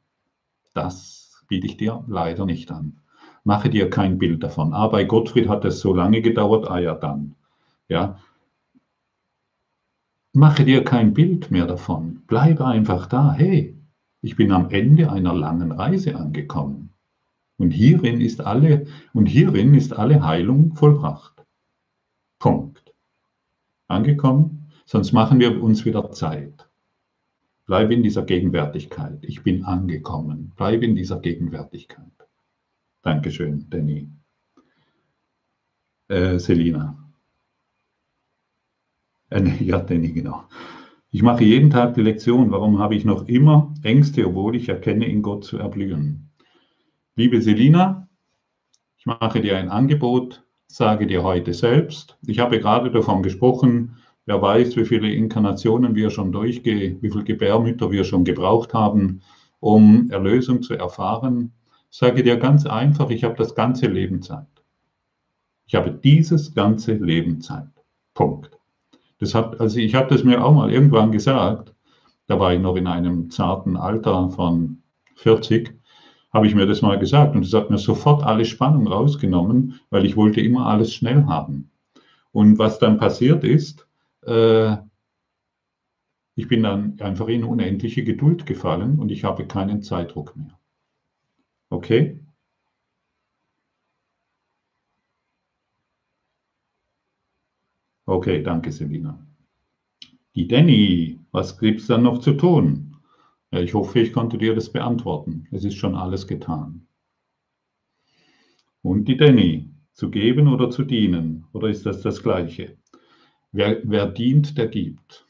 Das 0.72 1.44
biete 1.46 1.66
ich 1.66 1.76
dir 1.76 2.02
leider 2.08 2.46
nicht 2.46 2.72
an. 2.72 3.02
Mache 3.44 3.68
dir 3.68 3.90
kein 3.90 4.16
Bild 4.16 4.42
davon. 4.42 4.72
Ah, 4.72 4.88
bei 4.88 5.04
Gottfried 5.04 5.46
hat 5.50 5.66
es 5.66 5.80
so 5.80 5.92
lange 5.92 6.22
gedauert, 6.22 6.70
ah 6.70 6.78
ja 6.78 6.94
dann. 6.94 7.34
Ja. 7.86 8.18
Mache 10.32 10.64
dir 10.64 10.84
kein 10.84 11.12
Bild 11.12 11.50
mehr 11.50 11.66
davon. 11.66 12.22
Bleibe 12.26 12.64
einfach 12.64 13.06
da. 13.08 13.34
Hey, 13.34 13.76
ich 14.22 14.36
bin 14.36 14.50
am 14.50 14.70
Ende 14.70 15.12
einer 15.12 15.34
langen 15.34 15.70
Reise 15.70 16.16
angekommen. 16.16 16.94
Und 17.58 17.72
hierin 17.72 18.22
ist 18.22 18.40
alle, 18.40 18.86
und 19.12 19.26
hierin 19.26 19.74
ist 19.74 19.92
alle 19.92 20.24
Heilung 20.24 20.76
vollbracht. 20.76 21.44
Punkt. 22.38 22.94
Angekommen? 23.86 24.70
Sonst 24.86 25.12
machen 25.12 25.40
wir 25.40 25.62
uns 25.62 25.84
wieder 25.84 26.10
Zeit. 26.10 26.63
Bleib 27.66 27.90
in 27.90 28.02
dieser 28.02 28.24
Gegenwärtigkeit. 28.24 29.18
Ich 29.22 29.42
bin 29.42 29.64
angekommen. 29.64 30.52
Bleib 30.56 30.82
in 30.82 30.94
dieser 30.94 31.20
Gegenwärtigkeit. 31.20 32.12
Dankeschön, 33.02 33.66
Danny. 33.70 34.10
Äh, 36.08 36.38
Selina. 36.38 36.98
Äh, 39.30 39.62
ja, 39.64 39.78
Danny, 39.80 40.12
genau. 40.12 40.44
Ich 41.10 41.22
mache 41.22 41.44
jeden 41.44 41.70
Tag 41.70 41.94
die 41.94 42.02
Lektion. 42.02 42.50
Warum 42.50 42.80
habe 42.80 42.96
ich 42.96 43.04
noch 43.04 43.28
immer 43.28 43.72
Ängste, 43.82 44.26
obwohl 44.26 44.56
ich 44.56 44.68
erkenne, 44.68 45.06
in 45.06 45.22
Gott 45.22 45.44
zu 45.44 45.58
erblühen? 45.58 46.30
Liebe 47.16 47.40
Selina, 47.40 48.08
ich 48.98 49.06
mache 49.06 49.40
dir 49.40 49.56
ein 49.56 49.70
Angebot, 49.70 50.44
sage 50.66 51.06
dir 51.06 51.22
heute 51.22 51.54
selbst. 51.54 52.18
Ich 52.26 52.40
habe 52.40 52.58
gerade 52.58 52.90
davon 52.90 53.22
gesprochen, 53.22 53.96
Wer 54.26 54.40
weiß, 54.40 54.76
wie 54.76 54.84
viele 54.86 55.10
Inkarnationen 55.12 55.94
wir 55.94 56.10
schon 56.10 56.32
durchgehen, 56.32 56.98
wie 57.02 57.10
viele 57.10 57.24
Gebärmütter 57.24 57.90
wir 57.90 58.04
schon 58.04 58.24
gebraucht 58.24 58.72
haben, 58.72 59.20
um 59.60 60.10
Erlösung 60.10 60.62
zu 60.62 60.74
erfahren. 60.74 61.52
Ich 61.90 61.98
sage 61.98 62.22
dir 62.22 62.38
ganz 62.38 62.64
einfach, 62.64 63.10
ich 63.10 63.22
habe 63.22 63.34
das 63.36 63.54
ganze 63.54 63.86
Leben 63.86 64.22
Zeit. 64.22 64.46
Ich 65.66 65.74
habe 65.74 65.90
dieses 65.90 66.54
ganze 66.54 66.94
Leben 66.94 67.40
Zeit. 67.40 67.68
Punkt. 68.14 68.50
Das 69.18 69.34
hat, 69.34 69.60
also 69.60 69.78
ich 69.78 69.94
habe 69.94 70.08
das 70.08 70.24
mir 70.24 70.44
auch 70.44 70.52
mal 70.52 70.72
irgendwann 70.72 71.12
gesagt, 71.12 71.74
da 72.26 72.40
war 72.40 72.54
ich 72.54 72.60
noch 72.60 72.76
in 72.76 72.86
einem 72.86 73.30
zarten 73.30 73.76
Alter 73.76 74.30
von 74.30 74.78
40, 75.16 75.74
habe 76.32 76.46
ich 76.46 76.54
mir 76.54 76.66
das 76.66 76.82
mal 76.82 76.98
gesagt 76.98 77.36
und 77.36 77.44
es 77.44 77.52
hat 77.52 77.70
mir 77.70 77.78
sofort 77.78 78.24
alle 78.24 78.44
Spannung 78.44 78.86
rausgenommen, 78.86 79.80
weil 79.90 80.04
ich 80.04 80.16
wollte 80.16 80.40
immer 80.40 80.66
alles 80.66 80.92
schnell 80.92 81.26
haben. 81.26 81.70
Und 82.32 82.58
was 82.58 82.78
dann 82.78 82.98
passiert 82.98 83.44
ist, 83.44 83.86
äh, 84.26 84.76
ich 86.36 86.48
bin 86.48 86.62
dann 86.62 87.00
einfach 87.00 87.28
in 87.28 87.44
unendliche 87.44 88.04
Geduld 88.04 88.46
gefallen 88.46 88.98
und 88.98 89.10
ich 89.10 89.24
habe 89.24 89.46
keinen 89.46 89.82
Zeitdruck 89.82 90.36
mehr. 90.36 90.58
Okay? 91.70 92.20
Okay, 98.06 98.42
danke 98.42 98.70
Selina. 98.72 99.18
Die 100.34 100.48
Danny, 100.48 101.20
was 101.30 101.58
gibt 101.58 101.80
es 101.80 101.86
dann 101.86 102.02
noch 102.02 102.18
zu 102.18 102.34
tun? 102.34 102.96
Ich 103.50 103.72
hoffe, 103.74 104.00
ich 104.00 104.12
konnte 104.12 104.36
dir 104.36 104.54
das 104.54 104.72
beantworten. 104.72 105.46
Es 105.52 105.64
ist 105.64 105.76
schon 105.76 105.94
alles 105.94 106.26
getan. 106.26 106.86
Und 108.82 109.06
die 109.06 109.16
Danny, 109.16 109.74
zu 109.94 110.10
geben 110.10 110.48
oder 110.48 110.70
zu 110.70 110.84
dienen? 110.84 111.46
Oder 111.52 111.68
ist 111.68 111.86
das 111.86 112.02
das 112.02 112.22
Gleiche? 112.22 112.76
Wer, 113.56 113.82
wer 113.84 114.06
dient, 114.06 114.58
der 114.58 114.66
gibt. 114.66 115.24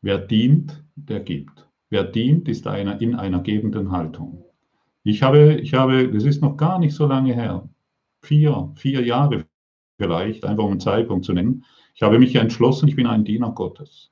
Wer 0.00 0.18
dient, 0.18 0.82
der 0.96 1.20
gibt. 1.20 1.68
Wer 1.88 2.02
dient, 2.02 2.48
ist 2.48 2.66
einer 2.66 3.00
in 3.00 3.14
einer 3.14 3.40
gebenden 3.44 3.92
Haltung. 3.92 4.44
Ich 5.04 5.22
habe, 5.22 5.60
ich 5.62 5.74
habe, 5.74 6.10
das 6.10 6.24
ist 6.24 6.42
noch 6.42 6.56
gar 6.56 6.80
nicht 6.80 6.96
so 6.96 7.06
lange 7.06 7.32
her, 7.32 7.68
vier, 8.22 8.72
vier 8.74 9.06
Jahre 9.06 9.44
vielleicht, 9.98 10.44
einfach 10.44 10.64
um 10.64 10.72
einen 10.72 10.80
Zeitpunkt 10.80 11.24
zu 11.24 11.32
nennen. 11.32 11.64
Ich 11.94 12.02
habe 12.02 12.18
mich 12.18 12.34
entschlossen, 12.34 12.88
ich 12.88 12.96
bin 12.96 13.06
ein 13.06 13.24
Diener 13.24 13.52
Gottes. 13.52 14.10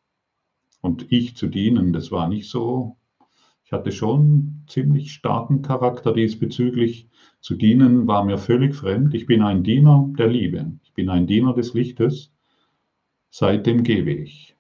Und 0.83 1.11
ich 1.11 1.35
zu 1.35 1.49
dienen, 1.49 1.93
das 1.93 2.13
war 2.13 2.29
nicht 2.29 2.49
so. 2.49 2.97
Ich 3.65 3.73
hatte 3.73 3.91
schon 3.91 4.63
ziemlich 4.69 5.13
starken 5.13 5.63
Charakter 5.63 6.13
diesbezüglich. 6.13 7.09
Zu 7.41 7.57
dienen 7.57 8.07
war 8.07 8.25
mir 8.25 8.39
völlig 8.39 8.77
fremd. 8.77 9.15
Ich 9.15 9.27
bin 9.27 9.43
ein 9.43 9.65
Diener 9.65 10.09
der 10.17 10.29
Liebe. 10.29 10.73
Bin 11.01 11.09
ein 11.09 11.27
Diener 11.27 11.55
des 11.55 11.73
Lichtes. 11.73 12.31
Seitdem 13.31 13.85
gebe 13.85 14.11
ich. 14.11 14.55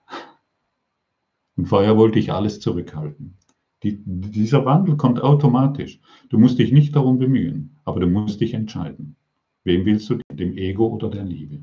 Und 1.55 1.66
vorher 1.66 1.99
wollte 1.99 2.18
ich 2.18 2.32
alles 2.32 2.61
zurückhalten. 2.61 3.36
Die, 3.82 4.03
dieser 4.07 4.64
Wandel 4.64 4.97
kommt 4.97 5.20
automatisch. 5.20 6.01
Du 6.30 6.38
musst 6.38 6.59
dich 6.59 6.72
nicht 6.72 6.97
darum 6.97 7.18
bemühen, 7.18 7.78
aber 7.84 8.01
du 8.01 8.07
musst 8.07 8.41
dich 8.41 8.55
entscheiden. 8.55 9.16
Wem 9.64 9.84
willst 9.84 10.09
du, 10.09 10.18
dem 10.32 10.57
Ego 10.57 10.86
oder 10.86 11.11
der 11.11 11.24
Liebe? 11.24 11.62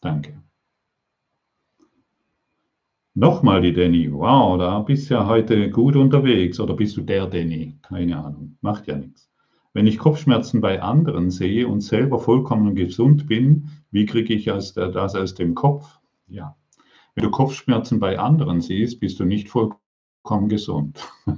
Danke. 0.00 0.40
Nochmal 3.14 3.62
die 3.62 3.72
Danny. 3.72 4.12
Wow, 4.12 4.58
da 4.58 4.78
bist 4.78 5.10
du 5.10 5.14
ja 5.14 5.26
heute 5.26 5.70
gut 5.70 5.96
unterwegs. 5.96 6.60
Oder 6.60 6.74
bist 6.74 6.96
du 6.96 7.00
der 7.00 7.26
Danny? 7.26 7.80
Keine 7.82 8.16
Ahnung. 8.16 8.58
Macht 8.60 8.86
ja 8.86 8.96
nichts. 8.96 9.28
Wenn 9.76 9.86
ich 9.86 9.98
Kopfschmerzen 9.98 10.62
bei 10.62 10.80
anderen 10.80 11.30
sehe 11.30 11.68
und 11.68 11.82
selber 11.82 12.18
vollkommen 12.18 12.74
gesund 12.74 13.26
bin, 13.26 13.68
wie 13.90 14.06
kriege 14.06 14.32
ich 14.32 14.46
das 14.46 14.74
aus 14.78 15.34
dem 15.34 15.54
Kopf? 15.54 15.98
Ja. 16.28 16.56
Wenn 17.14 17.24
du 17.24 17.30
Kopfschmerzen 17.30 18.00
bei 18.00 18.18
anderen 18.18 18.62
siehst, 18.62 19.00
bist 19.00 19.20
du 19.20 19.26
nicht 19.26 19.50
vollkommen 19.50 20.48
gesund. 20.48 21.06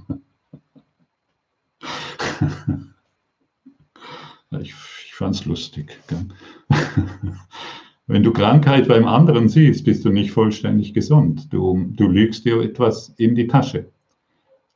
ich 4.61 4.73
ich 5.05 5.15
fand 5.17 5.35
es 5.35 5.45
lustig. 5.45 5.99
Wenn 8.07 8.23
du 8.23 8.33
Krankheit 8.33 8.87
beim 8.87 9.09
anderen 9.09 9.49
siehst, 9.49 9.85
bist 9.85 10.05
du 10.05 10.11
nicht 10.11 10.31
vollständig 10.31 10.95
gesund. 10.95 11.53
Du, 11.53 11.89
du 11.97 12.07
lügst 12.07 12.45
dir 12.45 12.61
etwas 12.61 13.09
in 13.17 13.35
die 13.35 13.49
Tasche. 13.49 13.91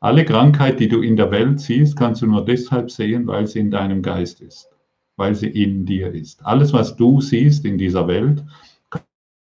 Alle 0.03 0.25
Krankheit, 0.25 0.81
die 0.81 0.89
du 0.89 1.01
in 1.01 1.15
der 1.15 1.31
Welt 1.31 1.61
siehst, 1.61 1.97
kannst 1.97 2.23
du 2.23 2.27
nur 2.27 2.45
deshalb 2.45 2.91
sehen, 2.91 3.29
weil 3.29 3.47
sie 3.47 3.61
in 3.61 3.71
deinem 3.71 4.03
Geist 4.03 4.41
ist, 4.41 4.69
weil 5.15 5.37
sie 5.37 5.47
in 5.47 5.87
dir 5.87 6.13
ist. 6.13 6.45
Alles, 6.45 6.73
was 6.73 6.97
du 6.97 7.21
siehst 7.21 7.65
in 7.65 7.79
dieser 7.79 8.09
Welt, 8.09 8.45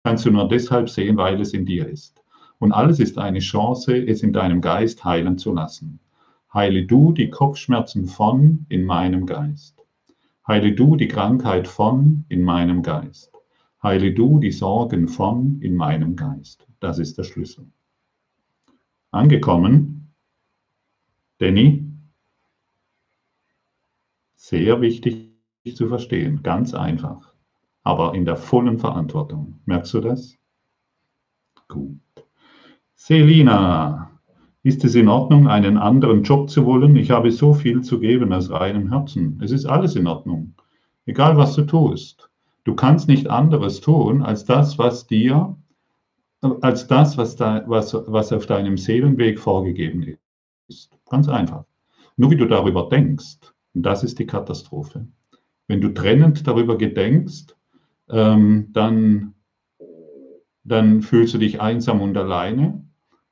kannst 0.03 0.25
du 0.25 0.31
nur 0.31 0.49
deshalb 0.49 0.89
sehen, 0.89 1.15
weil 1.15 1.39
es 1.39 1.53
in 1.53 1.67
dir 1.67 1.87
ist. 1.87 2.23
Und 2.57 2.71
alles 2.71 2.99
ist 2.99 3.19
eine 3.19 3.37
Chance, 3.37 3.95
es 3.95 4.23
in 4.23 4.33
deinem 4.33 4.59
Geist 4.59 5.05
heilen 5.05 5.37
zu 5.37 5.53
lassen. 5.53 5.99
Heile 6.51 6.85
du 6.85 7.11
die 7.11 7.29
Kopfschmerzen 7.29 8.07
von 8.07 8.65
in 8.67 8.83
meinem 8.83 9.27
Geist. 9.27 9.75
Heile 10.47 10.71
du 10.71 10.95
die 10.95 11.07
Krankheit 11.07 11.67
von 11.67 12.25
in 12.29 12.41
meinem 12.41 12.81
Geist. 12.81 13.31
Heile 13.83 14.11
du 14.11 14.39
die 14.39 14.51
Sorgen 14.51 15.07
von 15.07 15.61
in 15.61 15.75
meinem 15.75 16.15
Geist. 16.15 16.65
Das 16.79 16.97
ist 16.97 17.15
der 17.19 17.25
Schlüssel. 17.25 17.67
Angekommen, 19.11 20.06
Danny? 21.39 21.83
Sehr 24.35 24.81
wichtig 24.81 25.31
zu 25.75 25.87
verstehen, 25.87 26.41
ganz 26.41 26.73
einfach, 26.73 27.33
aber 27.83 28.15
in 28.15 28.25
der 28.25 28.37
vollen 28.37 28.79
Verantwortung. 28.79 29.59
Merkst 29.65 29.93
du 29.93 30.01
das? 30.01 30.37
Gut. 31.67 31.99
Selina, 32.95 34.09
ist 34.63 34.83
es 34.83 34.95
in 34.95 35.07
Ordnung, 35.07 35.47
einen 35.47 35.77
anderen 35.77 36.23
Job 36.23 36.49
zu 36.49 36.65
wollen? 36.65 36.95
Ich 36.95 37.11
habe 37.11 37.31
so 37.31 37.53
viel 37.53 37.81
zu 37.81 37.99
geben 37.99 38.33
aus 38.33 38.49
reinem 38.49 38.89
Herzen. 38.89 39.39
Es 39.43 39.51
ist 39.51 39.65
alles 39.65 39.95
in 39.95 40.07
Ordnung. 40.07 40.55
Egal 41.05 41.37
was 41.37 41.55
du 41.55 41.61
tust. 41.63 42.29
Du 42.63 42.75
kannst 42.75 43.07
nicht 43.07 43.29
anderes 43.29 43.79
tun 43.79 44.23
als 44.23 44.43
das, 44.43 44.77
was 44.77 45.07
dir, 45.07 45.55
als 46.61 46.87
das, 46.87 47.17
was, 47.17 47.35
da, 47.35 47.63
was, 47.67 47.93
was 47.93 48.33
auf 48.33 48.45
deinem 48.45 48.77
Seelenweg 48.77 49.39
vorgegeben 49.39 50.17
ist. 50.67 50.96
Ganz 51.09 51.27
einfach. 51.29 51.65
Nur 52.15 52.31
wie 52.31 52.37
du 52.37 52.45
darüber 52.45 52.89
denkst, 52.89 53.53
und 53.73 53.83
das 53.83 54.03
ist 54.03 54.19
die 54.19 54.25
Katastrophe. 54.25 55.07
Wenn 55.67 55.81
du 55.81 55.89
trennend 55.89 56.47
darüber 56.47 56.77
gedenkst, 56.77 57.55
ähm, 58.09 58.69
dann, 58.71 59.33
dann 60.63 61.01
fühlst 61.01 61.33
du 61.33 61.37
dich 61.37 61.61
einsam 61.61 62.01
und 62.01 62.17
alleine. 62.17 62.83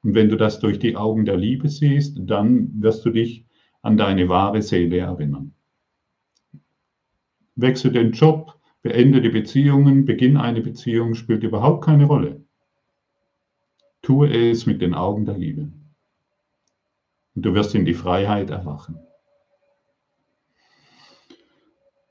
Und 0.03 0.13
wenn 0.13 0.29
du 0.29 0.37
das 0.37 0.59
durch 0.59 0.77
die 0.79 0.95
Augen 0.95 1.25
der 1.25 1.37
Liebe 1.37 1.69
siehst, 1.69 2.17
dann 2.19 2.69
wirst 2.81 3.05
du 3.05 3.09
dich 3.09 3.45
an 3.81 3.97
deine 3.97 4.29
wahre 4.29 4.61
Seele 4.61 4.97
erinnern. 4.97 5.53
Wechsel 7.55 7.91
den 7.91 8.11
Job, 8.11 8.55
Beende 8.85 9.19
die 9.19 9.29
Beziehungen, 9.29 10.05
beginn 10.05 10.37
eine 10.37 10.61
Beziehung, 10.61 11.15
spielt 11.15 11.41
überhaupt 11.41 11.83
keine 11.83 12.05
Rolle. 12.05 12.45
Tue 14.03 14.31
es 14.31 14.67
mit 14.67 14.79
den 14.79 14.93
Augen 14.93 15.25
der 15.25 15.39
Liebe. 15.39 15.71
Und 17.35 17.45
du 17.45 17.53
wirst 17.53 17.75
in 17.75 17.85
die 17.85 17.93
Freiheit 17.93 18.49
erwachen. 18.49 18.97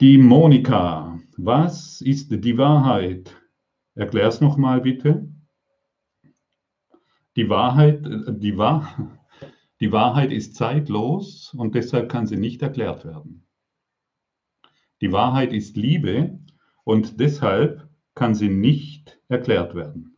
Die 0.01 0.19
Monika, 0.19 1.19
was 1.37 2.01
ist 2.01 2.31
die 2.31 2.59
Wahrheit? 2.59 3.35
Erklär 3.95 4.29
es 4.29 4.41
nochmal 4.41 4.81
bitte. 4.81 5.29
Die 7.37 7.49
Wahrheit, 7.49 8.05
die, 8.05 8.59
Wahr, 8.59 9.19
die 9.81 9.93
Wahrheit 9.93 10.33
ist 10.33 10.57
zeitlos 10.57 11.55
und 11.55 11.75
deshalb 11.75 12.11
kann 12.11 12.27
sie 12.27 12.37
nicht 12.37 12.61
erklärt 12.63 13.05
werden. 13.05 13.47
Die 15.01 15.13
Wahrheit 15.13 15.53
ist 15.53 15.77
Liebe 15.77 16.39
und 16.85 17.19
deshalb 17.19 17.89
kann 18.15 18.35
sie 18.35 18.49
nicht 18.49 19.19
erklärt 19.29 19.75
werden. 19.75 20.17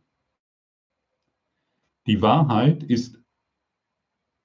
Die 2.07 2.21
Wahrheit 2.21 2.83
ist 2.83 3.16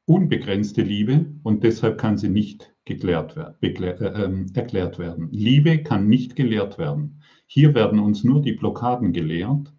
unbegrenzte 0.07 0.83
Liebe 0.83 1.27
und 1.43 1.63
deshalb 1.63 1.99
kann 1.99 2.19
sie 2.19 2.29
nicht 2.29 2.75
geklärt 2.85 3.37
werden, 3.37 3.55
äh, 3.63 3.69
äh, 3.69 4.47
erklärt 4.55 4.99
werden. 4.99 5.29
Liebe 5.31 5.83
kann 5.83 6.09
nicht 6.09 6.37
gelehrt 6.37 6.79
werden. 6.79 7.23
Hier 7.47 7.75
werden 7.75 7.99
uns 7.99 8.25
nur 8.25 8.43
die 8.43 8.53
Blockaden 8.53 9.13
gelehrt, 9.13 9.73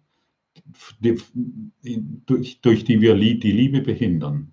die, 1.00 1.18
durch, 2.26 2.60
durch 2.60 2.84
die 2.84 3.00
wir 3.00 3.14
die 3.16 3.52
Liebe 3.52 3.80
behindern. 3.80 4.52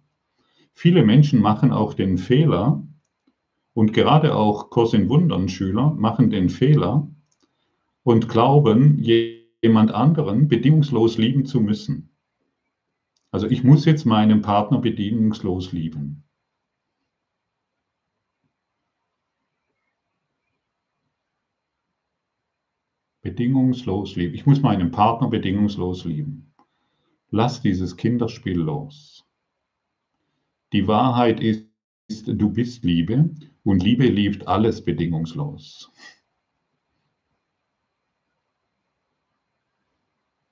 Viele 0.73 1.03
Menschen 1.05 1.41
machen 1.41 1.71
auch 1.71 1.93
den 1.93 2.17
Fehler, 2.17 2.85
und 3.73 3.93
gerade 3.93 4.35
auch 4.35 4.69
Kurs 4.69 4.93
in 4.93 5.07
Wundern 5.07 5.47
Schüler 5.47 5.93
machen 5.93 6.29
den 6.29 6.49
Fehler, 6.49 7.09
und 8.03 8.27
glauben, 8.27 8.99
jemand 8.99 9.91
anderen 9.91 10.47
bedingungslos 10.47 11.17
lieben 11.17 11.45
zu 11.45 11.61
müssen. 11.61 12.10
Also 13.31 13.47
ich 13.47 13.63
muss 13.63 13.85
jetzt 13.85 14.05
meinen 14.05 14.41
Partner 14.41 14.79
bedingungslos 14.79 15.71
lieben. 15.71 16.23
Bedingungslos 23.21 24.15
lieben. 24.17 24.33
Ich 24.33 24.45
muss 24.45 24.61
meinen 24.61 24.91
Partner 24.91 25.29
bedingungslos 25.29 26.03
lieben. 26.03 26.53
Lass 27.29 27.61
dieses 27.61 27.95
Kinderspiel 27.95 28.59
los. 28.59 29.25
Die 30.73 30.87
Wahrheit 30.87 31.39
ist, 31.39 31.67
du 32.09 32.49
bist 32.49 32.83
Liebe 32.83 33.33
und 33.63 33.81
Liebe 33.81 34.07
liebt 34.07 34.47
alles 34.47 34.83
bedingungslos. 34.83 35.89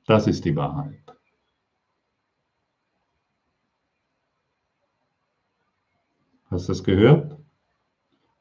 Das 0.05 0.27
ist 0.27 0.45
die 0.45 0.55
Wahrheit. 0.55 1.18
Hast 6.50 6.68
du 6.68 6.72
es 6.72 6.84
gehört? 6.84 7.38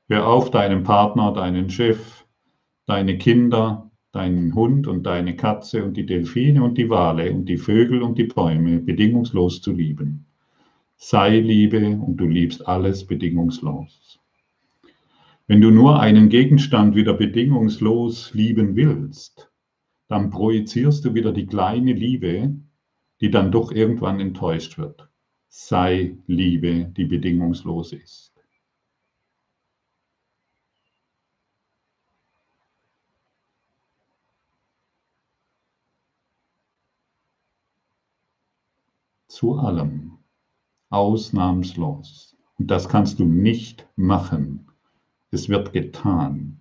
Hör 0.09 0.27
auf, 0.27 0.51
deinen 0.51 0.83
Partner, 0.83 1.33
deinen 1.35 1.69
Chef, 1.69 2.25
deine 2.87 3.19
Kinder, 3.19 3.91
deinen 4.13 4.55
Hund 4.55 4.87
und 4.87 5.05
deine 5.05 5.37
Katze 5.37 5.85
und 5.85 5.95
die 5.95 6.07
Delfine 6.07 6.65
und 6.65 6.79
die 6.79 6.89
Wale 6.89 7.31
und 7.31 7.45
die 7.45 7.59
Vögel 7.59 8.03
und 8.03 8.17
die 8.17 8.25
Bäume 8.25 8.79
bedingungslos 8.79 9.61
zu 9.61 9.73
lieben. 9.73 10.25
Sei 10.97 11.39
Liebe 11.39 11.99
und 11.99 12.17
du 12.17 12.27
liebst 12.27 12.67
alles 12.67 13.07
bedingungslos. 13.07 14.19
Wenn 15.47 15.61
du 15.61 15.71
nur 15.71 16.01
einen 16.01 16.31
Gegenstand 16.31 16.95
wieder 16.95 17.13
bedingungslos 17.13 18.33
lieben 18.33 18.75
willst, 18.75 19.51
dann 20.09 20.31
projizierst 20.31 21.05
du 21.05 21.13
wieder 21.13 21.33
die 21.33 21.47
kleine 21.47 21.93
Liebe, 21.93 22.55
die 23.21 23.31
dann 23.31 23.53
doch 23.53 23.71
irgendwann 23.71 24.19
enttäuscht 24.19 24.79
wird. 24.79 25.08
Sei 25.51 26.17
Liebe, 26.27 26.87
die 26.97 27.05
bedingungslos 27.05 27.93
ist. 27.93 28.33
Zu 39.27 39.55
allem, 39.55 40.19
ausnahmslos. 40.91 42.37
Und 42.59 42.71
das 42.71 42.89
kannst 42.89 43.19
du 43.19 43.25
nicht 43.25 43.87
machen. 43.97 44.67
Es 45.31 45.49
wird 45.49 45.73
getan, 45.73 46.61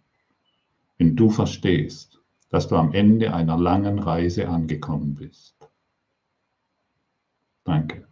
wenn 0.98 1.16
du 1.16 1.30
verstehst, 1.30 2.22
dass 2.50 2.68
du 2.68 2.76
am 2.76 2.94
Ende 2.94 3.34
einer 3.34 3.58
langen 3.58 4.00
Reise 4.00 4.48
angekommen 4.50 5.16
bist. 5.16 5.56
Danke. 7.64 8.07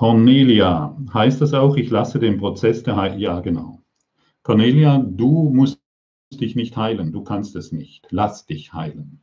Cornelia, 0.00 0.96
heißt 1.12 1.42
das 1.42 1.52
auch, 1.52 1.76
ich 1.76 1.90
lasse 1.90 2.18
den 2.18 2.38
Prozess 2.38 2.82
der 2.82 2.96
Heilung? 2.96 3.18
Ja, 3.18 3.40
genau. 3.40 3.82
Cornelia, 4.42 4.96
du 4.96 5.50
musst 5.52 5.82
dich 6.32 6.56
nicht 6.56 6.74
heilen, 6.74 7.12
du 7.12 7.22
kannst 7.22 7.54
es 7.54 7.70
nicht. 7.70 8.06
Lass 8.08 8.46
dich 8.46 8.72
heilen. 8.72 9.22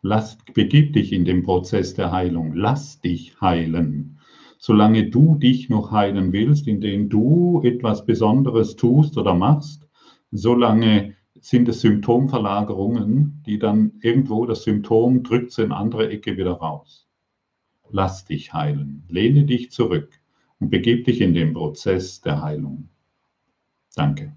Lass, 0.00 0.38
begib 0.54 0.94
dich 0.94 1.12
in 1.12 1.26
den 1.26 1.42
Prozess 1.42 1.92
der 1.92 2.10
Heilung. 2.10 2.54
Lass 2.54 3.02
dich 3.02 3.38
heilen. 3.38 4.18
Solange 4.56 5.10
du 5.10 5.34
dich 5.34 5.68
noch 5.68 5.90
heilen 5.90 6.32
willst, 6.32 6.66
indem 6.66 7.10
du 7.10 7.60
etwas 7.64 8.06
Besonderes 8.06 8.76
tust 8.76 9.18
oder 9.18 9.34
machst, 9.34 9.86
solange 10.30 11.16
sind 11.38 11.68
es 11.68 11.82
Symptomverlagerungen, 11.82 13.42
die 13.44 13.58
dann 13.58 13.92
irgendwo 14.00 14.46
das 14.46 14.62
Symptom 14.62 15.22
drückt 15.22 15.50
es 15.50 15.58
in 15.58 15.70
andere 15.70 16.08
Ecke 16.08 16.38
wieder 16.38 16.52
raus. 16.52 17.04
Lass 17.90 18.24
dich 18.24 18.52
heilen. 18.52 19.04
Lehne 19.08 19.44
dich 19.44 19.70
zurück 19.70 20.20
und 20.58 20.70
begib 20.70 21.04
dich 21.04 21.20
in 21.20 21.34
den 21.34 21.52
Prozess 21.54 22.20
der 22.20 22.42
Heilung. 22.42 22.88
Danke. 23.94 24.36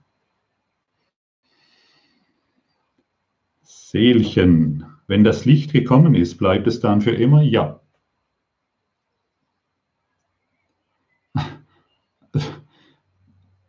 Seelchen, 3.64 4.86
wenn 5.08 5.24
das 5.24 5.46
Licht 5.46 5.72
gekommen 5.72 6.14
ist, 6.14 6.38
bleibt 6.38 6.68
es 6.68 6.80
dann 6.80 7.02
für 7.02 7.12
immer? 7.12 7.42
Ja. 7.42 7.80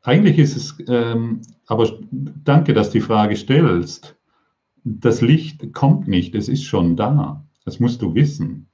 Eigentlich 0.03 0.39
ist 0.39 0.57
es, 0.57 0.76
ähm, 0.89 1.43
aber 1.66 2.01
danke, 2.11 2.74
dass 2.74 2.89
du 2.91 2.99
die 2.99 3.05
Frage 3.05 3.37
stellst. 3.37 4.16
Das 4.85 5.20
Licht 5.20 5.72
kommt 5.72 6.09
nicht, 6.09 6.35
es 6.35 6.49
ist 6.49 6.64
schon 6.64 6.97
da. 6.97 7.47
Das 7.64 7.79
musst 7.79 8.03
du 8.03 8.14
wissen. 8.14 8.68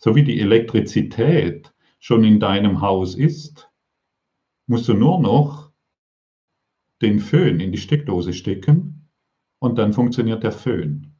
So 0.00 0.16
wie 0.16 0.24
die 0.24 0.40
Elektrizität 0.40 1.72
schon 2.00 2.24
in 2.24 2.40
deinem 2.40 2.80
Haus 2.80 3.14
ist, 3.14 3.70
musst 4.66 4.88
du 4.88 4.94
nur 4.94 5.20
noch 5.20 5.70
den 7.00 7.20
Föhn 7.20 7.60
in 7.60 7.70
die 7.70 7.78
Steckdose 7.78 8.32
stecken 8.32 9.08
und 9.60 9.78
dann 9.78 9.92
funktioniert 9.92 10.42
der 10.42 10.52
Föhn 10.52 11.10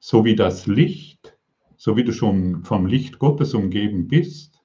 so 0.00 0.24
wie 0.24 0.36
das 0.36 0.66
Licht, 0.66 1.36
so 1.76 1.96
wie 1.96 2.04
du 2.04 2.12
schon 2.12 2.64
vom 2.64 2.86
Licht 2.86 3.18
Gottes 3.18 3.54
umgeben 3.54 4.08
bist, 4.08 4.62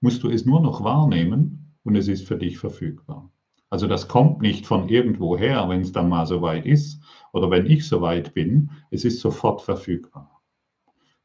musst 0.00 0.22
du 0.22 0.30
es 0.30 0.46
nur 0.46 0.60
noch 0.60 0.82
wahrnehmen 0.84 1.74
und 1.84 1.96
es 1.96 2.08
ist 2.08 2.26
für 2.26 2.36
dich 2.36 2.58
verfügbar. 2.58 3.30
Also 3.68 3.88
das 3.88 4.06
kommt 4.06 4.42
nicht 4.42 4.66
von 4.66 4.88
irgendwoher, 4.88 5.68
wenn 5.68 5.80
es 5.80 5.92
dann 5.92 6.08
mal 6.08 6.26
so 6.26 6.40
weit 6.40 6.66
ist 6.66 7.02
oder 7.32 7.50
wenn 7.50 7.66
ich 7.66 7.86
so 7.86 8.00
weit 8.00 8.32
bin, 8.32 8.70
es 8.90 9.04
ist 9.04 9.20
sofort 9.20 9.60
verfügbar. 9.60 10.35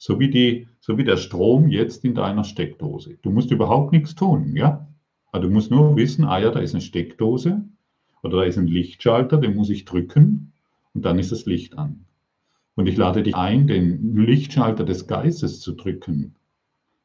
So 0.04 0.20
wie, 0.20 0.32
die, 0.32 0.68
so 0.80 0.98
wie 0.98 1.04
der 1.04 1.18
Strom 1.18 1.68
jetzt 1.68 2.04
in 2.04 2.16
deiner 2.16 2.44
Steckdose. 2.44 3.20
Du 3.22 3.30
musst 3.30 3.52
überhaupt 3.52 3.92
nichts 3.92 4.16
tun, 4.16 4.56
ja? 4.56 4.88
Also 5.32 5.48
du 5.48 5.54
musst 5.54 5.70
nur 5.70 5.96
wissen, 5.96 6.26
ah 6.26 6.40
ja, 6.40 6.50
da 6.50 6.60
ist 6.60 6.74
eine 6.74 6.82
Steckdose 6.82 7.64
oder 8.24 8.38
da 8.38 8.44
ist 8.46 8.58
ein 8.58 8.66
Lichtschalter, 8.66 9.38
den 9.38 9.56
muss 9.56 9.70
ich 9.70 9.86
drücken 9.86 10.54
und 10.96 11.06
dann 11.06 11.20
ist 11.20 11.32
das 11.32 11.46
Licht 11.46 11.78
an. 11.78 12.08
Und 12.74 12.88
ich 12.88 12.98
lade 12.98 13.22
dich 13.22 13.36
ein, 13.36 13.68
den 13.68 14.16
Lichtschalter 14.16 14.86
des 14.86 15.06
Geistes 15.06 15.60
zu 15.60 15.74
drücken. 15.74 16.34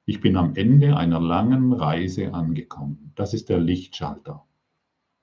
Ich 0.06 0.22
bin 0.22 0.34
am 0.38 0.54
Ende 0.54 0.96
einer 0.96 1.20
langen 1.20 1.74
Reise 1.74 2.32
angekommen. 2.32 3.12
Das 3.14 3.34
ist 3.34 3.50
der 3.50 3.58
Lichtschalter. 3.58 4.42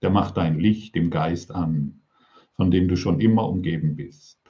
Der 0.04 0.12
macht 0.12 0.38
dein 0.38 0.60
Licht 0.60 0.96
im 0.96 1.10
Geist 1.10 1.50
an, 1.50 2.02
von 2.56 2.70
dem 2.70 2.88
du 2.88 2.96
schon 2.96 3.20
immer 3.20 3.50
umgeben 3.50 3.96
bist. 3.96 4.43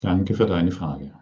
Danke 0.00 0.34
für 0.34 0.46
deine 0.46 0.72
Frage. 0.72 1.12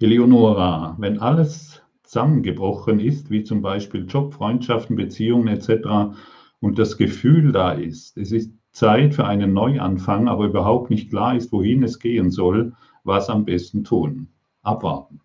Eleonora, 0.00 0.96
wenn 0.98 1.18
alles 1.18 1.82
zusammengebrochen 2.02 3.00
ist, 3.00 3.30
wie 3.30 3.42
zum 3.44 3.62
Beispiel 3.62 4.06
Job, 4.06 4.34
Freundschaften, 4.34 4.96
Beziehungen 4.96 5.48
etc., 5.48 6.16
und 6.60 6.78
das 6.78 6.96
Gefühl 6.96 7.52
da 7.52 7.72
ist, 7.72 8.16
es 8.16 8.32
ist 8.32 8.52
Zeit 8.72 9.14
für 9.14 9.26
einen 9.26 9.52
Neuanfang, 9.52 10.28
aber 10.28 10.46
überhaupt 10.46 10.90
nicht 10.90 11.10
klar 11.10 11.36
ist, 11.36 11.52
wohin 11.52 11.82
es 11.82 11.98
gehen 11.98 12.30
soll, 12.30 12.74
was 13.04 13.28
am 13.30 13.44
besten 13.44 13.84
tun. 13.84 14.28
Abwarten. 14.62 15.20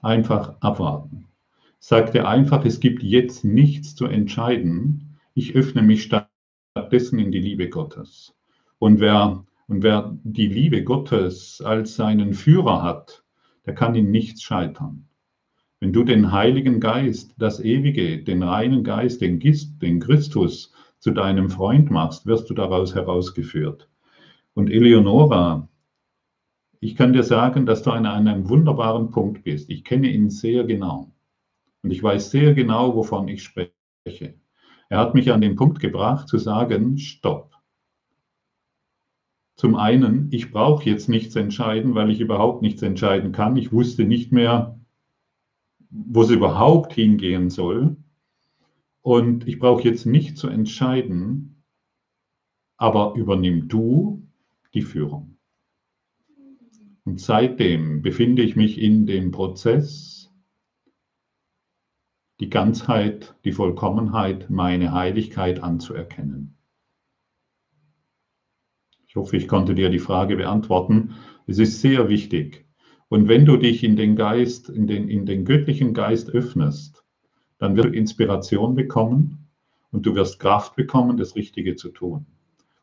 Einfach 0.00 0.56
abwarten. 0.60 1.26
Sagt 1.78 2.14
er 2.14 2.28
einfach, 2.28 2.64
es 2.64 2.80
gibt 2.80 3.02
jetzt 3.02 3.44
nichts 3.44 3.94
zu 3.94 4.06
entscheiden. 4.06 5.18
Ich 5.34 5.54
öffne 5.54 5.82
mich 5.82 6.04
stattdessen 6.04 7.18
in 7.18 7.32
die 7.32 7.40
Liebe 7.40 7.68
Gottes. 7.68 8.34
Und 8.78 9.00
wer, 9.00 9.44
und 9.70 9.84
wer 9.84 10.18
die 10.24 10.48
Liebe 10.48 10.82
Gottes 10.82 11.62
als 11.64 11.94
seinen 11.94 12.34
Führer 12.34 12.82
hat, 12.82 13.22
der 13.66 13.74
kann 13.74 13.94
in 13.94 14.10
nichts 14.10 14.42
scheitern. 14.42 15.06
Wenn 15.78 15.92
du 15.92 16.02
den 16.02 16.32
Heiligen 16.32 16.80
Geist, 16.80 17.36
das 17.38 17.60
Ewige, 17.60 18.22
den 18.24 18.42
reinen 18.42 18.82
Geist, 18.82 19.20
den, 19.20 19.38
Gist, 19.38 19.80
den 19.80 20.00
Christus 20.00 20.72
zu 20.98 21.12
deinem 21.12 21.50
Freund 21.50 21.88
machst, 21.88 22.26
wirst 22.26 22.50
du 22.50 22.54
daraus 22.54 22.96
herausgeführt. 22.96 23.88
Und 24.54 24.70
Eleonora, 24.70 25.68
ich 26.80 26.96
kann 26.96 27.12
dir 27.12 27.22
sagen, 27.22 27.64
dass 27.64 27.84
du 27.84 27.92
an 27.92 28.06
einem 28.06 28.48
wunderbaren 28.48 29.12
Punkt 29.12 29.44
bist. 29.44 29.70
Ich 29.70 29.84
kenne 29.84 30.08
ihn 30.08 30.30
sehr 30.30 30.64
genau. 30.64 31.12
Und 31.84 31.92
ich 31.92 32.02
weiß 32.02 32.32
sehr 32.32 32.54
genau, 32.54 32.96
wovon 32.96 33.28
ich 33.28 33.44
spreche. 33.44 34.34
Er 34.88 34.98
hat 34.98 35.14
mich 35.14 35.30
an 35.30 35.40
den 35.40 35.54
Punkt 35.54 35.78
gebracht 35.78 36.26
zu 36.26 36.38
sagen, 36.38 36.98
stopp. 36.98 37.49
Zum 39.60 39.76
einen, 39.76 40.28
ich 40.32 40.52
brauche 40.52 40.88
jetzt 40.88 41.10
nichts 41.10 41.36
entscheiden, 41.36 41.94
weil 41.94 42.08
ich 42.10 42.18
überhaupt 42.18 42.62
nichts 42.62 42.80
entscheiden 42.80 43.30
kann. 43.30 43.58
Ich 43.58 43.74
wusste 43.74 44.04
nicht 44.04 44.32
mehr, 44.32 44.80
wo 45.90 46.22
es 46.22 46.30
überhaupt 46.30 46.94
hingehen 46.94 47.50
soll. 47.50 47.98
Und 49.02 49.46
ich 49.46 49.58
brauche 49.58 49.82
jetzt 49.82 50.06
nicht 50.06 50.38
zu 50.38 50.48
entscheiden, 50.48 51.62
aber 52.78 53.12
übernimm 53.16 53.68
du 53.68 54.26
die 54.72 54.80
Führung. 54.80 55.36
Und 57.04 57.20
seitdem 57.20 58.00
befinde 58.00 58.40
ich 58.40 58.56
mich 58.56 58.80
in 58.80 59.04
dem 59.04 59.30
Prozess, 59.30 60.32
die 62.40 62.48
Ganzheit, 62.48 63.34
die 63.44 63.52
Vollkommenheit, 63.52 64.48
meine 64.48 64.92
Heiligkeit 64.92 65.62
anzuerkennen. 65.62 66.56
Ich 69.10 69.16
hoffe, 69.16 69.36
ich 69.36 69.48
konnte 69.48 69.74
dir 69.74 69.90
die 69.90 69.98
Frage 69.98 70.36
beantworten. 70.36 71.16
Es 71.48 71.58
ist 71.58 71.80
sehr 71.80 72.08
wichtig. 72.08 72.64
Und 73.08 73.26
wenn 73.26 73.44
du 73.44 73.56
dich 73.56 73.82
in 73.82 73.96
den 73.96 74.14
Geist, 74.14 74.68
in 74.68 74.86
den, 74.86 75.08
in 75.08 75.26
den 75.26 75.44
göttlichen 75.44 75.94
Geist 75.94 76.30
öffnest, 76.30 77.04
dann 77.58 77.74
wirst 77.74 77.88
du 77.88 77.92
Inspiration 77.92 78.76
bekommen 78.76 79.48
und 79.90 80.06
du 80.06 80.14
wirst 80.14 80.38
Kraft 80.38 80.76
bekommen, 80.76 81.16
das 81.16 81.34
Richtige 81.34 81.74
zu 81.74 81.88
tun. 81.88 82.24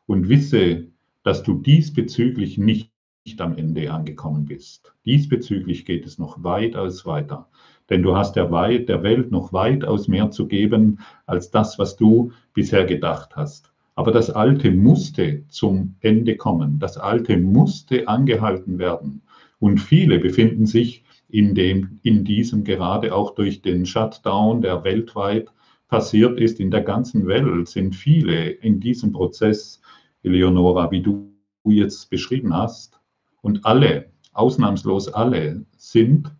Und 0.04 0.28
wisse, 0.28 0.88
dass 1.22 1.42
du 1.44 1.54
diesbezüglich 1.54 2.58
nicht 2.58 2.92
am 3.38 3.56
Ende 3.56 3.90
angekommen 3.90 4.44
bist. 4.44 4.92
Diesbezüglich 5.06 5.86
geht 5.86 6.04
es 6.04 6.18
noch 6.18 6.44
weitaus 6.44 7.06
weiter. 7.06 7.48
Denn 7.88 8.02
du 8.02 8.14
hast 8.14 8.36
der 8.36 8.52
Welt 8.52 9.30
noch 9.30 9.54
weitaus 9.54 10.08
mehr 10.08 10.30
zu 10.30 10.46
geben 10.46 10.98
als 11.24 11.50
das, 11.50 11.78
was 11.78 11.96
du 11.96 12.32
bisher 12.52 12.84
gedacht 12.84 13.34
hast. 13.34 13.72
Aber 13.98 14.12
das 14.12 14.30
Alte 14.30 14.70
musste 14.70 15.42
zum 15.48 15.96
Ende 15.98 16.36
kommen. 16.36 16.78
Das 16.78 16.98
Alte 16.98 17.36
musste 17.36 18.06
angehalten 18.06 18.78
werden. 18.78 19.22
Und 19.58 19.78
viele 19.78 20.20
befinden 20.20 20.66
sich 20.66 21.02
in, 21.28 21.56
dem, 21.56 21.98
in 22.04 22.22
diesem 22.22 22.62
gerade 22.62 23.12
auch 23.12 23.34
durch 23.34 23.60
den 23.60 23.86
Shutdown, 23.86 24.62
der 24.62 24.84
weltweit 24.84 25.48
passiert 25.88 26.38
ist, 26.38 26.60
in 26.60 26.70
der 26.70 26.82
ganzen 26.82 27.26
Welt 27.26 27.66
sind 27.66 27.96
viele 27.96 28.50
in 28.50 28.78
diesem 28.78 29.10
Prozess, 29.10 29.80
Eleonora, 30.22 30.92
wie 30.92 31.02
du 31.02 31.32
jetzt 31.64 32.08
beschrieben 32.08 32.54
hast. 32.54 33.00
Und 33.42 33.66
alle, 33.66 34.12
ausnahmslos 34.32 35.08
alle, 35.08 35.66
sind 35.76 36.30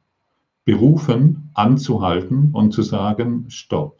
berufen, 0.64 1.50
anzuhalten 1.54 2.50
und 2.52 2.70
zu 2.70 2.82
sagen, 2.82 3.46
stopp. 3.48 3.98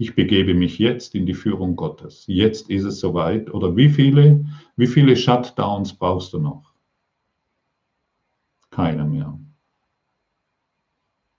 Ich 0.00 0.14
begebe 0.14 0.54
mich 0.54 0.78
jetzt 0.78 1.14
in 1.14 1.26
die 1.26 1.34
Führung 1.34 1.76
Gottes. 1.76 2.24
Jetzt 2.26 2.70
ist 2.70 2.84
es 2.84 3.00
soweit. 3.00 3.52
Oder 3.52 3.76
wie 3.76 3.90
viele, 3.90 4.46
wie 4.76 4.86
viele 4.86 5.14
Shutdowns 5.14 5.92
brauchst 5.92 6.32
du 6.32 6.38
noch? 6.38 6.72
Keine 8.70 9.04
mehr. 9.04 9.38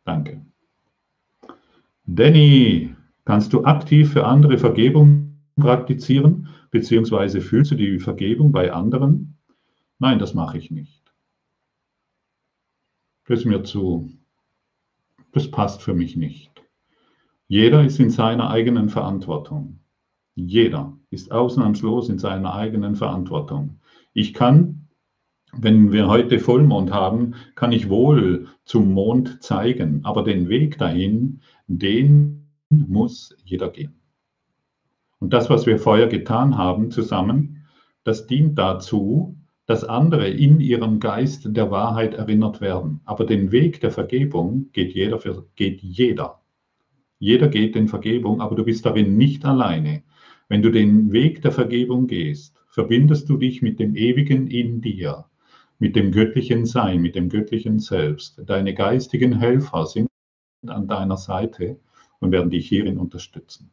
Danke. 0.04 0.46
Danny, 2.06 2.96
kannst 3.26 3.52
du 3.52 3.66
aktiv 3.66 4.14
für 4.14 4.28
andere 4.28 4.60
Vergebung 4.60 5.42
praktizieren, 5.56 6.48
beziehungsweise 6.70 7.42
fühlst 7.42 7.72
du 7.72 7.76
die 7.76 7.98
Vergebung 7.98 8.52
bei 8.52 8.72
anderen? 8.72 9.40
Nein, 9.98 10.20
das 10.20 10.36
mache 10.36 10.60
ich 10.60 10.70
nicht. 10.70 11.02
Das 13.26 13.40
ist 13.40 13.46
mir 13.46 13.64
zu, 13.64 14.12
das 15.32 15.50
passt 15.50 15.82
für 15.82 15.96
mich 15.96 16.16
nicht. 16.16 16.51
Jeder 17.52 17.84
ist 17.84 18.00
in 18.00 18.12
seiner 18.12 18.50
eigenen 18.50 18.88
Verantwortung. 18.88 19.82
Jeder 20.36 20.98
ist 21.10 21.34
ausnahmslos 21.34 22.08
in 22.08 22.18
seiner 22.18 22.54
eigenen 22.54 22.96
Verantwortung. 22.96 23.82
Ich 24.14 24.34
kann 24.34 24.88
wenn 25.52 25.92
wir 25.92 26.08
heute 26.08 26.40
Vollmond 26.40 26.94
haben, 26.94 27.36
kann 27.56 27.74
ich 27.74 27.90
wohl 27.90 28.48
zum 28.64 28.94
Mond 28.94 29.44
zeigen, 29.44 30.00
aber 30.06 30.24
den 30.24 30.48
Weg 30.48 30.78
dahin, 30.78 31.42
den 31.68 32.48
muss 32.70 33.36
jeder 33.44 33.70
gehen. 33.70 34.00
Und 35.20 35.34
das, 35.34 35.50
was 35.50 35.66
wir 35.66 35.78
vorher 35.78 36.08
getan 36.08 36.58
haben 36.58 36.90
zusammen, 36.90 37.66
das 38.06 38.28
dient 38.28 38.58
dazu, 38.58 39.36
dass 39.66 39.84
andere 39.84 40.30
in 40.30 40.62
ihrem 40.62 41.02
Geist 41.02 41.54
der 41.54 41.70
Wahrheit 41.70 42.14
erinnert 42.14 42.62
werden. 42.62 43.02
Aber 43.04 43.26
den 43.26 43.52
Weg 43.52 43.82
der 43.82 43.92
Vergebung 43.92 44.70
geht 44.72 44.94
jeder, 44.94 45.20
für, 45.20 45.46
geht 45.58 45.82
jeder. 45.82 46.41
Jeder 47.22 47.50
geht 47.50 47.76
in 47.76 47.88
Vergebung, 47.88 48.42
aber 48.42 48.56
du 48.56 48.66
bist 48.66 48.84
darin 48.84 49.16
nicht 49.16 49.46
alleine. 49.46 50.02
Wenn 50.50 50.64
du 50.64 50.72
den 50.72 51.12
Weg 51.12 51.44
der 51.44 51.52
Vergebung 51.52 52.08
gehst, 52.08 52.60
verbindest 52.68 53.30
du 53.30 53.38
dich 53.38 53.62
mit 53.62 53.80
dem 53.80 53.96
Ewigen 53.96 54.48
in 54.48 54.82
dir, 54.82 55.26
mit 55.78 55.96
dem 55.96 56.12
göttlichen 56.12 56.66
Sein, 56.66 57.00
mit 57.00 57.14
dem 57.14 57.30
göttlichen 57.30 57.78
Selbst. 57.78 58.42
Deine 58.48 58.74
geistigen 58.74 59.38
Helfer 59.38 59.86
sind 59.86 60.08
an 60.66 60.88
deiner 60.88 61.16
Seite 61.16 61.80
und 62.22 62.32
werden 62.32 62.50
dich 62.50 62.68
hierin 62.68 62.98
unterstützen. 62.98 63.70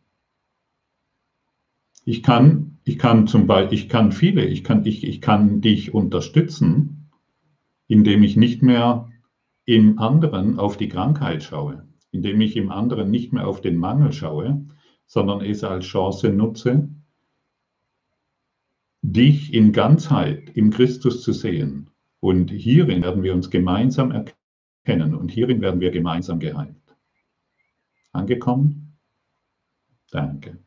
Ich 2.05 2.23
kann, 2.23 2.77
ich 2.85 2.99
kann 2.99 3.27
zum 3.27 3.47
Beispiel, 3.47 3.79
ich 3.79 3.89
kann 3.89 4.13
viele, 4.13 4.45
ich 4.45 4.63
kann, 4.63 4.85
ich, 4.85 5.05
ich 5.05 5.23
kann 5.23 5.63
dich 5.63 5.95
unterstützen, 5.95 7.09
indem 7.87 8.23
ich 8.25 8.37
nicht 8.37 8.63
mehr 8.63 9.11
im 9.65 9.99
anderen 9.99 10.59
auf 10.59 10.77
die 10.77 10.91
Krankheit 10.91 11.43
schaue, 11.43 11.88
indem 12.11 12.41
ich 12.41 12.57
im 12.57 12.71
anderen 12.71 13.11
nicht 13.11 13.33
mehr 13.33 13.47
auf 13.47 13.61
den 13.61 13.77
Mangel 13.77 14.13
schaue, 14.13 14.67
sondern 15.07 15.41
es 15.41 15.65
als 15.65 15.87
Chance 15.87 16.31
nutze, 16.31 16.89
dich 19.03 19.55
in 19.55 19.73
Ganzheit 19.73 20.51
im 20.55 20.71
Christus 20.71 21.23
zu 21.23 21.33
sehen. 21.33 21.91
Und 22.21 22.51
hierin 22.51 23.03
werden 23.03 23.23
wir 23.23 23.35
uns 23.35 23.51
gemeinsam 23.51 24.11
erkennen 24.11 25.15
und 25.15 25.31
hierin 25.31 25.61
werden 25.61 25.81
wir 25.81 25.91
gemeinsam 25.91 26.41
geheilt. 26.41 26.75
Angekommen? 28.13 28.99
Danke. 30.11 30.59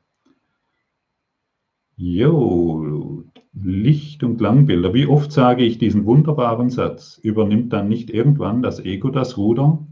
Jo, 1.98 3.26
Licht- 3.54 4.24
und 4.24 4.38
Klangbilder. 4.38 4.94
Wie 4.94 5.08
oft 5.08 5.32
sage 5.32 5.64
ich 5.64 5.78
diesen 5.78 6.06
wunderbaren 6.06 6.70
Satz? 6.70 7.20
Übernimmt 7.22 7.74
dann 7.74 7.90
nicht 7.90 8.10
irgendwann 8.10 8.62
das 8.62 8.80
Ego 8.80 9.10
das 9.10 9.38
Ruder? 9.38 9.86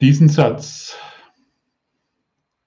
Diesen 0.00 0.30
Satz, 0.30 0.96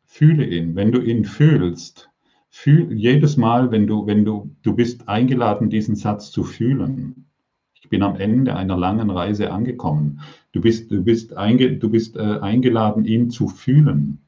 fühle 0.05 0.45
ihn. 0.45 0.75
Wenn 0.75 0.91
du 0.91 1.01
ihn 1.01 1.25
fühlst, 1.25 2.11
fühl 2.51 2.93
jedes 2.93 3.37
Mal, 3.37 3.71
wenn 3.71 3.87
du, 3.87 4.05
wenn 4.05 4.23
du, 4.23 4.55
du 4.61 4.75
bist 4.75 5.09
eingeladen, 5.09 5.71
diesen 5.71 5.95
Satz 5.95 6.29
zu 6.29 6.43
fühlen. 6.43 7.25
Ich 7.73 7.89
bin 7.89 8.03
am 8.03 8.17
Ende 8.17 8.55
einer 8.55 8.77
langen 8.77 9.09
Reise 9.09 9.51
angekommen. 9.51 10.21
Du 10.51 10.61
bist, 10.61 10.91
du 10.91 11.03
bist, 11.03 11.35
einge, 11.35 11.77
du 11.77 11.89
bist 11.89 12.17
äh, 12.17 12.37
eingeladen, 12.39 13.03
ihn 13.05 13.31
zu 13.31 13.47
fühlen. 13.47 14.19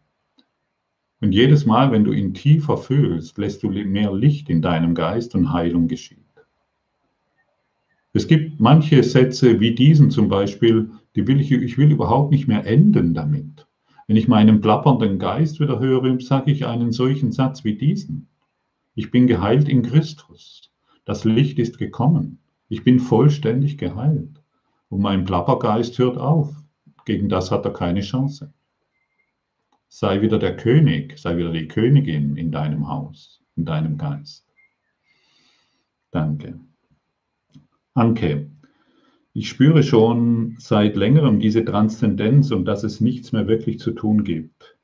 Und 1.22 1.32
jedes 1.32 1.68
Mal, 1.68 1.92
wenn 1.92 2.06
du 2.06 2.12
ihn 2.12 2.34
tiefer 2.34 2.76
fühlst, 2.76 3.38
lässt 3.38 3.62
du 3.62 3.70
mehr 3.70 4.14
Licht 4.16 4.50
in 4.50 4.64
deinem 4.64 4.96
Geist 4.96 5.36
und 5.36 5.54
Heilung 5.54 5.88
geschieht. 5.88 6.18
Es 8.14 8.28
gibt 8.28 8.60
manche 8.60 9.04
Sätze 9.04 9.60
wie 9.60 9.76
diesen 9.76 10.10
zum 10.10 10.28
Beispiel, 10.28 10.90
die 11.16 11.28
will 11.28 11.40
ich, 11.40 11.52
ich 11.52 11.78
will 11.78 11.92
überhaupt 11.92 12.32
nicht 12.32 12.48
mehr 12.48 12.66
enden 12.66 13.14
damit. 13.14 13.68
Wenn 14.08 14.18
ich 14.18 14.28
meinen 14.28 14.62
plappernden 14.62 15.18
Geist 15.18 15.60
wieder 15.60 15.80
höre, 15.80 16.20
sage 16.20 16.52
ich 16.52 16.66
einen 16.66 16.92
solchen 16.92 17.32
Satz 17.32 17.64
wie 17.64 17.76
diesen. 17.76 18.28
Ich 18.94 19.12
bin 19.12 19.28
geheilt 19.28 19.68
in 19.68 19.82
Christus. 19.82 20.72
Das 21.06 21.24
Licht 21.24 21.60
ist 21.60 21.78
gekommen. 21.78 22.40
Ich 22.70 22.84
bin 22.84 23.00
vollständig 23.00 23.78
geheilt. 23.78 24.42
Und 24.90 25.02
mein 25.02 25.26
Plappergeist 25.26 25.98
hört 25.98 26.18
auf. 26.18 26.56
Gegen 27.06 27.30
das 27.30 27.52
hat 27.52 27.66
er 27.66 27.74
keine 27.74 28.02
Chance 28.02 28.54
sei 29.96 30.22
wieder 30.22 30.40
der 30.40 30.58
König, 30.58 31.18
sei 31.18 31.38
wieder 31.38 31.54
die 31.54 31.70
Königin 31.70 32.36
in 32.36 32.52
deinem 32.52 32.90
Haus, 32.90 33.42
in 33.56 33.64
deinem 33.64 33.98
Geist. 33.98 34.46
Danke. 36.12 36.60
Anke, 37.94 38.52
ich 39.38 39.50
spüre 39.50 39.84
schon 39.84 40.56
seit 40.60 40.96
längerem 40.96 41.42
diese 41.42 41.66
Transzendenz 41.66 42.52
und 42.52 42.64
dass 42.64 42.86
es 42.86 43.02
nichts 43.02 43.34
mehr 43.34 43.50
wirklich 43.50 43.80
zu 43.80 43.92
tun 43.92 44.24
gibt. 44.24 44.78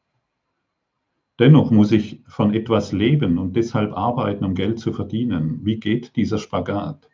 Dennoch 1.40 1.72
muss 1.72 1.94
ich 1.94 2.20
von 2.28 2.54
etwas 2.54 2.92
leben 2.92 3.38
und 3.38 3.56
deshalb 3.56 3.94
arbeiten, 3.94 4.44
um 4.44 4.54
Geld 4.54 4.78
zu 4.78 4.92
verdienen. 4.92 5.62
Wie 5.64 5.80
geht 5.80 6.18
dieser 6.18 6.38
Spagat? 6.38 7.10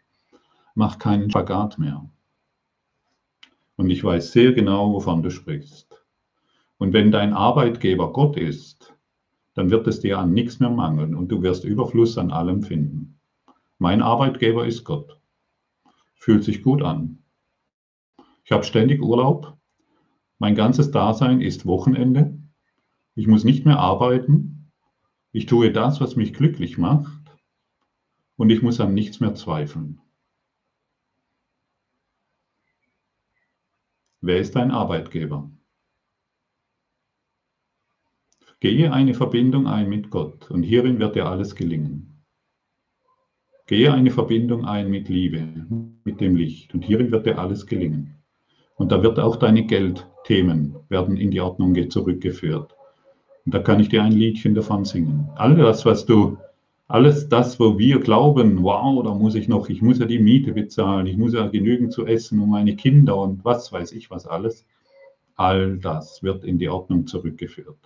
Mach 0.74 0.98
keinen 0.98 1.30
Spagat 1.30 1.78
mehr. 1.78 2.10
Und 3.76 3.92
ich 3.92 4.04
weiß 4.04 4.32
sehr 4.32 4.54
genau, 4.54 4.94
wovon 4.94 5.22
du 5.22 5.30
sprichst. 5.30 6.04
Und 6.80 6.92
wenn 6.92 7.12
dein 7.12 7.34
Arbeitgeber 7.34 8.14
Gott 8.14 8.36
ist, 8.36 8.96
dann 9.54 9.70
wird 9.70 9.86
es 9.86 10.00
dir 10.00 10.18
an 10.18 10.34
nichts 10.34 10.60
mehr 10.60 10.72
mangeln 10.72 11.14
und 11.14 11.32
du 11.32 11.44
wirst 11.44 11.66
Überfluss 11.66 12.18
an 12.18 12.32
allem 12.32 12.64
finden. 12.64 13.20
Mein 13.78 14.02
Arbeitgeber 14.02 14.66
ist 14.66 14.84
Gott. 14.86 15.20
Fühlt 16.16 16.44
sich 16.44 16.64
gut 16.64 16.82
an. 16.82 17.20
Ich 18.48 18.54
habe 18.54 18.64
ständig 18.64 19.02
Urlaub. 19.02 19.58
Mein 20.40 20.56
ganzes 20.56 20.90
Dasein 20.90 21.42
ist 21.42 21.66
Wochenende. 21.66 22.42
Ich 23.14 23.28
muss 23.28 23.44
nicht 23.44 23.66
mehr 23.66 23.78
arbeiten. 23.78 24.72
Ich 25.34 25.48
tue 25.48 25.74
das, 25.74 26.00
was 26.00 26.16
mich 26.16 26.34
glücklich 26.34 26.78
macht. 26.78 27.38
Und 28.38 28.50
ich 28.50 28.62
muss 28.62 28.80
an 28.80 28.94
nichts 28.94 29.20
mehr 29.20 29.36
zweifeln. 29.36 30.00
Wer 34.22 34.40
ist 34.40 34.56
dein 34.56 34.72
Arbeitgeber? 34.72 35.52
Gehe 38.62 38.94
eine 38.94 39.14
Verbindung 39.14 39.68
ein 39.68 39.90
mit 39.90 40.10
Gott 40.10 40.50
und 40.50 40.64
hierin 40.64 41.00
wird 41.00 41.18
dir 41.18 41.26
alles 41.26 41.54
gelingen. 41.54 42.24
Gehe 43.66 43.92
eine 43.92 44.12
Verbindung 44.12 44.64
ein 44.64 44.90
mit 44.90 45.10
Liebe, 45.10 45.42
mit 46.06 46.22
dem 46.22 46.38
Licht 46.38 46.74
und 46.74 46.84
hierin 46.84 47.12
wird 47.12 47.26
dir 47.26 47.40
alles 47.40 47.66
gelingen. 47.66 48.17
Und 48.78 48.92
da 48.92 49.02
wird 49.02 49.20
auch 49.20 49.36
deine 49.36 49.66
Geldthemen 49.66 50.76
werden 50.88 51.18
in 51.18 51.32
die 51.32 51.42
Ordnung 51.42 51.90
zurückgeführt. 51.90 52.76
Und 53.46 53.54
da 53.54 53.60
kann 53.60 53.80
ich 53.80 53.90
dir 53.90 54.04
ein 54.04 54.12
Liedchen 54.12 54.54
davon 54.54 54.86
singen. 54.86 55.30
Alles, 55.36 55.86
was 55.86 56.06
du, 56.06 56.38
alles 56.88 57.28
das, 57.28 57.60
wo 57.60 57.78
wir 57.78 58.00
glauben, 58.00 58.64
wow, 58.64 59.04
da 59.04 59.14
muss 59.14 59.36
ich 59.36 59.48
noch, 59.48 59.68
ich 59.70 59.82
muss 59.82 60.00
ja 60.00 60.06
die 60.06 60.20
Miete 60.20 60.54
bezahlen, 60.54 61.08
ich 61.08 61.18
muss 61.18 61.34
ja 61.34 61.48
genügend 61.48 61.92
zu 61.92 62.06
essen 62.06 62.40
um 62.40 62.52
meine 62.52 62.76
Kinder 62.76 63.18
und 63.18 63.44
was 63.44 63.74
weiß 63.74 63.92
ich 63.94 64.10
was 64.12 64.28
alles, 64.28 64.66
all 65.36 65.78
das 65.78 66.24
wird 66.24 66.44
in 66.44 66.60
die 66.60 66.70
Ordnung 66.70 67.08
zurückgeführt. 67.08 67.78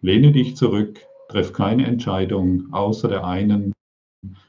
Lehne 0.00 0.32
dich 0.32 0.56
zurück, 0.56 1.00
treff 1.28 1.52
keine 1.52 1.86
Entscheidung 1.86 2.72
außer 2.72 3.08
der 3.08 3.24
einen, 3.24 3.72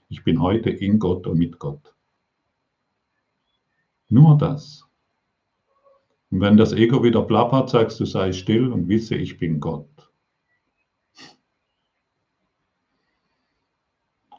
ich 0.09 0.23
bin 0.23 0.41
heute 0.41 0.69
in 0.69 0.99
Gott 0.99 1.27
und 1.27 1.37
mit 1.37 1.59
Gott. 1.59 1.93
Nur 4.09 4.37
das. 4.37 4.88
Und 6.31 6.41
wenn 6.41 6.57
das 6.57 6.73
Ego 6.73 7.03
wieder 7.03 7.23
plappert, 7.23 7.69
sagst 7.69 7.99
du, 7.99 8.05
sei 8.05 8.33
still 8.33 8.71
und 8.71 8.87
wisse, 8.87 9.15
ich 9.15 9.39
bin 9.39 9.59
Gott. 9.59 9.87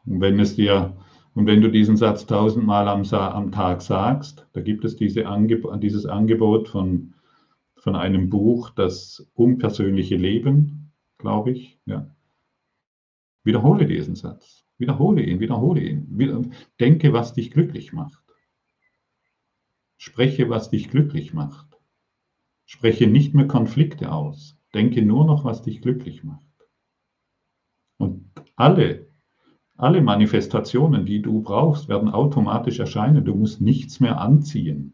Und 0.06 0.20
wenn 0.20 0.38
es 0.38 0.56
dir, 0.56 0.96
und 1.34 1.46
wenn 1.46 1.60
du 1.60 1.70
diesen 1.70 1.96
Satz 1.96 2.26
tausendmal 2.26 2.88
am, 2.88 3.02
am 3.02 3.52
Tag 3.52 3.82
sagst, 3.82 4.46
da 4.52 4.60
gibt 4.60 4.84
es 4.84 4.96
diese 4.96 5.26
Angeb 5.26 5.66
dieses 5.80 6.06
Angebot 6.06 6.68
von, 6.68 7.14
von 7.76 7.96
einem 7.96 8.30
Buch, 8.30 8.70
das 8.70 9.30
unpersönliche 9.34 10.16
Leben, 10.16 10.92
glaube 11.18 11.52
ich. 11.52 11.78
Ja. 11.86 12.14
Wiederhole 13.42 13.86
diesen 13.86 14.14
Satz. 14.14 14.64
Wiederhole 14.78 15.22
ihn, 15.22 15.40
wiederhole 15.40 15.80
ihn. 15.80 16.54
Denke, 16.78 17.12
was 17.12 17.34
dich 17.34 17.50
glücklich 17.50 17.92
macht. 17.92 18.22
Spreche, 19.96 20.48
was 20.48 20.70
dich 20.70 20.88
glücklich 20.88 21.34
macht. 21.34 21.69
Spreche 22.72 23.08
nicht 23.08 23.34
mehr 23.34 23.48
Konflikte 23.48 24.12
aus. 24.12 24.56
Denke 24.74 25.02
nur 25.02 25.26
noch, 25.26 25.44
was 25.44 25.62
dich 25.62 25.82
glücklich 25.82 26.22
macht. 26.22 26.40
Und 27.98 28.30
alle, 28.54 29.08
alle 29.76 30.00
Manifestationen, 30.00 31.04
die 31.04 31.20
du 31.20 31.42
brauchst, 31.42 31.88
werden 31.88 32.10
automatisch 32.10 32.78
erscheinen. 32.78 33.24
Du 33.24 33.34
musst 33.34 33.60
nichts 33.60 33.98
mehr 33.98 34.20
anziehen. 34.20 34.92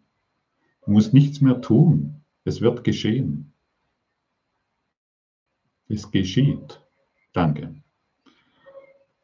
Du 0.87 0.93
musst 0.93 1.13
nichts 1.13 1.43
mehr 1.43 1.61
tun. 1.61 2.25
Es 2.45 2.63
wird 2.63 2.83
geschehen. 2.83 3.53
Es 5.87 6.11
geschieht. 6.11 6.81
Danke. 7.35 7.75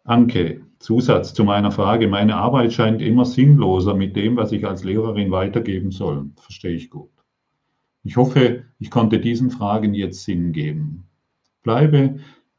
Anke, 0.05 0.67
Zusatz 0.79 1.33
zu 1.33 1.45
meiner 1.45 1.73
Frage. 1.73 2.07
Meine 2.07 2.37
Arbeit 2.37 2.75
scheint 2.75 3.01
immer 3.01 3.25
sinnloser 3.25 3.95
mit 3.95 4.15
dem, 4.15 4.37
was 4.37 4.53
ich 4.53 4.67
als 4.67 4.85
Lehrerin 4.85 5.31
weitergeben 5.31 5.91
soll. 5.91 6.31
Verstehe 6.37 6.75
ich 6.75 6.91
gut. 6.91 7.22
Ich 8.05 8.17
hoffe, 8.17 8.65
ich 8.79 8.91
konnte 8.91 9.21
diesen 9.21 9.51
Fragen 9.51 9.95
jetzt 9.95 10.25
Sinn 10.25 10.53
geben. 10.53 11.05
Bleibe, 11.63 12.19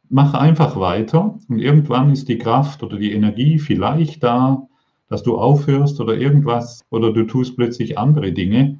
mach 0.10 0.34
einfach 0.34 0.80
weiter 0.80 1.38
und 1.50 1.60
irgendwann 1.60 2.12
ist 2.12 2.30
die 2.30 2.38
Kraft 2.38 2.82
oder 2.84 2.98
die 2.98 3.12
Energie 3.12 3.60
vielleicht 3.60 4.24
da, 4.24 4.68
dass 5.10 5.24
du 5.24 5.38
aufhörst 5.38 6.00
oder 6.00 6.16
irgendwas 6.16 6.86
oder 6.90 7.12
du 7.12 7.24
tust 7.24 7.58
plötzlich 7.58 7.98
andere 7.98 8.32
Dinge, 8.32 8.80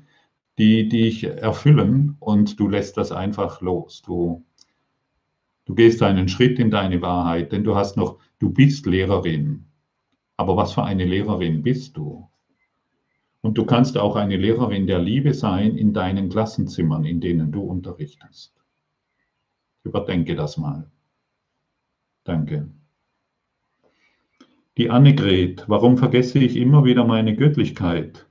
die 0.58 0.88
dich 0.88 1.26
erfüllen 1.26 2.16
und 2.20 2.60
du 2.60 2.70
lässt 2.70 2.96
das 2.96 3.12
einfach 3.12 3.62
los. 3.62 4.02
Du, 4.02 4.46
du 5.66 5.76
gehst 5.76 6.02
einen 6.02 6.30
Schritt 6.30 6.60
in 6.60 6.72
deine 6.72 7.02
Wahrheit, 7.02 7.52
denn 7.52 7.64
du 7.64 7.76
hast 7.76 7.98
noch, 7.98 8.20
du 8.40 8.50
bist 8.50 8.86
Lehrerin. 8.86 9.66
Aber 10.38 10.56
was 10.56 10.74
für 10.74 10.84
eine 10.84 11.06
Lehrerin 11.06 11.62
bist 11.62 11.98
du? 11.98 12.30
Und 13.44 13.58
du 13.58 13.66
kannst 13.66 13.98
auch 13.98 14.16
eine 14.16 14.38
Lehrerin 14.38 14.88
der 14.88 15.00
Liebe 15.00 15.34
sein 15.34 15.76
in 15.76 15.94
deinen 15.94 16.30
Klassenzimmern, 16.30 17.04
in 17.04 17.20
denen 17.20 17.52
du 17.52 17.62
unterrichtest. 17.62 18.56
Überdenke 19.84 20.34
das 20.36 20.58
mal. 20.58 20.90
Danke. 22.24 22.70
Die 24.78 24.90
Annegret, 24.90 25.66
warum 25.68 25.98
vergesse 25.98 26.40
ich 26.40 26.56
immer 26.56 26.86
wieder 26.86 27.04
meine 27.04 27.36
Göttlichkeit? 27.36 28.30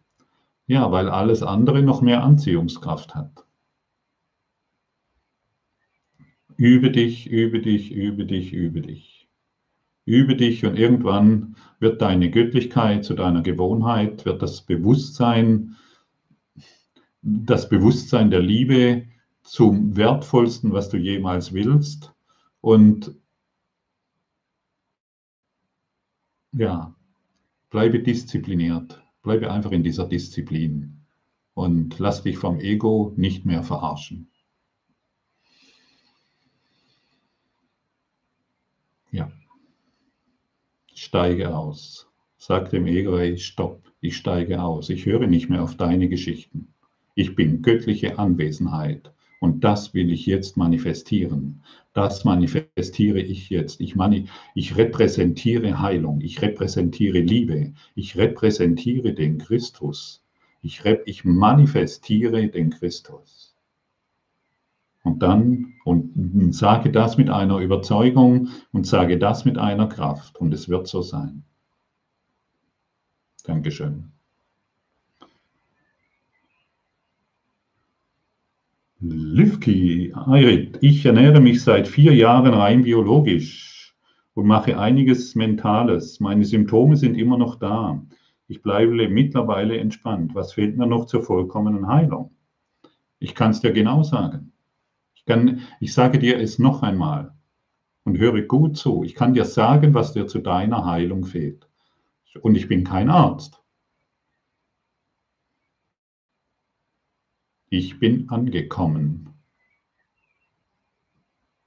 Ja, 0.66 0.90
weil 0.90 1.10
alles 1.10 1.42
andere 1.42 1.82
noch 1.82 2.00
mehr 2.00 2.24
Anziehungskraft 2.24 3.14
hat. 3.14 3.44
Übe 6.56 6.90
dich, 6.90 7.30
übe 7.30 7.60
dich, 7.60 7.92
übe 7.92 8.24
dich, 8.24 8.54
übe 8.54 8.80
dich. 8.80 9.11
Übe 10.04 10.36
dich 10.36 10.64
und 10.64 10.76
irgendwann 10.76 11.56
wird 11.78 12.02
deine 12.02 12.30
Göttlichkeit 12.30 13.04
zu 13.04 13.14
deiner 13.14 13.42
Gewohnheit, 13.42 14.24
wird 14.24 14.42
das 14.42 14.62
Bewusstsein, 14.62 15.76
das 17.22 17.68
Bewusstsein 17.68 18.30
der 18.30 18.40
Liebe 18.40 19.06
zum 19.42 19.96
wertvollsten, 19.96 20.72
was 20.72 20.88
du 20.88 20.96
jemals 20.96 21.52
willst. 21.52 22.12
Und 22.60 23.14
ja, 26.52 26.94
bleibe 27.70 28.00
diszipliniert, 28.00 29.02
bleibe 29.22 29.52
einfach 29.52 29.70
in 29.70 29.84
dieser 29.84 30.06
Disziplin 30.08 31.04
und 31.54 31.98
lass 31.98 32.22
dich 32.22 32.38
vom 32.38 32.58
Ego 32.58 33.12
nicht 33.16 33.46
mehr 33.46 33.62
verarschen. 33.62 34.28
Ja, 39.12 39.30
steige 41.02 41.52
aus. 41.52 42.06
Sag 42.38 42.70
dem 42.70 42.86
Ego, 42.86 43.18
hey, 43.18 43.36
stopp, 43.36 43.82
ich 44.00 44.16
steige 44.16 44.62
aus. 44.62 44.88
Ich 44.88 45.04
höre 45.04 45.26
nicht 45.26 45.50
mehr 45.50 45.60
auf 45.60 45.76
deine 45.76 46.08
Geschichten. 46.08 46.68
Ich 47.16 47.34
bin 47.34 47.60
göttliche 47.60 48.20
Anwesenheit 48.20 49.12
und 49.40 49.64
das 49.64 49.94
will 49.94 50.12
ich 50.12 50.26
jetzt 50.26 50.56
manifestieren. 50.56 51.64
Das 51.92 52.24
manifestiere 52.24 53.20
ich 53.20 53.50
jetzt. 53.50 53.80
Ich, 53.80 53.96
mani 53.96 54.28
ich 54.54 54.76
repräsentiere 54.76 55.80
Heilung. 55.80 56.20
Ich 56.20 56.40
repräsentiere 56.40 57.18
Liebe. 57.18 57.74
Ich 57.96 58.16
repräsentiere 58.16 59.12
den 59.12 59.38
Christus. 59.38 60.24
Ich, 60.62 60.82
ich 61.04 61.24
manifestiere 61.24 62.46
den 62.46 62.70
Christus. 62.70 63.41
Und 65.02 65.22
dann 65.22 65.74
und 65.84 66.54
sage 66.54 66.92
das 66.92 67.16
mit 67.18 67.28
einer 67.28 67.58
Überzeugung 67.58 68.48
und 68.72 68.86
sage 68.86 69.18
das 69.18 69.44
mit 69.44 69.58
einer 69.58 69.88
Kraft. 69.88 70.36
Und 70.40 70.54
es 70.54 70.68
wird 70.68 70.86
so 70.86 71.02
sein. 71.02 71.44
Dankeschön. 73.44 74.12
Lüfki, 79.00 80.12
Ayrit, 80.14 80.78
ich 80.80 81.04
ernähre 81.04 81.40
mich 81.40 81.64
seit 81.64 81.88
vier 81.88 82.14
Jahren 82.14 82.54
rein 82.54 82.84
biologisch 82.84 83.96
und 84.34 84.46
mache 84.46 84.78
einiges 84.78 85.34
Mentales. 85.34 86.20
Meine 86.20 86.44
Symptome 86.44 86.96
sind 86.96 87.16
immer 87.16 87.36
noch 87.36 87.56
da. 87.56 88.00
Ich 88.46 88.62
bleibe 88.62 89.08
mittlerweile 89.08 89.76
entspannt. 89.78 90.36
Was 90.36 90.52
fehlt 90.52 90.76
mir 90.76 90.86
noch 90.86 91.06
zur 91.06 91.24
vollkommenen 91.24 91.88
Heilung? 91.88 92.30
Ich 93.18 93.34
kann 93.34 93.50
es 93.50 93.60
dir 93.60 93.72
genau 93.72 94.04
sagen. 94.04 94.51
Ich, 95.24 95.26
kann, 95.26 95.60
ich 95.78 95.94
sage 95.94 96.18
dir 96.18 96.40
es 96.40 96.58
noch 96.58 96.82
einmal 96.82 97.32
und 98.04 98.18
höre 98.18 98.42
gut 98.42 98.76
zu. 98.76 99.04
Ich 99.04 99.14
kann 99.14 99.34
dir 99.34 99.44
sagen, 99.44 99.94
was 99.94 100.12
dir 100.12 100.26
zu 100.26 100.40
deiner 100.40 100.84
Heilung 100.84 101.24
fehlt. 101.24 101.68
Und 102.40 102.56
ich 102.56 102.66
bin 102.66 102.82
kein 102.82 103.08
Arzt. 103.08 103.62
Ich 107.70 108.00
bin 108.00 108.28
angekommen. 108.30 109.32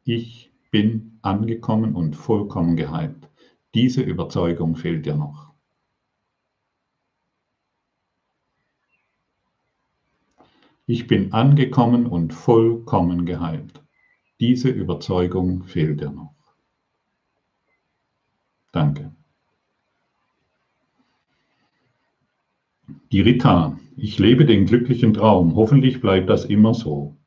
Ich 0.03 0.51
bin 0.69 1.17
angekommen 1.21 1.95
und 1.95 2.17
vollkommen 2.17 2.75
geheilt. 2.75 3.29
Diese 3.73 4.01
Überzeugung 4.01 4.75
fehlt 4.75 5.05
dir 5.05 5.15
noch. 5.15 5.44
Ich 10.87 11.07
bin 11.07 11.33
angekommen 11.33 12.05
und 12.05 12.33
vollkommen 12.33 13.25
geheilt. 13.25 13.83
Diese 14.39 14.69
Überzeugung 14.69 15.63
fehlt 15.63 16.01
dir 16.01 16.11
noch. 16.11 16.35
Danke. 18.71 19.15
Die 23.11 23.21
Rita, 23.21 23.79
ich 23.97 24.19
lebe 24.19 24.45
den 24.45 24.65
glücklichen 24.65 25.13
Traum. 25.13 25.55
Hoffentlich 25.55 26.01
bleibt 26.01 26.29
das 26.29 26.45
immer 26.45 26.73
so. 26.73 27.17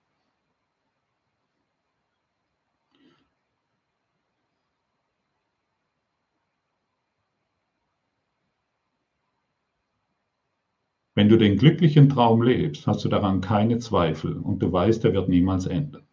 Den 11.49 11.57
glücklichen 11.57 12.11
Traum 12.11 12.43
lebst, 12.43 12.87
hast 12.87 13.03
du 13.07 13.09
daran 13.09 13.41
keine 13.41 13.79
Zweifel 13.79 14.37
und 14.37 14.59
du 14.63 14.71
weißt, 14.71 15.03
er 15.07 15.15
wird 15.15 15.31
niemals 15.31 15.65
enden. 15.65 16.07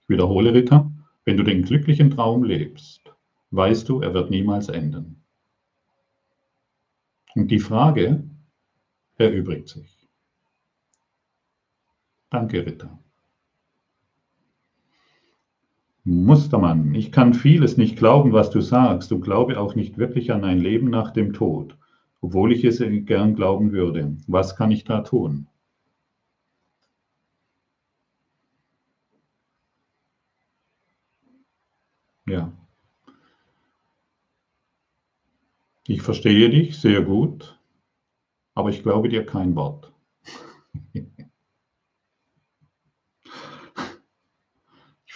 Ich 0.00 0.08
wiederhole, 0.08 0.52
Ritter, 0.52 0.90
wenn 1.24 1.36
du 1.36 1.44
den 1.44 1.62
glücklichen 1.62 2.10
Traum 2.10 2.42
lebst, 2.42 3.14
weißt 3.52 3.88
du, 3.88 4.00
er 4.00 4.12
wird 4.12 4.30
niemals 4.30 4.68
enden. 4.68 5.22
Und 7.36 7.52
die 7.52 7.60
Frage 7.60 8.28
erübrigt 9.18 9.68
sich. 9.68 10.08
Danke, 12.28 12.66
Ritter. 12.66 12.98
Mustermann, 16.02 16.92
ich 16.96 17.12
kann 17.12 17.34
vieles 17.34 17.76
nicht 17.76 17.96
glauben, 17.96 18.32
was 18.32 18.50
du 18.50 18.60
sagst 18.60 19.12
und 19.12 19.20
glaube 19.20 19.60
auch 19.60 19.76
nicht 19.76 19.96
wirklich 19.96 20.32
an 20.32 20.42
ein 20.42 20.58
Leben 20.58 20.90
nach 20.90 21.12
dem 21.12 21.32
Tod, 21.34 21.76
obwohl 22.20 22.50
ich 22.52 22.64
es 22.64 22.82
gern 23.06 23.36
glauben 23.36 23.70
würde. 23.70 24.16
Was 24.26 24.56
kann 24.56 24.72
ich 24.72 24.82
da 24.82 25.02
tun? 25.02 25.46
Ja. 32.26 32.52
Ich 35.88 36.02
verstehe 36.02 36.50
dich 36.50 36.78
sehr 36.78 37.02
gut, 37.02 37.58
aber 38.54 38.70
ich 38.70 38.82
glaube 38.82 39.08
dir 39.08 39.26
kein 39.26 39.56
Wort. 39.56 39.92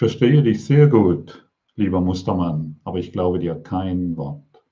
verstehe 0.03 0.43
dich 0.43 0.65
sehr 0.65 0.89
gut, 0.89 1.49
lieber 1.77 2.01
Mustermann, 2.01 2.81
aber 2.83 2.99
ich 2.99 3.13
glaube 3.13 3.39
dir 3.39 3.55
kein 3.55 4.17
Wort. 4.17 4.65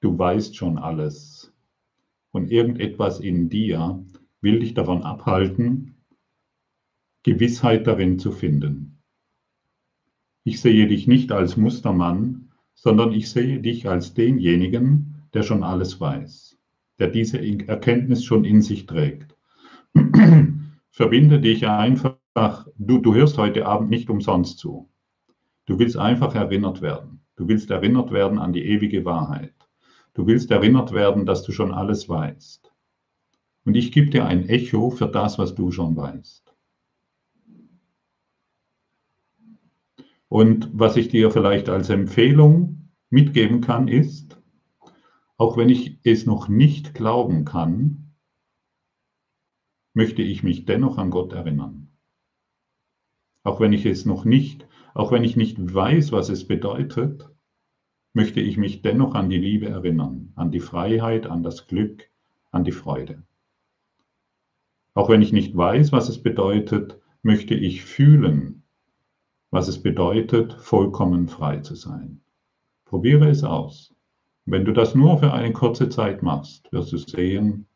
Du 0.00 0.18
weißt 0.18 0.56
schon 0.56 0.78
alles 0.78 1.54
und 2.32 2.50
irgendetwas 2.50 3.20
in 3.20 3.48
dir 3.48 4.04
will 4.40 4.58
dich 4.58 4.74
davon 4.74 5.04
abhalten, 5.04 5.94
Gewissheit 7.22 7.86
darin 7.86 8.18
zu 8.18 8.32
finden. 8.32 9.00
Ich 10.42 10.60
sehe 10.60 10.88
dich 10.88 11.06
nicht 11.06 11.30
als 11.30 11.56
Mustermann, 11.56 12.50
sondern 12.74 13.12
ich 13.12 13.30
sehe 13.30 13.60
dich 13.60 13.88
als 13.88 14.14
denjenigen, 14.14 15.15
der 15.36 15.42
schon 15.42 15.62
alles 15.62 16.00
weiß, 16.00 16.56
der 16.98 17.08
diese 17.08 17.38
Erkenntnis 17.68 18.24
schon 18.24 18.46
in 18.46 18.62
sich 18.62 18.86
trägt. 18.86 19.36
Verbinde 20.90 21.40
dich 21.40 21.68
einfach, 21.68 22.16
du, 22.78 22.98
du 22.98 23.14
hörst 23.14 23.36
heute 23.36 23.66
Abend 23.66 23.90
nicht 23.90 24.08
umsonst 24.08 24.58
zu. 24.58 24.88
Du 25.66 25.78
willst 25.78 25.98
einfach 25.98 26.34
erinnert 26.34 26.80
werden. 26.80 27.20
Du 27.36 27.48
willst 27.48 27.70
erinnert 27.70 28.12
werden 28.12 28.38
an 28.38 28.54
die 28.54 28.64
ewige 28.64 29.04
Wahrheit. 29.04 29.52
Du 30.14 30.26
willst 30.26 30.50
erinnert 30.50 30.94
werden, 30.94 31.26
dass 31.26 31.42
du 31.42 31.52
schon 31.52 31.70
alles 31.70 32.08
weißt. 32.08 32.72
Und 33.66 33.76
ich 33.76 33.92
gebe 33.92 34.08
dir 34.08 34.24
ein 34.24 34.48
Echo 34.48 34.88
für 34.88 35.06
das, 35.06 35.38
was 35.38 35.54
du 35.54 35.70
schon 35.70 35.96
weißt. 35.96 36.54
Und 40.28 40.70
was 40.72 40.96
ich 40.96 41.08
dir 41.08 41.30
vielleicht 41.30 41.68
als 41.68 41.90
Empfehlung 41.90 42.88
mitgeben 43.10 43.60
kann, 43.60 43.86
ist, 43.86 44.25
auch 45.38 45.56
wenn 45.56 45.68
ich 45.68 45.98
es 46.04 46.26
noch 46.26 46.48
nicht 46.48 46.94
glauben 46.94 47.44
kann, 47.44 48.14
möchte 49.94 50.22
ich 50.22 50.42
mich 50.42 50.64
dennoch 50.66 50.98
an 50.98 51.10
Gott 51.10 51.32
erinnern. 51.32 51.88
auch 53.42 53.60
wenn 53.60 53.72
ich 53.72 53.86
es 53.86 54.04
noch 54.04 54.24
nicht, 54.24 54.66
auch 54.92 55.12
wenn 55.12 55.24
ich 55.24 55.36
nicht 55.36 55.56
weiß, 55.72 56.12
was 56.12 56.30
es 56.30 56.46
bedeutet, 56.48 57.28
möchte 58.12 58.40
ich 58.40 58.56
mich 58.56 58.82
dennoch 58.82 59.14
an 59.14 59.30
die 59.30 59.38
Liebe 59.38 59.68
erinnern, 59.68 60.32
an 60.36 60.50
die 60.50 60.60
Freiheit, 60.60 61.26
an 61.26 61.42
das 61.42 61.66
Glück, 61.68 62.10
an 62.50 62.64
die 62.64 62.72
Freude. 62.72 63.22
Auch 64.94 65.08
wenn 65.08 65.22
ich 65.22 65.32
nicht 65.32 65.56
weiß, 65.56 65.92
was 65.92 66.08
es 66.08 66.22
bedeutet, 66.22 66.98
möchte 67.22 67.54
ich 67.54 67.84
fühlen, 67.84 68.64
was 69.50 69.68
es 69.68 69.82
bedeutet, 69.82 70.54
vollkommen 70.54 71.28
frei 71.28 71.58
zu 71.58 71.74
sein. 71.74 72.22
Probiere 72.84 73.28
es 73.28 73.44
aus. 73.44 73.95
Wenn 74.48 74.64
du 74.64 74.72
das 74.72 74.94
nur 74.94 75.18
für 75.18 75.32
eine 75.32 75.52
kurze 75.52 75.88
Zeit 75.88 76.22
machst, 76.22 76.72
wirst 76.72 76.92
du 76.92 76.98
sehen, 76.98 77.66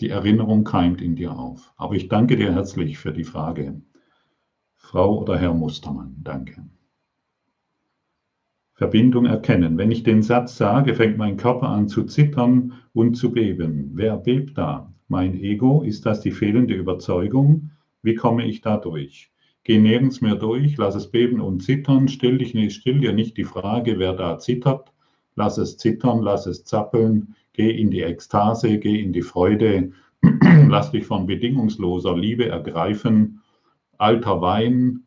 die 0.00 0.08
Erinnerung 0.08 0.64
keimt 0.64 1.00
in 1.00 1.14
dir 1.14 1.38
auf. 1.38 1.72
Aber 1.76 1.94
ich 1.94 2.08
danke 2.08 2.36
dir 2.36 2.52
herzlich 2.52 2.98
für 2.98 3.12
die 3.12 3.22
Frage. 3.22 3.80
Frau 4.74 5.20
oder 5.20 5.38
Herr 5.38 5.54
Mustermann, 5.54 6.16
danke. 6.24 6.68
Verbindung 8.72 9.26
erkennen. 9.26 9.78
Wenn 9.78 9.92
ich 9.92 10.02
den 10.02 10.20
Satz 10.20 10.56
sage, 10.56 10.96
fängt 10.96 11.16
mein 11.16 11.36
Körper 11.36 11.68
an 11.68 11.86
zu 11.86 12.02
zittern 12.02 12.72
und 12.92 13.14
zu 13.14 13.30
beben. 13.30 13.92
Wer 13.94 14.16
bebt 14.16 14.58
da? 14.58 14.92
Mein 15.06 15.34
Ego? 15.34 15.82
Ist 15.82 16.06
das 16.06 16.22
die 16.22 16.32
fehlende 16.32 16.74
Überzeugung? 16.74 17.70
Wie 18.02 18.16
komme 18.16 18.46
ich 18.46 18.62
da 18.62 18.78
durch? 18.78 19.30
Geh 19.62 19.78
nirgends 19.78 20.20
mehr 20.20 20.34
durch, 20.34 20.76
lass 20.76 20.96
es 20.96 21.08
beben 21.08 21.40
und 21.40 21.62
zittern. 21.62 22.08
Stell, 22.08 22.38
dich 22.38 22.52
nicht, 22.52 22.74
still 22.74 22.98
dir 22.98 23.12
nicht 23.12 23.36
die 23.36 23.44
Frage, 23.44 24.00
wer 24.00 24.14
da 24.14 24.38
zittert. 24.38 24.93
Lass 25.36 25.58
es 25.58 25.76
zittern, 25.76 26.22
lass 26.22 26.46
es 26.46 26.64
zappeln. 26.64 27.34
Geh 27.52 27.70
in 27.70 27.90
die 27.90 28.02
Ekstase, 28.02 28.78
geh 28.78 29.00
in 29.00 29.12
die 29.12 29.22
Freude. 29.22 29.92
lass 30.68 30.90
dich 30.90 31.06
von 31.06 31.26
bedingungsloser 31.26 32.16
Liebe 32.16 32.48
ergreifen. 32.48 33.42
Alter 33.98 34.40
Wein, 34.40 35.04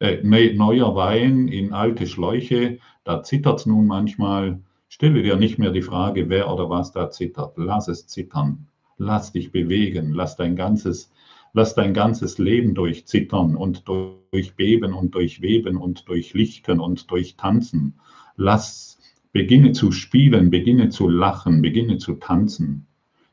äh, 0.00 0.22
neuer 0.22 0.94
Wein 0.94 1.48
in 1.48 1.72
alte 1.72 2.06
Schläuche, 2.06 2.78
da 3.04 3.22
zittert 3.22 3.60
es 3.60 3.66
nun 3.66 3.86
manchmal. 3.86 4.60
Stelle 4.88 5.22
dir 5.22 5.36
nicht 5.36 5.58
mehr 5.58 5.70
die 5.70 5.82
Frage, 5.82 6.28
wer 6.28 6.52
oder 6.52 6.70
was 6.70 6.92
da 6.92 7.10
zittert. 7.10 7.54
Lass 7.56 7.88
es 7.88 8.06
zittern. 8.06 8.68
Lass 8.96 9.32
dich 9.32 9.50
bewegen. 9.50 10.12
Lass 10.12 10.36
dein 10.36 10.56
ganzes, 10.56 11.10
lass 11.52 11.74
dein 11.74 11.94
ganzes 11.94 12.38
Leben 12.38 12.74
durchzittern 12.74 13.56
und 13.56 13.88
durchbeben 13.88 14.94
und 14.94 15.14
durchweben 15.14 15.76
und 15.76 16.08
durchlichten 16.08 16.80
und 16.80 17.10
durchtanzen. 17.10 17.94
Lass, 18.36 18.93
beginne 19.34 19.72
zu 19.72 19.90
spielen, 19.90 20.48
beginne 20.48 20.90
zu 20.90 21.08
lachen, 21.08 21.60
beginne 21.60 21.98
zu 21.98 22.14
tanzen. 22.14 22.86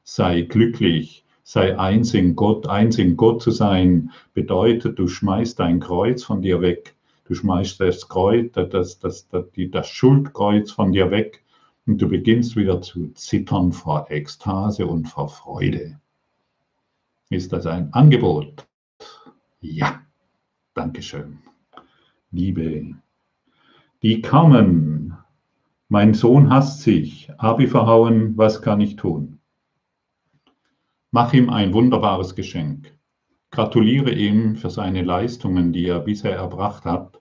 Sei 0.04 0.42
glücklich, 0.42 1.24
sei 1.44 1.78
eins 1.78 2.16
in 2.16 2.36
Gott. 2.36 2.68
Eins 2.68 2.98
in 2.98 3.16
Gott 3.16 3.44
zu 3.44 3.52
sein 3.52 4.10
bedeutet, 4.34 4.98
du 4.98 5.08
schmeißt 5.08 5.60
dein 5.60 5.80
Kreuz 5.80 6.24
von 6.24 6.42
dir 6.42 6.60
weg. 6.60 6.96
Du 7.26 7.36
schmeißt 7.36 7.80
das 7.80 8.10
Kreuz, 8.10 8.52
das, 8.54 8.98
das, 9.00 9.30
das, 9.30 9.52
das 9.56 9.88
Schuldkreuz 9.88 10.72
von 10.72 10.92
dir 10.92 11.12
weg 11.12 11.44
und 11.86 12.02
du 12.02 12.10
beginnst 12.10 12.56
wieder 12.56 12.82
zu 12.82 13.10
zittern 13.14 13.72
vor 13.72 14.08
Ekstase 14.10 14.88
und 14.88 15.08
vor 15.08 15.30
Freude. 15.30 16.00
Ist 17.30 17.54
das 17.54 17.68
ein 17.68 17.94
Angebot? 17.94 18.68
Ja, 19.62 20.02
Dankeschön. 20.74 21.38
Liebe, 22.32 22.96
die 24.02 24.22
Carmen, 24.22 25.21
mein 25.92 26.14
Sohn 26.14 26.50
hasst 26.50 26.84
sich, 26.84 27.30
Abi 27.38 27.68
verhauen, 27.68 28.38
was 28.38 28.62
kann 28.62 28.80
ich 28.80 28.96
tun? 28.96 29.42
Mach 31.12 31.34
ihm 31.34 31.50
ein 31.50 31.74
wunderbares 31.74 32.34
Geschenk. 32.34 32.98
Gratuliere 33.50 34.14
ihm 34.14 34.56
für 34.56 34.70
seine 34.70 35.02
Leistungen, 35.02 35.74
die 35.74 35.86
er 35.86 36.00
bisher 36.00 36.34
erbracht 36.34 36.86
hat, 36.86 37.20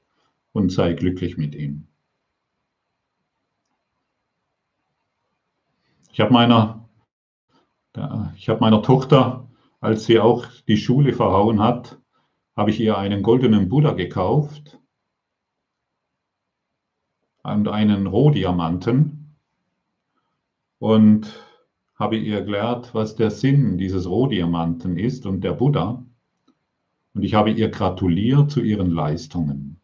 und 0.52 0.70
sei 0.70 0.92
glücklich 0.92 1.36
mit 1.36 1.56
ihm. 1.56 1.88
Ich 6.12 6.20
habe 6.20 6.32
meiner, 6.32 6.88
ich 8.36 8.48
habe 8.48 8.60
meiner 8.60 8.82
Tochter, 8.82 9.48
als 9.80 10.04
sie 10.04 10.20
auch 10.20 10.46
die 10.68 10.76
Schule 10.76 11.12
verhauen 11.12 11.60
hat, 11.60 11.98
habe 12.56 12.70
ich 12.70 12.78
ihr 12.78 12.96
einen 12.96 13.24
goldenen 13.24 13.68
Buddha 13.68 13.94
gekauft 13.94 14.79
und 17.42 17.68
einen 17.68 18.06
Rohdiamanten. 18.06 19.36
Und 20.78 21.30
habe 21.94 22.16
ihr 22.16 22.38
erklärt, 22.38 22.94
was 22.94 23.14
der 23.14 23.30
Sinn 23.30 23.76
dieses 23.76 24.08
Rohdiamanten 24.08 24.96
ist 24.96 25.26
und 25.26 25.42
der 25.42 25.52
Buddha. 25.52 26.02
Und 27.12 27.22
ich 27.22 27.34
habe 27.34 27.50
ihr 27.50 27.68
gratuliert 27.68 28.50
zu 28.50 28.62
ihren 28.62 28.90
Leistungen. 28.90 29.80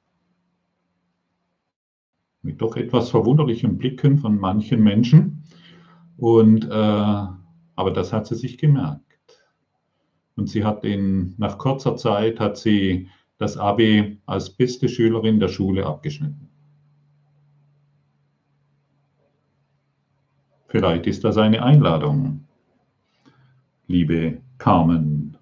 Mit 2.41 2.63
doch 2.63 2.77
etwas 2.77 3.11
verwunderlichen 3.11 3.77
Blicken 3.77 4.17
von 4.19 4.39
manchen 4.39 4.83
Menschen. 4.83 5.45
Und, 6.17 6.65
äh, 6.65 6.71
aber 6.71 7.91
das 7.93 8.15
hat 8.15 8.27
sie 8.27 8.37
sich 8.37 8.57
gemerkt. 8.57 9.03
Und 10.37 10.49
sie 10.49 10.65
hat 10.65 10.85
in, 10.85 11.35
nach 11.37 11.59
kurzer 11.59 11.97
Zeit 11.97 12.41
hat 12.41 12.57
sie 12.57 13.09
das 13.37 13.59
AB 13.59 14.17
als 14.25 14.51
beste 14.51 14.89
Schülerin 14.89 15.41
der 15.41 15.49
Schule 15.49 15.85
abgeschnitten. 15.85 16.49
Vielleicht 20.69 21.07
ist 21.07 21.25
das 21.25 21.37
eine 21.37 21.63
Einladung. 21.63 22.45
Liebe 23.87 24.39
Carmen, 24.59 25.37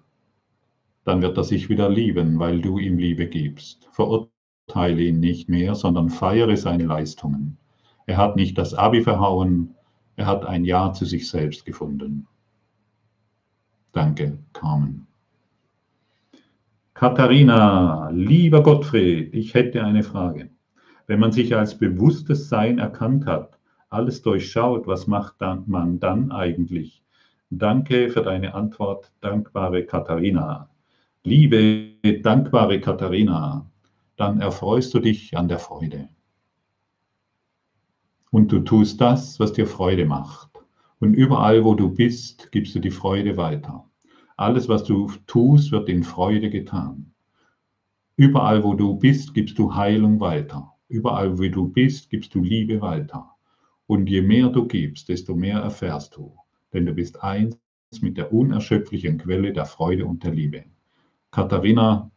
dann 1.03 1.21
wird 1.21 1.37
er 1.37 1.43
sich 1.43 1.69
wieder 1.69 1.89
lieben, 1.89 2.39
weil 2.39 2.61
du 2.61 2.77
ihm 2.77 2.97
Liebe 2.97 3.27
gibst. 3.27 3.87
Verurteile 3.91 5.03
ihn 5.03 5.19
nicht 5.19 5.49
mehr, 5.49 5.75
sondern 5.75 6.09
feiere 6.09 6.57
seine 6.57 6.85
Leistungen. 6.85 7.57
Er 8.05 8.17
hat 8.17 8.35
nicht 8.35 8.57
das 8.57 8.73
Abi 8.73 9.01
verhauen, 9.01 9.75
er 10.15 10.27
hat 10.27 10.45
ein 10.45 10.63
Ja 10.63 10.93
zu 10.93 11.05
sich 11.05 11.27
selbst 11.29 11.65
gefunden. 11.65 12.27
Danke, 13.91 14.37
Carmen. 14.53 15.07
Katharina, 16.93 18.09
lieber 18.11 18.63
Gottfried, 18.63 19.33
ich 19.33 19.53
hätte 19.53 19.83
eine 19.83 20.03
Frage. 20.03 20.49
Wenn 21.07 21.19
man 21.19 21.31
sich 21.31 21.55
als 21.55 21.77
bewusstes 21.77 22.47
Sein 22.47 22.79
erkannt 22.79 23.25
hat, 23.25 23.59
alles 23.89 24.21
durchschaut, 24.21 24.87
was 24.87 25.07
macht 25.07 25.35
dann, 25.39 25.63
man 25.67 25.99
dann 25.99 26.31
eigentlich? 26.31 27.03
Danke 27.49 28.09
für 28.09 28.21
deine 28.21 28.53
Antwort, 28.55 29.11
dankbare 29.21 29.85
Katharina. 29.85 30.69
Liebe, 31.23 31.91
dankbare 32.21 32.79
Katharina, 32.79 33.69
dann 34.15 34.41
erfreust 34.41 34.93
du 34.93 34.99
dich 34.99 35.37
an 35.37 35.47
der 35.47 35.59
Freude. 35.59 36.09
Und 38.31 38.51
du 38.51 38.59
tust 38.59 38.99
das, 38.99 39.39
was 39.39 39.53
dir 39.53 39.67
Freude 39.67 40.05
macht. 40.05 40.49
Und 40.99 41.13
überall, 41.13 41.63
wo 41.63 41.75
du 41.75 41.89
bist, 41.89 42.51
gibst 42.51 42.75
du 42.75 42.79
die 42.79 42.91
Freude 42.91 43.37
weiter. 43.37 43.89
Alles, 44.37 44.67
was 44.67 44.83
du 44.83 45.09
tust, 45.27 45.71
wird 45.71 45.87
in 45.87 46.03
Freude 46.03 46.49
getan. 46.49 47.13
Überall, 48.17 48.63
wo 48.63 48.73
du 48.73 48.95
bist, 48.95 49.33
gibst 49.33 49.57
du 49.57 49.75
Heilung 49.75 50.19
weiter. 50.19 50.73
Überall, 50.87 51.37
wo 51.37 51.47
du 51.47 51.67
bist, 51.67 52.09
gibst 52.09 52.35
du 52.35 52.41
Liebe 52.41 52.81
weiter. 52.81 53.34
Und 53.87 54.09
je 54.09 54.21
mehr 54.21 54.49
du 54.49 54.67
gibst, 54.67 55.09
desto 55.09 55.35
mehr 55.35 55.59
erfährst 55.59 56.15
du, 56.15 56.33
denn 56.73 56.85
du 56.85 56.93
bist 56.93 57.23
eins 57.23 57.57
mit 58.01 58.17
der 58.17 58.33
unerschöpflichen 58.33 59.17
Quelle 59.17 59.53
der 59.53 59.65
Freude 59.65 60.05
und 60.05 60.23
der 60.23 60.33
Liebe. 60.33 60.63
Katharina, 61.31 62.11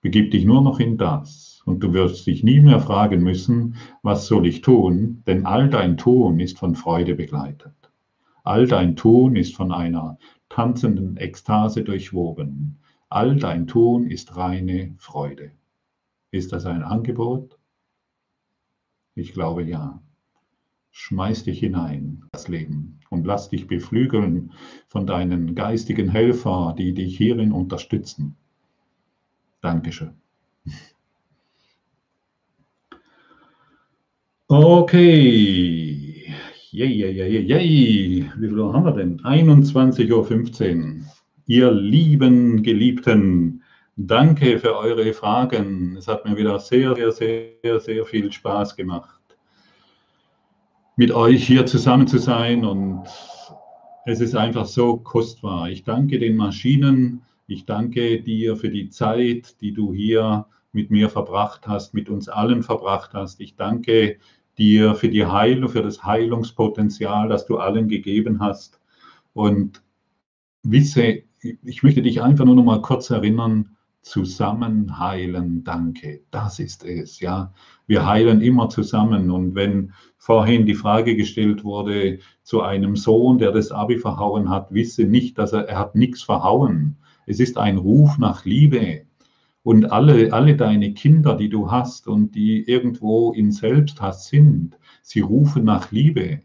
begib 0.00 0.30
dich 0.30 0.44
nur 0.44 0.62
noch 0.62 0.80
in 0.80 0.96
das 0.96 1.62
und 1.64 1.80
du 1.82 1.92
wirst 1.92 2.26
dich 2.26 2.42
nie 2.42 2.60
mehr 2.60 2.80
fragen 2.80 3.22
müssen, 3.22 3.76
was 4.02 4.26
soll 4.26 4.46
ich 4.46 4.60
tun, 4.60 5.22
denn 5.26 5.46
all 5.46 5.68
dein 5.68 5.96
Tun 5.96 6.40
ist 6.40 6.58
von 6.58 6.74
Freude 6.74 7.14
begleitet. 7.14 7.74
All 8.44 8.66
dein 8.66 8.96
Tun 8.96 9.36
ist 9.36 9.54
von 9.54 9.72
einer 9.72 10.18
tanzenden 10.48 11.16
Ekstase 11.16 11.84
durchwoben. 11.84 12.78
All 13.08 13.36
dein 13.36 13.66
Tun 13.66 14.06
ist 14.06 14.36
reine 14.36 14.94
Freude. 14.98 15.52
Ist 16.30 16.52
das 16.52 16.64
ein 16.64 16.82
Angebot? 16.82 17.58
Ich 19.14 19.32
glaube 19.32 19.64
ja. 19.64 20.00
Schmeiß 21.02 21.44
dich 21.44 21.60
hinein, 21.60 22.24
das 22.30 22.48
Leben, 22.48 23.00
und 23.08 23.26
lass 23.26 23.48
dich 23.48 23.66
beflügeln 23.66 24.52
von 24.86 25.06
deinen 25.06 25.54
geistigen 25.54 26.10
Helfer, 26.10 26.74
die 26.78 26.92
dich 26.92 27.16
hierin 27.16 27.52
unterstützen. 27.52 28.36
Dankeschön. 29.62 30.10
Okay. 34.46 36.34
Yay, 36.70 36.92
yay, 36.92 37.12
yay, 37.12 37.40
yay. 37.40 38.30
Wie 38.36 38.48
viel 38.48 38.62
haben 38.62 38.84
wir 38.84 38.92
denn? 38.92 39.20
21.15 39.20 40.12
Uhr. 40.12 41.06
Ihr 41.46 41.72
lieben 41.72 42.62
Geliebten, 42.62 43.62
danke 43.96 44.58
für 44.58 44.76
eure 44.76 45.12
Fragen. 45.14 45.96
Es 45.96 46.06
hat 46.06 46.26
mir 46.26 46.36
wieder 46.36 46.58
sehr, 46.58 46.94
sehr, 46.94 47.10
sehr, 47.10 47.80
sehr 47.80 48.04
viel 48.04 48.30
Spaß 48.30 48.76
gemacht 48.76 49.19
mit 51.00 51.12
euch 51.12 51.46
hier 51.46 51.64
zusammen 51.64 52.06
zu 52.06 52.18
sein 52.18 52.62
und 52.62 53.04
es 54.04 54.20
ist 54.20 54.36
einfach 54.36 54.66
so 54.66 54.98
kostbar. 54.98 55.70
Ich 55.70 55.82
danke 55.82 56.18
den 56.18 56.36
Maschinen, 56.36 57.22
Ich 57.46 57.64
danke 57.64 58.20
dir 58.20 58.54
für 58.54 58.68
die 58.68 58.90
Zeit, 58.90 59.58
die 59.62 59.72
du 59.72 59.94
hier 59.94 60.44
mit 60.72 60.90
mir 60.90 61.08
verbracht 61.08 61.66
hast, 61.66 61.94
mit 61.94 62.10
uns 62.10 62.28
allen 62.28 62.62
verbracht 62.62 63.14
hast. 63.14 63.40
Ich 63.40 63.56
danke 63.56 64.18
dir 64.58 64.94
für 64.94 65.08
die 65.08 65.24
Heilung, 65.24 65.70
für 65.70 65.82
das 65.82 66.04
Heilungspotenzial, 66.04 67.30
das 67.30 67.46
du 67.46 67.56
allen 67.56 67.88
gegeben 67.88 68.38
hast. 68.38 68.78
Und 69.32 69.82
wisse, 70.62 71.22
ich 71.40 71.82
möchte 71.82 72.02
dich 72.02 72.20
einfach 72.20 72.44
nur 72.44 72.56
noch 72.56 72.64
mal 72.64 72.82
kurz 72.82 73.08
erinnern, 73.08 73.69
zusammen 74.02 74.98
heilen, 74.98 75.62
danke, 75.64 76.22
das 76.30 76.58
ist 76.58 76.84
es, 76.84 77.20
ja. 77.20 77.52
Wir 77.86 78.06
heilen 78.06 78.40
immer 78.40 78.68
zusammen 78.68 79.30
und 79.30 79.54
wenn 79.54 79.92
vorhin 80.16 80.66
die 80.66 80.74
Frage 80.74 81.16
gestellt 81.16 81.64
wurde 81.64 82.18
zu 82.42 82.62
einem 82.62 82.96
Sohn, 82.96 83.38
der 83.38 83.52
das 83.52 83.70
Abi 83.72 83.98
verhauen 83.98 84.48
hat, 84.48 84.72
wisse 84.72 85.04
nicht, 85.04 85.38
dass 85.38 85.52
er, 85.52 85.68
er 85.68 85.78
hat 85.78 85.94
nichts 85.94 86.22
verhauen. 86.22 86.96
Es 87.26 87.40
ist 87.40 87.58
ein 87.58 87.76
Ruf 87.76 88.18
nach 88.18 88.44
Liebe. 88.44 89.02
Und 89.62 89.92
alle, 89.92 90.32
alle 90.32 90.56
deine 90.56 90.94
Kinder, 90.94 91.36
die 91.36 91.50
du 91.50 91.70
hast 91.70 92.08
und 92.08 92.34
die 92.34 92.62
irgendwo 92.62 93.32
in 93.32 93.52
Selbsthass 93.52 94.28
sind, 94.28 94.78
sie 95.02 95.20
rufen 95.20 95.64
nach 95.64 95.92
Liebe 95.92 96.40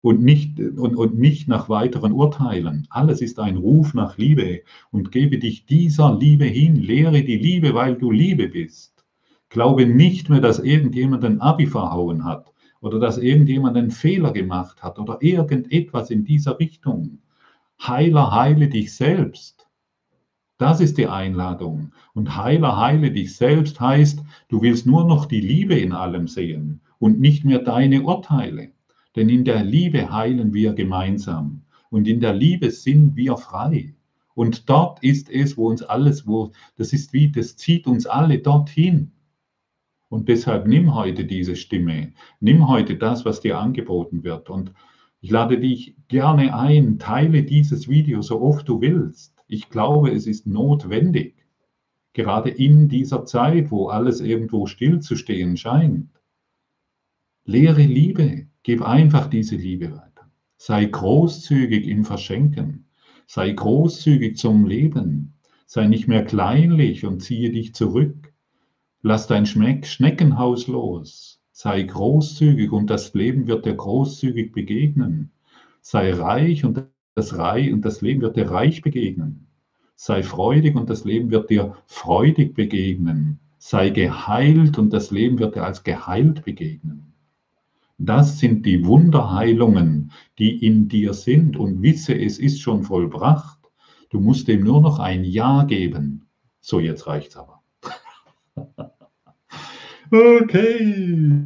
und 0.00 0.22
nicht, 0.22 0.60
und, 0.60 0.96
und 0.96 1.18
nicht 1.18 1.48
nach 1.48 1.68
weiteren 1.68 2.12
Urteilen. 2.12 2.86
Alles 2.90 3.20
ist 3.20 3.38
ein 3.38 3.56
Ruf 3.56 3.94
nach 3.94 4.16
Liebe 4.16 4.62
und 4.90 5.10
gebe 5.10 5.38
dich 5.38 5.66
dieser 5.66 6.16
Liebe 6.16 6.44
hin. 6.44 6.76
Lehre 6.76 7.22
die 7.22 7.36
Liebe, 7.36 7.74
weil 7.74 7.96
du 7.96 8.10
Liebe 8.10 8.48
bist. 8.48 9.04
Glaube 9.48 9.86
nicht 9.86 10.28
mehr, 10.28 10.40
dass 10.40 10.58
irgendjemand 10.58 11.24
ein 11.24 11.40
Abi 11.40 11.66
verhauen 11.66 12.24
hat 12.24 12.52
oder 12.80 13.00
dass 13.00 13.18
irgendjemand 13.18 13.76
einen 13.76 13.90
Fehler 13.90 14.32
gemacht 14.32 14.82
hat 14.82 14.98
oder 14.98 15.18
irgendetwas 15.20 16.10
in 16.10 16.24
dieser 16.24 16.58
Richtung. 16.58 17.18
Heiler, 17.80 18.30
heile 18.32 18.68
dich 18.68 18.94
selbst. 18.94 19.68
Das 20.58 20.80
ist 20.80 20.98
die 20.98 21.06
Einladung. 21.06 21.92
Und 22.14 22.36
Heiler, 22.36 22.76
heile 22.76 23.10
dich 23.10 23.36
selbst 23.36 23.80
heißt, 23.80 24.22
du 24.48 24.62
willst 24.62 24.86
nur 24.86 25.04
noch 25.04 25.26
die 25.26 25.40
Liebe 25.40 25.78
in 25.78 25.92
allem 25.92 26.28
sehen 26.28 26.80
und 26.98 27.20
nicht 27.20 27.44
mehr 27.44 27.60
deine 27.60 28.02
Urteile. 28.02 28.70
Denn 29.16 29.28
in 29.28 29.44
der 29.44 29.64
Liebe 29.64 30.12
heilen 30.12 30.52
wir 30.52 30.74
gemeinsam. 30.74 31.62
Und 31.90 32.06
in 32.06 32.20
der 32.20 32.34
Liebe 32.34 32.70
sind 32.70 33.16
wir 33.16 33.36
frei. 33.36 33.94
Und 34.34 34.68
dort 34.68 35.02
ist 35.02 35.30
es, 35.30 35.56
wo 35.56 35.68
uns 35.68 35.82
alles, 35.82 36.26
wo, 36.26 36.52
das 36.76 36.92
ist 36.92 37.12
wie, 37.12 37.30
das 37.30 37.56
zieht 37.56 37.86
uns 37.86 38.06
alle 38.06 38.38
dorthin. 38.38 39.12
Und 40.08 40.28
deshalb 40.28 40.66
nimm 40.66 40.94
heute 40.94 41.24
diese 41.24 41.56
Stimme. 41.56 42.12
Nimm 42.40 42.68
heute 42.68 42.96
das, 42.96 43.24
was 43.24 43.40
dir 43.40 43.58
angeboten 43.58 44.24
wird. 44.24 44.48
Und 44.48 44.72
ich 45.20 45.30
lade 45.30 45.58
dich 45.58 45.96
gerne 46.08 46.54
ein, 46.56 46.98
teile 46.98 47.42
dieses 47.42 47.88
Video 47.88 48.22
so 48.22 48.40
oft 48.40 48.68
du 48.68 48.80
willst. 48.80 49.34
Ich 49.48 49.70
glaube, 49.70 50.12
es 50.12 50.26
ist 50.26 50.46
notwendig. 50.46 51.34
Gerade 52.12 52.50
in 52.50 52.88
dieser 52.88 53.24
Zeit, 53.24 53.70
wo 53.70 53.88
alles 53.88 54.20
irgendwo 54.20 54.66
stillzustehen 54.66 55.56
scheint. 55.56 56.10
Lehre 57.44 57.82
Liebe. 57.82 58.47
Gib 58.68 58.82
einfach 58.82 59.28
diese 59.28 59.56
Liebe 59.56 59.92
weiter. 59.92 60.30
Sei 60.58 60.84
großzügig 60.84 61.88
im 61.88 62.04
Verschenken. 62.04 62.84
Sei 63.26 63.50
großzügig 63.50 64.36
zum 64.36 64.66
Leben. 64.66 65.32
Sei 65.64 65.86
nicht 65.86 66.06
mehr 66.06 66.22
kleinlich 66.22 67.06
und 67.06 67.20
ziehe 67.20 67.50
dich 67.50 67.74
zurück. 67.74 68.30
Lass 69.00 69.26
dein 69.26 69.46
Schmeck 69.46 69.86
Schneckenhaus 69.86 70.66
los. 70.66 71.40
Sei 71.50 71.82
großzügig 71.82 72.70
und 72.70 72.90
das 72.90 73.14
Leben 73.14 73.46
wird 73.46 73.64
dir 73.64 73.72
großzügig 73.72 74.52
begegnen. 74.52 75.30
Sei 75.80 76.12
reich 76.12 76.66
und 76.66 76.84
das, 77.14 77.38
reich, 77.38 77.72
und 77.72 77.86
das 77.86 78.02
Leben 78.02 78.20
wird 78.20 78.36
dir 78.36 78.50
reich 78.50 78.82
begegnen. 78.82 79.46
Sei 79.96 80.22
freudig 80.22 80.76
und 80.76 80.90
das 80.90 81.06
Leben 81.06 81.30
wird 81.30 81.48
dir 81.48 81.74
freudig 81.86 82.52
begegnen. 82.52 83.40
Sei 83.56 83.88
geheilt 83.88 84.76
und 84.76 84.92
das 84.92 85.10
Leben 85.10 85.38
wird 85.38 85.56
dir 85.56 85.64
als 85.64 85.84
geheilt 85.84 86.44
begegnen. 86.44 87.14
Das 87.98 88.38
sind 88.38 88.64
die 88.64 88.86
Wunderheilungen, 88.86 90.12
die 90.38 90.64
in 90.64 90.88
dir 90.88 91.14
sind 91.14 91.56
und 91.56 91.82
wisse, 91.82 92.16
es 92.16 92.38
ist 92.38 92.60
schon 92.60 92.84
vollbracht. 92.84 93.58
Du 94.10 94.20
musst 94.20 94.46
dem 94.46 94.62
nur 94.62 94.80
noch 94.80 95.00
ein 95.00 95.24
Ja 95.24 95.64
geben. 95.64 96.28
So, 96.60 96.78
jetzt 96.78 97.08
reicht's 97.08 97.36
aber. 97.36 97.60
okay. 100.12 101.44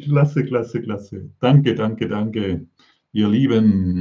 Klasse, 0.00 0.44
klasse, 0.44 0.80
klasse. 0.80 1.30
Danke, 1.38 1.74
danke, 1.74 2.08
danke. 2.08 2.66
Ihr 3.12 3.28
Lieben, 3.28 4.00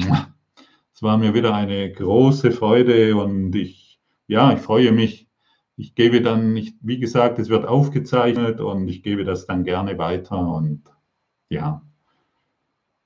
es 0.93 1.03
war 1.03 1.17
mir 1.17 1.33
wieder 1.33 1.53
eine 1.53 1.91
große 1.91 2.51
Freude 2.51 3.15
und 3.17 3.55
ich, 3.55 3.99
ja, 4.27 4.53
ich 4.53 4.59
freue 4.59 4.93
mich. 4.93 5.27
Ich 5.75 5.95
gebe 5.95 6.21
dann, 6.21 6.53
nicht, 6.53 6.77
wie 6.81 6.99
gesagt, 6.99 7.39
es 7.39 7.49
wird 7.49 7.65
aufgezeichnet 7.65 8.61
und 8.61 8.87
ich 8.87 9.03
gebe 9.03 9.23
das 9.25 9.47
dann 9.47 9.63
gerne 9.63 9.97
weiter 9.97 10.37
und 10.37 10.83
ja, 11.49 11.81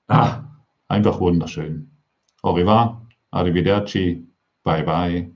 Ah, 0.08 0.44
einfach 0.88 1.20
wunderschön. 1.20 1.92
Au 2.42 2.52
revoir, 2.54 3.08
arrivederci, 3.32 4.28
bye 4.64 4.84
bye, 4.84 5.32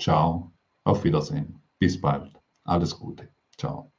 ciao, 0.00 0.52
auf 0.84 1.04
Wiedersehen. 1.04 1.62
Bis 1.80 2.00
bald. 2.00 2.32
Alles 2.64 2.98
Gute. 2.98 3.28
Ciao. 3.58 3.92